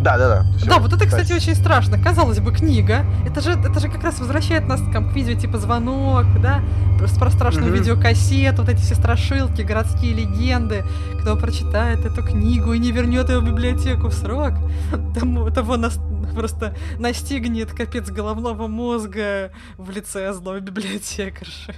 Да, 0.00 0.16
да, 0.16 0.28
да. 0.28 0.46
Все, 0.56 0.66
да, 0.66 0.78
вот 0.78 0.92
это, 0.92 1.06
кстати, 1.06 1.32
очень 1.32 1.54
страшно. 1.54 2.00
Казалось 2.00 2.38
бы, 2.38 2.52
книга. 2.52 3.04
Это 3.26 3.40
же, 3.40 3.50
это 3.52 3.80
же 3.80 3.88
как 3.88 4.04
раз 4.04 4.20
возвращает 4.20 4.68
нас 4.68 4.80
к 4.80 5.00
видео 5.12 5.34
типа 5.34 5.58
звонок, 5.58 6.26
да, 6.40 6.62
про 7.18 7.30
страшную 7.30 7.72
mm-hmm. 7.72 7.78
видеокассету, 7.78 8.62
вот 8.62 8.68
эти 8.70 8.80
все 8.80 8.94
страшилки, 8.94 9.62
городские 9.62 10.14
легенды. 10.14 10.84
Кто 11.20 11.36
прочитает 11.36 12.04
эту 12.04 12.22
книгу 12.22 12.72
и 12.72 12.78
не 12.78 12.92
вернет 12.92 13.28
ее 13.28 13.40
в 13.40 13.44
библиотеку 13.44 14.08
в 14.08 14.14
срок, 14.14 14.52
тому, 15.14 15.50
того 15.50 15.76
нас 15.76 15.98
просто 16.34 16.76
настигнет 16.98 17.72
капец 17.72 18.10
головного 18.10 18.68
мозга 18.68 19.50
в 19.76 19.90
лице 19.90 20.32
злой 20.32 20.60
библиотекарши. 20.60 21.74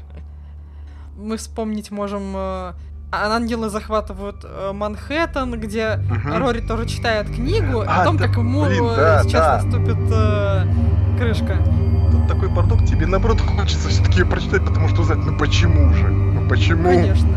Мы 1.17 1.37
вспомнить 1.37 1.91
можем 1.91 2.33
э, 2.35 2.73
ангелы 3.13 3.69
захватывают 3.71 4.45
э, 4.45 4.73
Манхэттен, 4.73 5.59
где 5.61 6.01
угу. 6.11 6.39
Рори 6.39 6.61
тоже 6.61 6.87
читает 6.87 7.29
книгу 7.29 7.81
а, 7.81 8.03
о 8.03 8.05
том, 8.05 8.17
да, 8.17 8.27
как 8.27 8.37
ему 8.37 8.65
блин, 8.65 8.85
э, 8.85 8.97
да, 8.97 9.23
сейчас 9.25 9.47
да. 9.47 9.63
наступит 9.63 9.99
э, 10.13 10.67
крышка. 11.19 11.57
Тут 12.13 12.29
такой 12.29 12.49
порток, 12.51 12.85
тебе 12.85 13.07
наоборот 13.07 13.41
хочется 13.41 13.89
все-таки 13.89 14.23
прочитать, 14.23 14.65
потому 14.65 14.89
что 14.89 15.03
узнать, 15.03 15.19
ну 15.19 15.37
почему 15.37 15.93
же? 15.95 16.09
Ну 16.09 16.49
почему? 16.49 16.85
Конечно. 16.85 17.29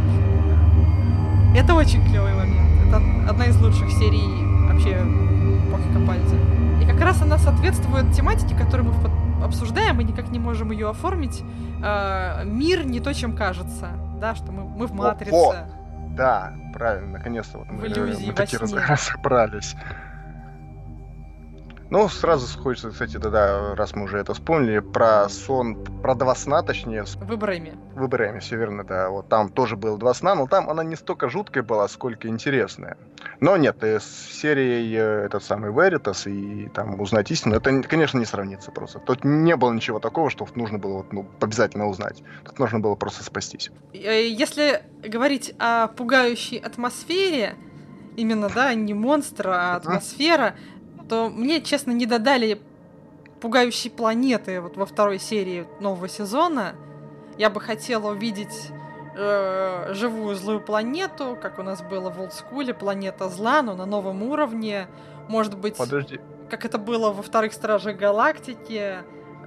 Это 1.55 1.73
очень 1.73 2.07
клевый 2.07 2.33
момент. 2.33 2.69
Это 2.87 2.97
одна 3.29 3.45
из 3.45 3.55
лучших 3.57 3.89
серий 3.91 4.67
вообще 4.67 4.91
эпохи 4.91 5.91
Капальди. 5.93 6.83
И 6.83 6.85
как 6.85 6.99
раз 7.01 7.21
она 7.21 7.37
соответствует 7.37 8.11
тематике, 8.13 8.55
которую 8.55 8.91
мы 8.91 9.43
обсуждаем, 9.43 9.99
и 10.01 10.03
никак 10.03 10.29
не 10.29 10.39
можем 10.39 10.71
ее 10.71 10.89
оформить. 10.89 11.43
Э, 11.83 12.43
мир 12.45 12.85
не 12.85 12.99
то, 12.99 13.13
чем 13.13 13.35
кажется 13.35 13.89
да, 14.23 14.35
что 14.35 14.53
мы, 14.53 14.63
мы 14.63 14.87
в 14.87 14.93
матрице. 14.93 15.33
О, 15.33 15.51
о! 15.51 15.67
Да, 16.15 16.53
правильно, 16.71 17.17
наконец-то 17.17 17.57
вот 17.57 17.67
мы, 17.67 17.89
мы 17.89 18.33
такие 18.33 18.57
разобрались. 18.57 19.75
Ну, 21.93 22.09
сразу 22.09 22.47
хочется, 22.57 22.89
кстати, 22.89 23.17
да, 23.17 23.75
раз 23.75 23.95
мы 23.95 24.05
уже 24.05 24.17
это 24.17 24.33
вспомнили, 24.33 24.79
про 24.79 25.29
сон, 25.29 25.75
про 26.01 26.15
два 26.15 26.33
сна, 26.33 26.63
точнее. 26.63 27.03
В 27.03 27.35
Ибрайме. 27.35 27.75
В 27.93 28.07
Ибрайме, 28.07 28.39
все 28.39 28.57
верно, 28.57 28.83
да. 28.83 29.11
Вот 29.11 29.29
там 29.29 29.47
тоже 29.47 29.75
было 29.75 29.95
два 29.99 30.15
сна, 30.15 30.33
но 30.33 30.47
там 30.47 30.71
она 30.71 30.83
не 30.83 30.95
столько 30.95 31.29
жуткая 31.29 31.61
была, 31.61 31.87
сколько 31.87 32.27
интересная. 32.27 32.97
Но 33.41 33.57
нет, 33.57 33.83
э, 33.83 33.99
с 33.99 34.05
серией 34.05 34.91
э, 34.95 35.25
этот 35.25 35.43
самый 35.43 35.71
Веритас 35.71 36.25
и 36.25 36.67
там 36.73 36.99
узнать 36.99 37.29
истину, 37.29 37.57
это, 37.57 37.83
конечно, 37.83 38.17
не 38.17 38.25
сравнится 38.25 38.71
просто. 38.71 38.97
Тут 38.97 39.23
не 39.23 39.55
было 39.55 39.71
ничего 39.71 39.99
такого, 39.99 40.31
что 40.31 40.47
нужно 40.55 40.79
было 40.79 40.93
вот, 40.93 41.13
ну, 41.13 41.29
обязательно 41.41 41.87
узнать. 41.87 42.23
Тут 42.43 42.57
нужно 42.57 42.79
было 42.79 42.95
просто 42.95 43.23
спастись. 43.23 43.69
Э, 43.93 44.27
если 44.27 44.81
говорить 45.07 45.53
о 45.59 45.89
пугающей 45.89 46.57
атмосфере, 46.57 47.53
именно, 48.15 48.49
да, 48.49 48.73
не 48.73 48.95
монстр, 48.95 49.49
а 49.49 49.75
атмосфера, 49.75 50.55
uh-huh 51.13 51.23
то 51.23 51.29
мне, 51.29 51.61
честно, 51.61 51.91
не 51.91 52.07
додали 52.07 52.59
пугающей 53.39 53.91
планеты 53.91 54.59
вот 54.61 54.77
во 54.77 54.85
второй 54.87 55.19
серии 55.19 55.67
нового 55.79 56.09
сезона. 56.09 56.73
Я 57.37 57.51
бы 57.51 57.61
хотела 57.61 58.11
увидеть 58.11 58.71
э, 59.15 59.93
живую 59.93 60.35
злую 60.35 60.59
планету, 60.59 61.37
как 61.39 61.59
у 61.59 61.61
нас 61.61 61.83
было 61.83 62.09
в 62.09 62.19
олдскуле, 62.19 62.73
планета 62.73 63.29
зла, 63.29 63.61
но 63.61 63.75
на 63.75 63.85
новом 63.85 64.23
уровне. 64.23 64.87
Может 65.27 65.55
быть, 65.55 65.77
Подожди. 65.77 66.19
как 66.49 66.65
это 66.65 66.79
было 66.79 67.11
во 67.11 67.21
вторых 67.21 67.53
Стражах 67.53 67.95
Галактики, 67.95 68.97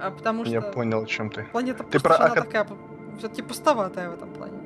а 0.01 0.11
потому 0.11 0.45
что... 0.45 0.53
Я 0.53 0.61
понял, 0.61 1.03
о 1.03 1.05
чем 1.05 1.29
ты. 1.29 1.43
Планета 1.51 1.83
ты 1.83 1.99
про... 1.99 2.15
она 2.15 2.35
такая 2.35 2.65
все-таки 3.19 3.41
пустоватая 3.41 4.09
в 4.09 4.13
этом 4.13 4.31
плане. 4.31 4.57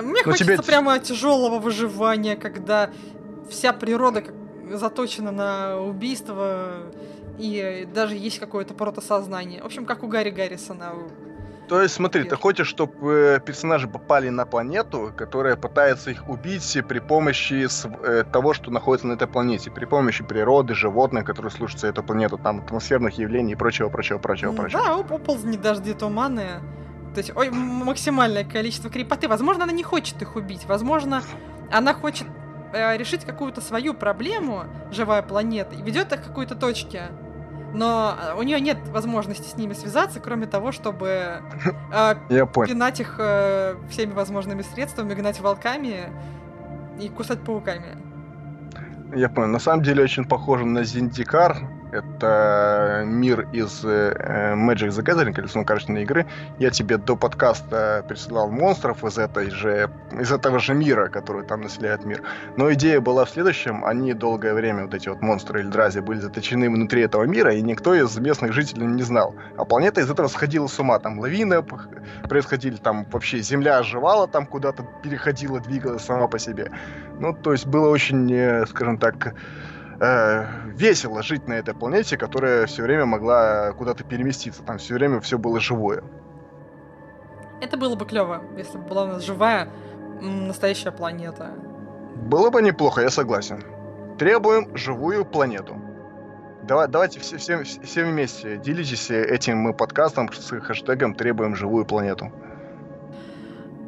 Мне 0.00 0.22
но 0.24 0.32
хочется 0.32 0.44
тебе... 0.54 0.62
прямо 0.62 0.98
тяжелого 0.98 1.58
выживания, 1.58 2.36
когда 2.36 2.88
вся 3.50 3.74
природа 3.74 4.22
как 4.22 4.37
заточена 4.72 5.30
на 5.30 5.80
убийство, 5.80 6.82
и 7.38 7.88
даже 7.94 8.16
есть 8.16 8.38
какое-то 8.38 8.74
протосознание. 8.74 9.62
В 9.62 9.66
общем, 9.66 9.84
как 9.86 10.02
у 10.02 10.08
Гарри 10.08 10.30
Гаррисона. 10.30 10.92
То 11.68 11.82
есть, 11.82 11.94
смотри, 11.94 12.24
ты 12.24 12.34
хочешь, 12.34 12.66
чтобы 12.66 13.12
э, 13.12 13.40
персонажи 13.40 13.88
попали 13.88 14.30
на 14.30 14.46
планету, 14.46 15.12
которая 15.14 15.54
пытается 15.54 16.10
их 16.10 16.26
убить 16.26 16.78
при 16.88 16.98
помощи 16.98 17.68
э, 18.02 18.24
того, 18.24 18.54
что 18.54 18.70
находится 18.70 19.06
на 19.06 19.12
этой 19.12 19.28
планете, 19.28 19.70
при 19.70 19.84
помощи 19.84 20.24
природы, 20.24 20.74
животных, 20.74 21.26
которые 21.26 21.52
слушаются 21.52 21.86
эту 21.86 22.02
планету, 22.02 22.38
там, 22.38 22.60
атмосферных 22.60 23.18
явлений 23.18 23.52
и 23.52 23.54
прочего, 23.54 23.90
прочего, 23.90 24.18
прочего, 24.18 24.52
прочего. 24.52 24.82
Да, 24.82 24.94
оползни, 24.94 25.58
дожди, 25.58 25.92
туманы. 25.92 26.62
То 27.14 27.18
есть, 27.18 27.36
ой, 27.36 27.50
максимальное 27.50 28.44
количество 28.44 28.88
крепоты. 28.88 29.28
Возможно, 29.28 29.64
она 29.64 29.72
не 29.72 29.82
хочет 29.82 30.22
их 30.22 30.36
убить. 30.36 30.64
Возможно, 30.66 31.22
она 31.70 31.92
хочет 31.92 32.26
э, 32.72 32.96
решить 32.96 33.24
какую-то 33.24 33.60
свою 33.60 33.94
проблему, 33.94 34.64
живая 34.90 35.22
планета, 35.22 35.74
и 35.74 35.82
ведет 35.82 36.12
их 36.12 36.22
к 36.22 36.24
какой-то 36.26 36.54
точке. 36.54 37.10
Но 37.74 38.16
э, 38.18 38.38
у 38.38 38.42
нее 38.42 38.60
нет 38.60 38.78
возможности 38.88 39.48
с 39.48 39.56
ними 39.56 39.72
связаться, 39.74 40.20
кроме 40.20 40.46
того, 40.46 40.72
чтобы 40.72 41.42
э, 41.92 42.14
Я 42.28 42.46
пинать 42.46 43.00
их 43.00 43.16
э, 43.18 43.76
всеми 43.90 44.12
возможными 44.12 44.62
средствами, 44.62 45.14
гнать 45.14 45.40
волками 45.40 46.12
и 47.00 47.08
кусать 47.08 47.40
пауками. 47.40 47.98
Я 49.14 49.28
понял. 49.28 49.48
На 49.48 49.58
самом 49.58 49.82
деле 49.82 50.02
очень 50.04 50.24
похоже 50.24 50.66
на 50.66 50.84
Зиндикар, 50.84 51.56
это 51.92 53.02
мир 53.06 53.48
из 53.52 53.84
э, 53.84 54.54
Magic 54.54 54.88
the 54.88 55.02
Gathering, 55.02 55.32
колесо 55.32 55.64
карточной 55.64 56.02
игры. 56.02 56.26
Я 56.58 56.70
тебе 56.70 56.96
до 56.98 57.16
подкаста 57.16 58.04
присылал 58.08 58.50
монстров 58.50 59.04
из, 59.04 59.18
этой 59.18 59.50
же, 59.50 59.90
из 60.18 60.30
этого 60.30 60.58
же 60.58 60.74
мира, 60.74 61.08
который 61.08 61.44
там 61.44 61.62
населяет 61.62 62.04
мир. 62.04 62.22
Но 62.56 62.72
идея 62.72 63.00
была 63.00 63.24
в 63.24 63.30
следующем. 63.30 63.84
Они 63.84 64.12
долгое 64.14 64.54
время, 64.54 64.84
вот 64.84 64.94
эти 64.94 65.08
вот 65.08 65.20
монстры 65.22 65.60
Эльдрази, 65.60 66.00
были 66.00 66.20
заточены 66.20 66.70
внутри 66.70 67.02
этого 67.02 67.24
мира, 67.24 67.54
и 67.54 67.62
никто 67.62 67.94
из 67.94 68.16
местных 68.18 68.52
жителей 68.52 68.86
не 68.86 69.02
знал. 69.02 69.34
А 69.56 69.64
планета 69.64 70.00
из 70.00 70.10
этого 70.10 70.28
сходила 70.28 70.66
с 70.66 70.78
ума. 70.78 70.98
Там 70.98 71.18
лавины 71.18 71.62
происходили, 72.28 72.76
там 72.76 73.06
вообще 73.10 73.38
земля 73.38 73.78
оживала, 73.78 74.28
там 74.28 74.46
куда-то 74.46 74.84
переходила, 75.02 75.60
двигалась 75.60 76.04
сама 76.04 76.28
по 76.28 76.38
себе. 76.38 76.70
Ну, 77.18 77.32
то 77.32 77.52
есть 77.52 77.66
было 77.66 77.88
очень, 77.88 78.32
э, 78.32 78.66
скажем 78.66 78.98
так, 78.98 79.34
э, 80.00 80.46
весело 80.74 81.22
жить 81.22 81.48
на 81.48 81.54
этой 81.54 81.74
планете, 81.74 82.16
которая 82.16 82.66
все 82.66 82.82
время 82.82 83.06
могла 83.06 83.72
куда-то 83.72 84.04
переместиться. 84.04 84.62
Там 84.62 84.78
все 84.78 84.94
время 84.94 85.20
все 85.20 85.38
было 85.38 85.60
живое. 85.60 86.02
Это 87.60 87.76
было 87.76 87.96
бы 87.96 88.06
клево, 88.06 88.42
если 88.56 88.78
бы 88.78 88.84
была 88.84 89.04
у 89.04 89.06
нас 89.08 89.24
живая 89.24 89.68
настоящая 90.20 90.92
планета. 90.92 91.50
Было 92.16 92.50
бы 92.50 92.62
неплохо, 92.62 93.02
я 93.02 93.10
согласен. 93.10 93.62
Требуем 94.18 94.76
живую 94.76 95.24
планету. 95.24 95.76
Давай, 96.64 96.88
давайте 96.88 97.20
все, 97.20 97.38
все, 97.38 97.62
все 97.62 98.04
вместе 98.04 98.58
делитесь 98.58 99.10
этим 99.10 99.58
мы 99.58 99.72
подкастом 99.72 100.30
с 100.32 100.50
хэштегом 100.60 101.14
«Требуем 101.14 101.54
живую 101.56 101.86
планету». 101.86 102.30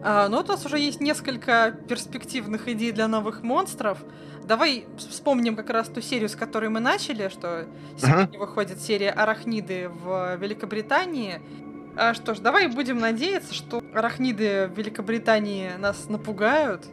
А, 0.02 0.28
ну, 0.28 0.38
у 0.38 0.42
нас 0.42 0.64
уже 0.64 0.78
есть 0.78 1.00
несколько 1.00 1.74
перспективных 1.88 2.68
идей 2.68 2.92
для 2.92 3.06
новых 3.06 3.42
монстров. 3.42 3.98
Давай 4.50 4.84
вспомним 4.98 5.54
как 5.54 5.70
раз 5.70 5.86
ту 5.86 6.00
серию, 6.00 6.28
с 6.28 6.34
которой 6.34 6.70
мы 6.70 6.80
начали, 6.80 7.28
что 7.28 7.66
сегодня 7.96 8.24
uh-huh. 8.24 8.38
выходит 8.38 8.80
серия 8.80 9.10
«Арахниды» 9.10 9.88
в 9.88 10.34
Великобритании. 10.38 11.40
А, 11.96 12.14
что 12.14 12.34
ж, 12.34 12.40
давай 12.40 12.66
будем 12.66 12.98
надеяться, 12.98 13.54
что 13.54 13.80
арахниды 13.94 14.66
в 14.66 14.76
Великобритании 14.76 15.70
нас 15.78 16.08
напугают. 16.08 16.84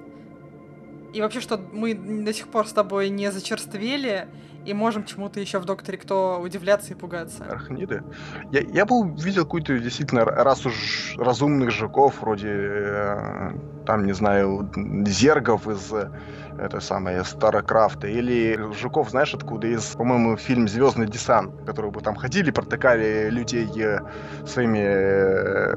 И 1.16 1.20
вообще, 1.20 1.42
что 1.42 1.58
мы 1.58 1.96
до 1.96 2.32
сих 2.32 2.48
пор 2.48 2.68
с 2.68 2.74
тобой 2.74 3.10
не 3.10 3.32
зачерствели, 3.32 4.28
и 4.66 4.74
можем 4.74 5.06
чему-то 5.06 5.40
еще 5.40 5.60
в 5.60 5.66
Докторе 5.66 5.98
Кто 5.98 6.40
удивляться 6.42 6.94
и 6.94 6.96
пугаться. 6.96 7.44
Арахниды? 7.46 8.04
Я, 8.52 8.62
я 8.62 8.86
бы 8.86 8.96
увидел 8.96 9.44
какую-то 9.44 9.78
действительно, 9.80 10.26
раз 10.26 10.66
уж 10.66 11.16
разумных 11.18 11.72
жуков, 11.72 12.22
вроде, 12.22 12.50
э, 12.50 13.52
там, 13.86 14.06
не 14.06 14.14
знаю, 14.14 14.70
зергов 15.06 15.68
из 15.68 15.92
э, 15.94 16.12
это 16.60 16.80
самое 16.80 17.24
Старокрафта, 17.24 18.08
или 18.08 18.60
жуков, 18.74 19.10
знаешь, 19.10 19.34
откуда, 19.34 19.68
из, 19.68 19.96
по-моему, 19.96 20.38
фильм 20.38 20.68
«Звездный 20.68 21.08
десант», 21.08 21.54
которые 21.66 21.92
бы 21.92 22.02
там 22.02 22.16
ходили, 22.16 22.52
протыкали 22.52 23.30
людей 23.30 23.70
э, 23.78 24.00
своими 24.46 24.80
э, 24.80 25.76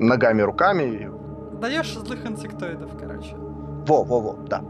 ногами, 0.00 0.42
руками. 0.42 1.10
Даешь 1.60 1.92
злых 1.92 2.26
инсектоидов, 2.26 2.90
короче. 2.98 3.34
Во, 3.36 4.02
во, 4.04 4.20
во, 4.20 4.32
да. 4.46 4.62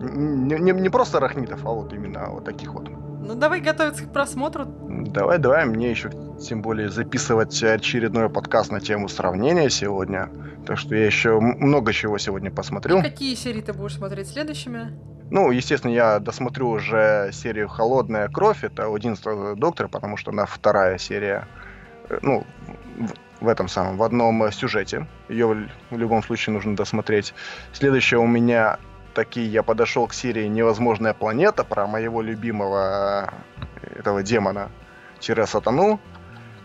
Не, 0.00 0.58
не, 0.58 0.72
не 0.72 0.88
просто 0.88 1.18
арахнитов, 1.18 1.64
а 1.64 1.70
вот 1.70 1.92
именно 1.92 2.30
вот 2.30 2.44
таких 2.44 2.72
вот. 2.72 2.88
Ну 2.88 3.34
давай 3.34 3.60
готовиться 3.60 4.04
к 4.04 4.12
просмотру. 4.12 4.64
Давай, 4.88 5.38
давай, 5.38 5.66
мне 5.66 5.90
еще 5.90 6.10
тем 6.40 6.62
более 6.62 6.88
записывать 6.88 7.62
очередной 7.62 8.30
подкаст 8.30 8.72
на 8.72 8.80
тему 8.80 9.08
сравнения 9.08 9.68
сегодня. 9.68 10.30
Так 10.66 10.78
что 10.78 10.94
я 10.94 11.04
еще 11.04 11.38
много 11.38 11.92
чего 11.92 12.16
сегодня 12.18 12.50
посмотрю. 12.50 12.98
И 12.98 13.02
какие 13.02 13.34
серии 13.34 13.60
ты 13.60 13.72
будешь 13.72 13.96
смотреть 13.96 14.28
следующими? 14.28 14.98
Ну, 15.30 15.50
естественно, 15.50 15.92
я 15.92 16.18
досмотрю 16.18 16.70
уже 16.70 17.30
серию 17.32 17.68
«Холодная 17.68 18.28
кровь». 18.28 18.64
Это 18.64 18.92
11 18.92 19.56
доктора, 19.56 19.88
потому 19.88 20.16
что 20.16 20.32
она 20.32 20.44
вторая 20.44 20.98
серия. 20.98 21.46
Э, 22.08 22.18
ну, 22.22 22.44
в 23.40 23.48
этом 23.48 23.68
самом, 23.68 23.96
в 23.96 24.02
одном 24.02 24.50
сюжете. 24.50 25.06
Ее 25.28 25.68
в 25.90 25.96
любом 25.96 26.22
случае 26.22 26.54
нужно 26.54 26.74
досмотреть. 26.74 27.32
Следующее 27.72 28.18
у 28.18 28.26
меня 28.26 28.78
такие, 29.14 29.46
я 29.46 29.62
подошел 29.62 30.06
к 30.06 30.14
серии 30.14 30.46
«Невозможная 30.46 31.14
планета» 31.14 31.64
про 31.64 31.86
моего 31.86 32.22
любимого 32.22 33.32
э, 33.82 33.98
этого 33.98 34.22
демона-сатану. 34.22 36.00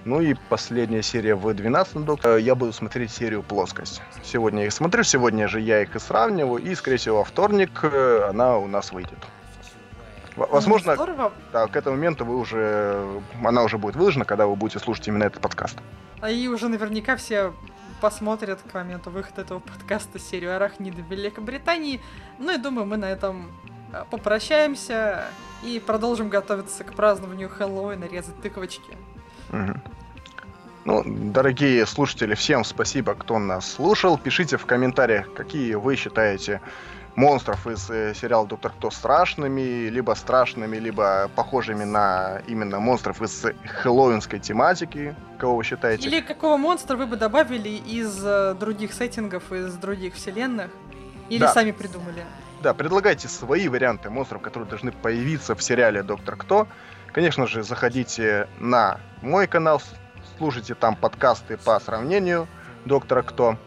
Ну 0.06 0.22
и 0.22 0.36
последняя 0.50 1.02
серия 1.02 1.34
в 1.36 1.52
12 1.52 2.06
докторе. 2.06 2.44
Я 2.44 2.54
буду 2.56 2.72
смотреть 2.74 3.12
серию 3.12 3.42
«Плоскость». 3.42 4.02
Сегодня 4.24 4.62
я 4.62 4.68
их 4.68 4.74
смотрю, 4.74 5.04
сегодня 5.04 5.48
же 5.48 5.60
я 5.60 5.82
их 5.82 5.96
и 5.96 6.00
сравниваю, 6.00 6.64
и, 6.64 6.76
скорее 6.76 6.98
всего, 6.98 7.18
во 7.18 7.24
вторник 7.24 7.80
э, 7.84 8.28
она 8.30 8.58
у 8.58 8.68
нас 8.68 8.92
выйдет. 8.92 9.18
Возможно, 10.36 10.98
да, 11.54 11.68
к 11.68 11.76
этому 11.78 11.96
моменту 11.96 12.26
вы 12.26 12.38
уже, 12.38 13.22
она 13.44 13.64
уже 13.64 13.78
будет 13.78 13.96
выложена, 13.96 14.26
когда 14.26 14.48
вы 14.48 14.56
будете 14.56 14.80
слушать 14.80 15.08
именно 15.08 15.24
этот 15.24 15.42
подкаст. 15.42 15.78
А 16.20 16.30
и 16.30 16.48
уже 16.48 16.68
наверняка 16.68 17.16
все 17.16 17.54
посмотрят 18.02 18.62
к 18.62 18.74
моменту 18.74 19.10
выхода 19.10 19.42
этого 19.42 19.60
подкаста 19.60 20.20
серию 20.20 20.56
«Арахниды 20.56 21.04
в 21.04 21.12
Великобритании». 21.12 22.02
Ну 22.40 22.54
и 22.54 22.58
думаю, 22.58 22.86
мы 22.86 22.98
на 22.98 23.06
этом 23.06 23.52
э, 23.92 24.04
попрощаемся 24.10 25.26
и 25.64 25.80
продолжим 25.80 26.30
готовиться 26.30 26.84
к 26.84 26.94
празднованию 26.94 27.50
Хэллоуина, 27.50 28.06
резать 28.06 28.40
тыковочки. 28.42 28.98
Угу. 29.50 29.82
Ну, 30.86 31.04
дорогие 31.06 31.86
слушатели, 31.88 32.36
всем 32.36 32.64
спасибо, 32.64 33.16
кто 33.16 33.40
нас 33.40 33.74
слушал. 33.74 34.20
Пишите 34.20 34.58
в 34.58 34.66
комментариях, 34.68 35.34
какие 35.34 35.74
вы 35.74 35.96
считаете 35.96 36.62
монстров 37.16 37.66
из 37.68 37.90
э, 37.90 38.14
сериала 38.14 38.46
Доктор 38.46 38.72
Кто 38.72 38.92
страшными, 38.92 39.90
либо 39.90 40.14
страшными, 40.14 40.78
либо 40.78 41.30
похожими 41.36 41.84
на 41.84 42.42
именно 42.48 42.80
монстров 42.80 43.22
из 43.22 43.46
хэллоуинской 43.82 44.40
тематики. 44.40 45.16
Кого 45.40 45.58
вы 45.58 45.64
считаете? 45.64 46.08
Или 46.08 46.22
какого 46.22 46.58
монстра 46.58 46.98
вы 46.98 47.08
бы 47.08 47.16
добавили 47.16 47.70
из 47.70 48.22
э, 48.24 48.56
других 48.60 48.94
сеттингов, 48.94 49.52
из 49.52 49.74
других 49.76 50.16
вселенных? 50.16 50.72
Или 51.30 51.42
да. 51.42 51.54
сами 51.54 51.72
придумали? 51.72 52.24
Да, 52.62 52.74
предлагайте 52.74 53.28
свои 53.28 53.68
варианты 53.68 54.10
монстров, 54.10 54.42
которые 54.42 54.70
должны 54.70 54.92
появиться 54.92 55.56
в 55.56 55.64
сериале 55.64 56.04
Доктор 56.04 56.36
Кто. 56.36 56.68
Конечно 57.12 57.48
же, 57.48 57.64
заходите 57.64 58.48
на 58.60 59.00
мой 59.22 59.48
канал, 59.48 59.82
слушайте 60.38 60.76
там 60.76 60.96
подкасты 60.96 61.58
по 61.58 61.80
сравнению 61.80 62.48
Доктора 62.84 63.22
Кто. 63.22 63.58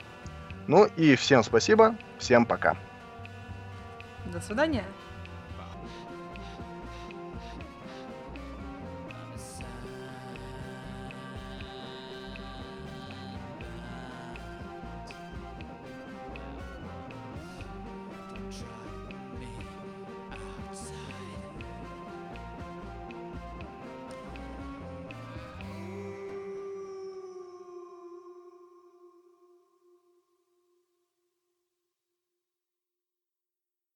Ну 0.66 0.84
и 0.84 1.16
всем 1.16 1.42
спасибо, 1.42 1.96
всем 2.18 2.44
пока. 2.44 2.76
До 4.32 4.40
свидания. 4.40 4.84